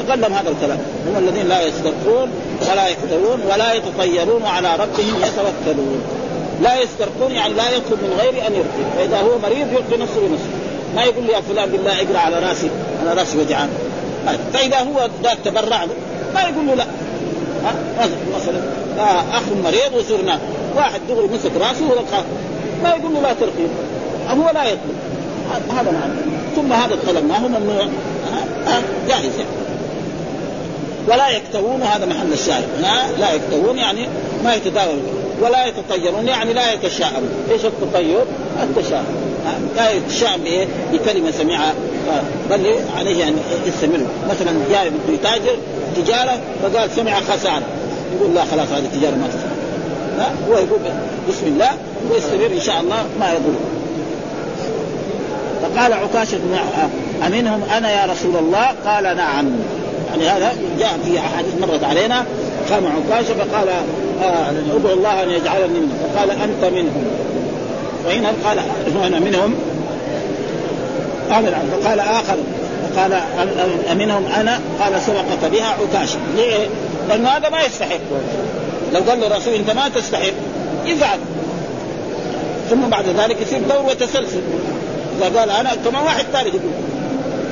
تكلم 0.07 0.33
هذا 0.33 0.49
الكلام. 0.49 0.79
هم 1.07 1.17
الذين 1.17 1.47
لا 1.47 1.61
يسترقون 1.61 2.29
ولا 2.71 2.87
يحترون 2.87 3.39
ولا 3.51 3.73
يتطيرون 3.73 4.41
وعلى 4.41 4.75
ربهم 4.75 5.15
يتوكلون. 5.17 6.01
لا 6.61 6.81
يسترقون 6.81 7.31
يعني 7.31 7.53
لا 7.53 7.69
يطلب 7.69 7.99
من 8.03 8.17
غير 8.19 8.47
أن 8.47 8.53
يرقي 8.53 8.91
فإذا 8.97 9.21
هو 9.21 9.39
مريض 9.39 9.67
يلقي 9.71 9.97
نفسه 9.97 10.19
بنفسه. 10.27 10.49
ما 10.95 11.03
يقول 11.03 11.23
لي 11.23 11.33
يا 11.33 11.41
فلان 11.41 11.69
بالله 11.69 12.01
اقرأ 12.01 12.17
على 12.17 12.39
رأسي 12.39 12.69
أنا 13.01 13.13
رأسي 13.13 13.37
وجعان. 13.37 13.69
فإذا 14.53 14.77
هو 14.77 15.09
ذاك 15.23 15.37
تبرع 15.45 15.83
له 15.83 15.93
ما 16.33 16.41
يقول 16.41 16.67
له 16.67 16.73
لا. 16.73 16.85
مثلا 18.35 18.61
آه 18.99 19.37
أخ 19.37 19.43
مريض 19.63 19.93
وصرنا 19.93 20.39
واحد 20.75 21.01
دغري 21.09 21.27
مسك 21.27 21.51
رأسه 21.59 21.85
ولقى 21.89 22.23
ما 22.83 22.89
يقول 22.89 23.13
له 23.13 23.21
لا 23.21 23.33
ترقي. 23.33 23.67
هو 24.29 24.51
لا 24.53 24.65
يطلب. 24.65 24.95
هذا 25.69 25.91
معنى 25.91 26.13
ثم 26.55 26.73
هذا 26.73 26.93
الطلب 26.93 27.25
ما 27.25 27.37
هو 27.37 27.47
ممنوع. 27.47 27.87
جائز 29.07 29.23
يعني. 29.37 29.49
ولا 31.07 31.29
يكتوون 31.29 31.81
هذا 31.81 32.05
محل 32.05 32.33
الشاهد. 32.33 32.67
لا, 32.81 33.11
لا 33.19 33.33
يكتوون 33.33 33.77
يعني 33.77 34.07
ما 34.43 34.55
يتداول. 34.55 34.99
ولا 35.41 35.65
يتطيرون 35.65 36.27
يعني 36.27 36.53
لا 36.53 36.73
يتشاءمون 36.73 37.29
إيش 37.51 37.65
التطير؟ 37.65 38.23
التشاؤم 38.63 39.05
لا 39.75 39.91
يتشاءم 39.91 40.41
بإيه؟ 40.41 40.67
بكلمة 40.93 41.31
سمعها 41.31 41.73
بل 42.49 42.75
عليه 42.97 43.27
أن 43.27 43.37
يستمر. 43.65 44.05
مثلا 44.29 44.51
جاء 44.71 44.89
بده 44.89 45.13
يتاجر 45.13 45.55
تجارة 45.95 46.39
فقال 46.63 46.91
سمع 46.95 47.19
خسارة. 47.19 47.63
يقول 48.15 48.35
لا 48.35 48.45
خلاص 48.45 48.67
هذه 48.67 48.85
التجارة 48.85 49.15
ما 49.15 49.27
تصير 49.27 49.59
هو 50.49 50.53
يقول 50.53 50.79
بسم 51.29 51.45
الله 51.45 51.69
ويستمر 52.11 52.45
إن 52.45 52.61
شاء 52.61 52.81
الله 52.81 53.05
ما 53.19 53.33
يضر. 53.33 53.59
فقال 55.61 55.93
عكاشة 55.93 56.37
بن 56.37 56.57
أمنهم 57.27 57.63
أنا 57.77 57.91
يا 57.91 58.11
رسول 58.11 58.35
الله؟ 58.35 58.67
قال 58.85 59.03
نعم. 59.17 59.45
يعني 60.09 60.29
هذا 60.29 60.53
جاء 60.79 60.99
في 61.05 61.19
أحاديث 61.19 61.53
مرت 61.61 61.83
علينا. 61.83 62.25
قام 62.69 62.83
عكاشة 62.87 63.33
فقال 63.33 63.69
آه، 64.21 64.49
ادعو 64.49 64.93
الله 64.93 65.23
أن 65.23 65.29
يجعلني 65.29 65.79
منهم. 65.79 65.97
فقال 66.15 66.31
أنت 66.31 66.65
منهم. 66.73 67.03
وهنا 68.05 68.33
قال 68.45 68.59
أنا 69.07 69.19
منهم. 69.19 69.55
فقال 71.29 71.99
آخر 71.99 72.37
قال 72.97 73.13
أمنهم 73.91 74.25
أنا؟ 74.25 74.59
قال 74.81 75.01
سبقك 75.01 75.51
بها 75.51 75.65
عكاشة. 75.65 76.19
ليه؟ 76.35 76.67
لأنه 77.09 77.29
هذا 77.29 77.49
ما 77.49 77.61
يستحق. 77.61 77.99
لو 78.93 78.99
قال 79.09 79.19
له 79.19 79.27
الرسول 79.27 79.53
أنت 79.53 79.71
ما 79.71 79.89
تستحق 79.89 80.33
يزعل. 80.85 81.19
ثم 82.69 82.89
بعد 82.89 83.05
ذلك 83.07 83.41
يصير 83.41 83.59
دور 83.69 83.85
وتسلسل. 83.89 84.41
إذا 85.17 85.39
قال 85.39 85.49
أنا 85.49 85.75
كمان 85.75 86.03
واحد 86.03 86.25
ثالث 86.33 86.55
يقول 86.55 86.71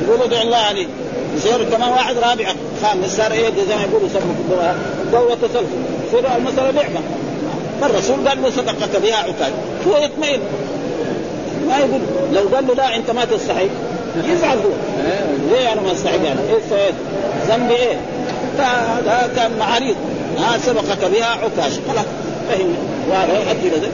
يقول 0.07 0.21
ادعو 0.21 0.41
الله 0.41 0.57
عليه 0.57 0.87
يصير 1.35 1.63
كمان 1.63 1.89
واحد 1.89 2.17
رابع. 2.17 2.45
خامس 2.83 3.17
صار 3.17 3.31
إيه؟ 3.31 3.49
زي 3.69 3.75
ما 3.75 3.81
يقولوا 3.81 4.07
يسموا 4.07 4.73
دورة 5.11 5.37
تسلسل 5.41 5.65
يصير 6.07 6.35
المسألة؟ 6.37 6.71
لعبة. 6.71 6.99
فالرسول 7.81 8.27
قال 8.27 8.41
له 8.41 8.49
صدقك 8.49 9.01
بها 9.03 9.15
عكاز 9.15 9.51
هو 9.87 9.97
يطمئن. 9.97 10.39
ما 11.67 11.77
يقول. 11.77 12.01
لو 12.33 12.55
قال 12.55 12.67
له 12.67 12.73
لا 12.73 12.95
أنت 12.95 13.11
ما 13.11 13.25
تستحق. 13.25 13.67
يزعل 14.29 14.57
هو. 14.57 14.71
ليه 15.51 15.73
أنا 15.73 15.81
ما 15.81 15.91
أستحق 15.91 16.15
أنا؟ 16.15 16.41
إيه 16.49 16.59
سويت؟ 16.69 16.93
ذنبي 17.49 17.73
إيه؟ 17.73 17.97
هذا 18.59 19.29
كان 19.35 19.51
معاريض 19.59 19.95
ها 20.37 20.57
سبقك 20.57 21.11
بها 21.13 21.25
عكاش 21.25 21.73
خلاص 21.87 22.05
فهم. 22.49 22.75
وهذا 23.09 23.33
يؤدي 23.33 23.67
إلى 23.67 23.87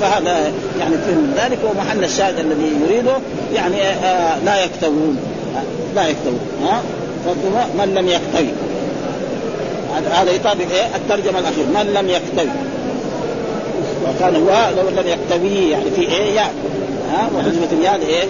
فهذا 0.00 0.52
يعني 0.80 0.94
فهم 0.96 1.34
ذلك. 1.36 1.58
ومحل 1.64 2.04
الشاهد 2.04 2.38
الذي 2.38 2.72
يريده. 2.84 3.16
يعني 3.54 3.82
آه 3.82 4.38
لا 4.44 4.64
يكتوون. 4.64 5.18
لا 5.94 6.08
يكتوون. 6.08 6.40
ها؟ 6.64 6.82
من 7.78 7.94
لم 7.94 8.08
يكتوي 8.08 8.48
هذا 10.12 10.32
يطابق 10.32 10.64
إيه 10.72 10.96
الترجمة 10.96 11.38
الأخيرة. 11.38 11.66
من 11.66 11.92
لم 11.94 12.08
يكتوي 12.08 12.50
وكان 14.04 14.36
هو 14.36 14.70
لو 14.76 14.88
لم 14.88 15.08
يكتوي 15.08 15.70
يعني 15.70 15.90
في 15.96 16.00
إيه؟ 16.00 16.34
يعني 16.34 16.52
ها؟ 17.12 17.30
وحجمة 17.36 17.68
الياء 17.72 18.00
إيه؟ 18.08 18.24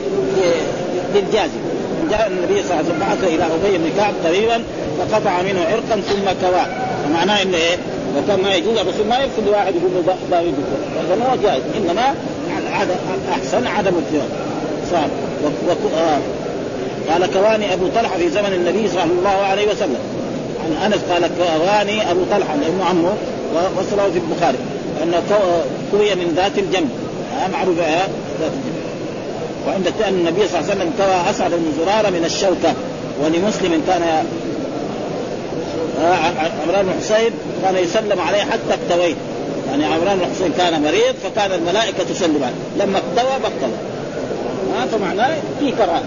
للجازم. 1.15 1.61
جاء 2.11 2.27
النبي 2.27 2.63
صلى 2.63 2.71
الله 2.71 2.75
عليه 2.75 2.85
وسلم 2.85 2.99
بعث 2.99 3.25
إلى 3.25 3.45
أبي 3.45 3.79
بن 3.79 3.91
كعب 3.97 4.15
طبيبا 4.25 4.63
فقطع 4.99 5.43
منه 5.43 5.61
عرقا 5.61 6.01
ثم 6.01 6.47
كواه. 6.47 6.67
فمعناه 7.05 7.43
إنه 7.43 7.57
إيه؟ 7.57 7.77
وكان 8.19 8.43
ما 8.43 8.55
يجوز 8.55 8.77
الرسول 8.77 9.07
ما 9.07 9.19
يرفض 9.19 9.49
واحد 9.49 9.75
يقول 9.75 9.91
له 9.95 10.15
ضارب 10.31 10.55
هذا 10.99 11.17
ما 11.17 11.33
هو 11.33 11.37
جائز. 11.43 11.63
إنما 11.77 12.15
عدم 12.73 12.95
أحسن 13.33 13.67
عدم 13.67 13.93
الجواز 13.99 14.31
صار. 14.91 15.09
قال 17.09 17.27
كواني 17.33 17.75
أبو 17.75 17.89
طلحة 17.89 18.17
في 18.17 18.29
زمن 18.29 18.53
النبي 18.53 18.89
صلى 18.89 19.03
الله 19.03 19.29
عليه 19.31 19.73
وسلم. 19.73 19.99
عن 20.65 20.93
أنس 20.93 21.01
قال 21.13 21.31
كواني 21.39 22.11
أبو 22.11 22.21
طلحة 22.31 22.55
ابن 22.55 22.81
عمه 22.89 23.15
وصله 23.79 24.11
في 24.11 24.19
البخاري. 24.19 24.59
انه 25.03 25.23
كوي 25.93 26.15
من 26.15 26.33
ذات 26.37 26.59
الجنب. 26.59 26.91
معروف 27.53 27.79
ذات 27.79 28.09
الجنب. 28.41 28.75
وعند 29.67 29.87
أن 30.09 30.15
النبي 30.15 30.49
صلى 30.49 30.61
الله 30.61 30.71
عليه 30.71 30.81
وسلم 30.81 30.93
كوى 30.99 31.31
أسعد 31.31 31.51
بن 31.51 31.73
زرارة 31.79 32.11
من 32.11 32.25
الشوكة. 32.25 32.75
ولمسلم 33.23 33.83
كان 33.87 34.25
عمران 36.63 36.87
بن 36.87 36.93
حسين 37.01 37.31
كان 37.63 37.77
يسلم 37.77 38.21
عليه 38.21 38.41
حتى 38.41 38.75
اكتويت 38.75 39.17
يعني 39.71 39.85
عمران 39.85 40.19
بن 40.19 40.27
حسين 40.35 40.53
كان 40.59 40.83
مريض 40.83 41.15
فكان 41.25 41.53
الملائكة 41.53 42.05
تسلم 42.05 42.43
عليه. 42.45 42.85
لما 42.87 42.99
اكتوى 42.99 43.39
بطل. 43.39 43.73
ها 44.75 44.87
فمعناه 44.87 45.37
في 45.61 45.71
كراهه 45.71 46.03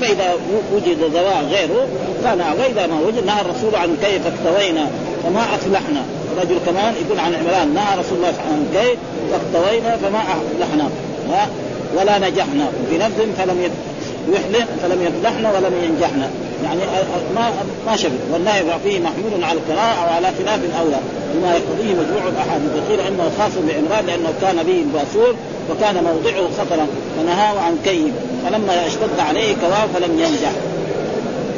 فإذا 0.00 0.34
وجد 0.74 1.12
دواء 1.12 1.44
غيره 1.50 1.86
كان 2.24 2.40
واذا 2.58 2.86
ما 2.86 3.00
وجد 3.06 3.26
نهى 3.26 3.40
الرسول 3.40 3.74
عن 3.74 3.96
كيف 4.02 4.22
اكتوينا 4.26 4.86
وما 5.24 5.40
افلحنا 5.40 6.02
رجل 6.40 6.58
كمان 6.66 6.94
يقول 7.06 7.18
عن 7.18 7.34
عمران 7.34 7.74
نهى 7.74 7.98
رسول 7.98 8.18
الله 8.18 8.28
عن 8.28 8.66
كيف 8.74 8.98
فاكتوينا 9.32 9.96
فما 9.96 10.18
افلحنا 10.18 10.88
ولا 11.96 12.18
نجحنا. 12.18 12.66
في 12.90 12.98
نفس 12.98 13.14
فلم 13.38 13.70
يحلف 14.32 14.66
فلم 14.82 15.02
يفلحنا 15.02 15.52
ولم 15.52 15.72
ينجحنا. 15.84 16.30
يعني 16.64 16.80
ما 17.34 17.50
ما 17.86 17.96
شبه. 17.96 18.18
والنهي 18.32 18.62
فيه 18.84 19.00
محمول 19.00 19.44
على 19.44 19.58
القراءة 19.58 19.94
أو 20.04 20.14
على 20.14 20.28
خلاف 20.38 20.60
أولى 20.80 21.00
بما 21.34 21.54
يقتضيه 21.54 21.94
مجموع 21.94 22.28
الأحاديث. 22.28 22.70
وقيل 22.76 23.00
إنه 23.00 23.30
خاص 23.38 23.52
بعمران 23.68 24.06
لأنه 24.06 24.32
كان 24.40 24.56
به 24.66 24.84
الباسور 24.86 25.34
وكان 25.70 26.04
موضعه 26.04 26.48
خطرا 26.58 26.86
فنهاه 27.16 27.60
عن 27.60 27.78
كي 27.84 28.12
فلما 28.44 28.86
اشتد 28.86 29.18
عليه 29.18 29.54
كواه 29.54 29.86
فلم 29.94 30.20
ينجح. 30.20 30.52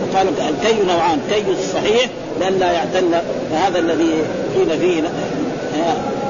وقال 0.02 0.28
الكي 0.28 0.82
نوعان. 0.82 1.18
كي 1.30 1.42
الصحيح 1.58 2.06
لئلا 2.40 2.72
يعتل. 2.72 3.10
فهذا 3.50 3.78
الذي 3.78 4.12
قيل 4.54 4.78
فيه 4.78 5.00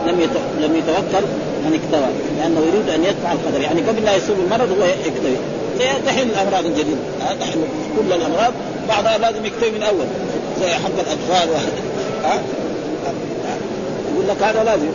لم 0.06 0.20
لم 0.60 0.76
يتوكل 0.76 1.26
من 1.64 1.80
اكتوى. 1.80 2.08
لأنه 2.38 2.60
يريد 2.60 2.88
أن 2.90 3.04
يدفع 3.04 3.32
القدر. 3.32 3.60
يعني 3.60 3.80
قبل 3.80 4.04
لا 4.04 4.16
يصيب 4.16 4.36
المرض 4.44 4.68
هو 4.80 4.84
يكتوي. 4.84 5.36
تحل 5.78 6.22
الامراض 6.22 6.66
الجديده 6.66 6.98
تحل 7.40 7.60
كل 7.98 8.12
الامراض 8.12 8.52
بعضها 8.88 9.18
لازم 9.18 9.46
يكتوي 9.46 9.70
من 9.70 9.82
أول. 9.82 10.06
زي 10.60 10.74
حق 10.74 10.98
الأطفال 10.98 11.50
و... 11.50 11.54
ها 12.26 12.42
يقول 14.12 14.28
لك 14.28 14.42
هذا 14.42 14.64
لازم. 14.64 14.88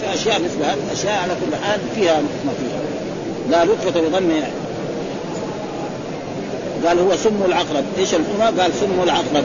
في 0.00 0.14
أشياء 0.14 0.40
مثل 0.40 0.64
هذه 0.64 0.78
الاشياء 0.86 1.22
على 1.22 1.32
كل 1.32 1.56
حال 1.66 1.80
فيها 1.94 2.20
ما 2.20 2.52
فيها. 2.58 2.80
لا 3.50 3.64
لطفة 3.64 4.00
بضم 4.00 4.32
قال 6.86 6.98
هو 6.98 7.16
سم 7.16 7.42
العقرب. 7.46 7.84
إيش 7.98 8.14
الحمى؟ 8.14 8.60
قال 8.62 8.72
سم 8.80 9.02
العقرب. 9.02 9.44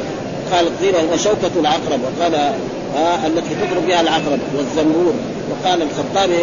قال 0.52 0.80
قيل 0.82 0.96
هو 0.96 1.18
شوكة 1.18 1.52
العقرب. 1.60 2.00
وقال 2.04 2.54
آه 2.96 3.28
التي 3.28 3.56
تضرب 3.56 3.88
بها 3.88 4.02
العقرب 4.02 4.40
والزنبور. 4.58 5.14
وقال 5.52 5.82
الخطابي 5.82 6.36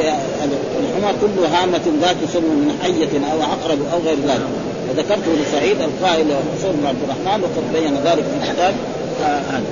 الحمى 0.80 1.12
كل 1.20 1.44
هامة 1.44 1.80
ذات 2.02 2.16
سم 2.32 2.42
من 2.42 2.78
حية 2.82 3.32
أو 3.32 3.42
عقرب 3.42 3.78
أو 3.92 3.98
غير 3.98 4.16
ذلك. 4.28 4.46
وذكرته 4.90 5.32
لسعيد 5.42 5.76
القائل 5.80 6.26
حسين 6.56 6.72
بن 6.72 6.86
عبد 6.86 6.98
الرحمن 7.04 7.42
وقد 7.42 7.72
بين 7.72 7.94
ذلك 7.94 8.24
في 8.24 8.48
الكتاب. 8.48 8.74
هذا 9.20 9.42
آه. 9.56 9.62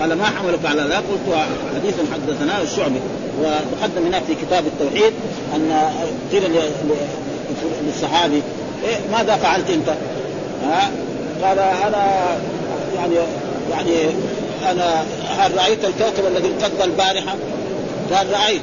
قال 0.00 0.12
ما 0.18 0.24
حملك 0.24 0.64
على 0.64 0.82
ذلك 0.82 0.92
قلت 0.92 1.36
حديث 1.76 1.94
حدثناه 2.12 2.62
الشعبي. 2.62 3.00
وتقدم 3.40 4.06
هناك 4.06 4.22
في 4.22 4.34
كتاب 4.34 4.64
التوحيد 4.66 5.12
أن 5.54 5.90
قيل 6.32 6.42
للصحابي 7.86 8.42
إيه 8.84 8.96
ماذا 9.12 9.36
فعلت 9.36 9.70
أنت؟ 9.70 9.88
ها؟ 10.64 10.90
قال 11.42 11.58
أنا 11.58 12.06
يعني 12.96 13.14
يعني 13.70 13.90
أنا 14.70 15.04
هل 15.38 15.56
رأيت 15.56 15.84
الكوكب 15.84 16.26
الذي 16.26 16.48
انقض 16.48 16.82
البارحة؟ 16.82 17.34
قال 18.12 18.26
رأيت. 18.32 18.62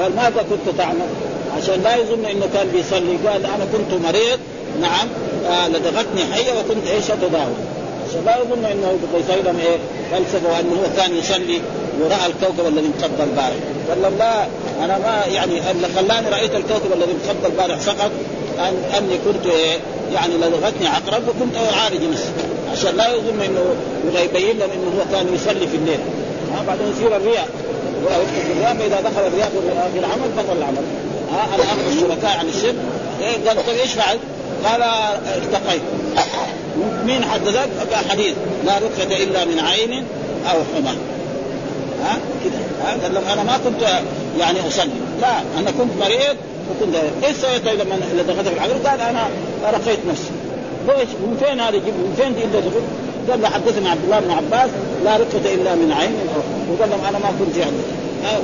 قال 0.00 0.16
ماذا 0.16 0.44
كنت 0.50 0.76
تعمل؟ 0.78 1.08
عشان 1.56 1.82
لا 1.82 1.96
يظن 1.96 2.24
إنه 2.24 2.48
كان 2.54 2.68
بيصلي. 2.68 3.16
قال 3.28 3.44
أنا 3.44 3.66
كنت 3.72 4.02
مريض. 4.04 4.38
نعم. 4.80 5.08
آه 5.46 5.68
لدغتني 5.68 6.24
حية 6.34 6.52
وكنت 6.52 6.86
إيش 6.86 7.10
اتداوى 7.10 7.54
عشان 8.08 8.24
لا 8.24 8.36
يظن 8.38 8.64
إنه 8.64 8.98
بيصلي 9.14 9.62
إيه 9.62 9.78
فلسفة 10.12 10.48
وإنه 10.52 10.70
هو 10.70 10.96
كان 10.96 11.16
يصلي 11.16 11.60
وراى 12.00 12.26
الكوكب 12.26 12.66
الذي 12.68 12.86
انقض 12.86 13.20
البارح. 13.20 13.56
قال 13.88 14.18
لا 14.18 14.46
أنا 14.84 14.98
ما 14.98 15.24
يعني 15.34 15.70
اللي 15.70 15.88
خلاني 15.96 16.28
رأيت 16.28 16.54
الكوكب 16.54 16.92
الذي 16.92 17.12
انقض 17.12 17.44
البارح 17.46 17.78
فقط 17.78 18.10
أن 18.58 18.74
أني 18.98 19.18
كنت 19.18 19.46
إيه 19.46 19.78
يعني 20.14 20.34
لدغتني 20.34 20.86
عقرب 20.86 21.22
وكنت 21.28 21.56
عارج 21.56 22.02
نفسي. 22.12 22.30
عشان 22.78 22.96
لا 22.96 23.14
يظن 23.14 23.40
إنه 23.40 24.20
يبين 24.20 24.58
لهم 24.58 24.70
إنه 24.70 25.00
هو 25.00 25.12
كان 25.12 25.34
يصلي 25.34 25.66
في 25.66 25.76
الليل. 25.76 25.98
ها 26.54 26.62
بعدين 26.66 26.86
يصير 26.88 27.16
الرياء. 27.16 27.48
الرياء 28.50 28.76
اذا 28.86 29.00
دخل 29.00 29.26
الرياء 29.26 29.50
في 29.92 29.98
العمل 29.98 30.28
بطل 30.36 30.56
العمل. 30.58 30.82
ها 31.32 31.54
أنا 31.54 31.64
اخذ 31.64 31.96
الشركاء 31.96 32.38
عن 32.38 32.46
الشرك. 32.48 32.74
إيه 33.22 33.48
قال 33.48 33.66
طيب 33.66 33.76
إيش 33.78 33.92
فعلت؟ 33.92 34.20
قال 34.64 34.82
التقيت. 35.42 35.82
مين 37.06 37.24
حدثك؟ 37.24 37.68
حديث. 38.10 38.34
لا 38.64 38.72
رقية 38.78 39.24
إلا 39.24 39.44
من 39.44 39.60
عين 39.60 40.04
أو 40.50 40.58
حمى. 40.74 40.96
ها 42.04 42.18
كذا 42.44 42.60
ها 42.84 43.02
قال 43.02 43.14
لهم 43.14 43.24
أنا 43.32 43.42
ما 43.42 43.58
كنت 43.64 43.82
يعني 44.38 44.68
أصلي. 44.68 44.90
لا 45.20 45.28
أنا 45.58 45.70
كنت 45.70 45.92
مريض 46.00 46.36
وكنت 46.70 46.94
إيش 47.24 47.36
سويت 47.36 47.64
لما 47.64 47.96
دخلت 48.28 48.48
في 48.48 48.54
العقل؟ 48.54 48.88
قال 48.88 49.00
أنا 49.00 49.28
رقيت 49.72 49.98
نفسي. 50.10 50.30
ليش 50.92 51.08
من 51.08 51.36
فين 51.40 51.60
هذا 51.60 51.76
يجيب 51.76 51.94
من 51.94 52.14
فين 52.16 52.32
الا 52.32 52.60
دخل؟ 52.60 52.82
قال 53.30 53.42
له 53.42 53.48
حدثنا 53.48 53.90
عبد 53.90 54.04
الله 54.04 54.20
بن 54.20 54.30
عباس 54.30 54.70
لا 55.04 55.16
رقة 55.16 55.54
إلا 55.54 55.74
من 55.74 55.92
عين 55.92 56.12
وقال 56.70 56.90
لهم 56.90 57.04
أنا 57.04 57.18
ما 57.18 57.30
كنت 57.40 57.56
يعني 57.56 57.76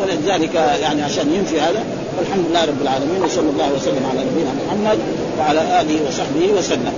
ولذلك 0.03 0.55
يعني 0.55 1.03
عشان 1.03 1.35
ينفي 1.35 1.61
هذا 1.61 1.85
والحمد 2.19 2.45
لله 2.51 2.65
رب 2.65 2.83
العالمين 2.83 3.23
وصلى 3.23 3.51
الله 3.51 3.73
وسلم 3.77 4.07
على 4.11 4.21
نبينا 4.21 4.51
محمد 4.67 4.99
وعلى 5.39 5.81
آله 5.81 6.09
وصحبه 6.09 6.59
وسلم 6.59 6.93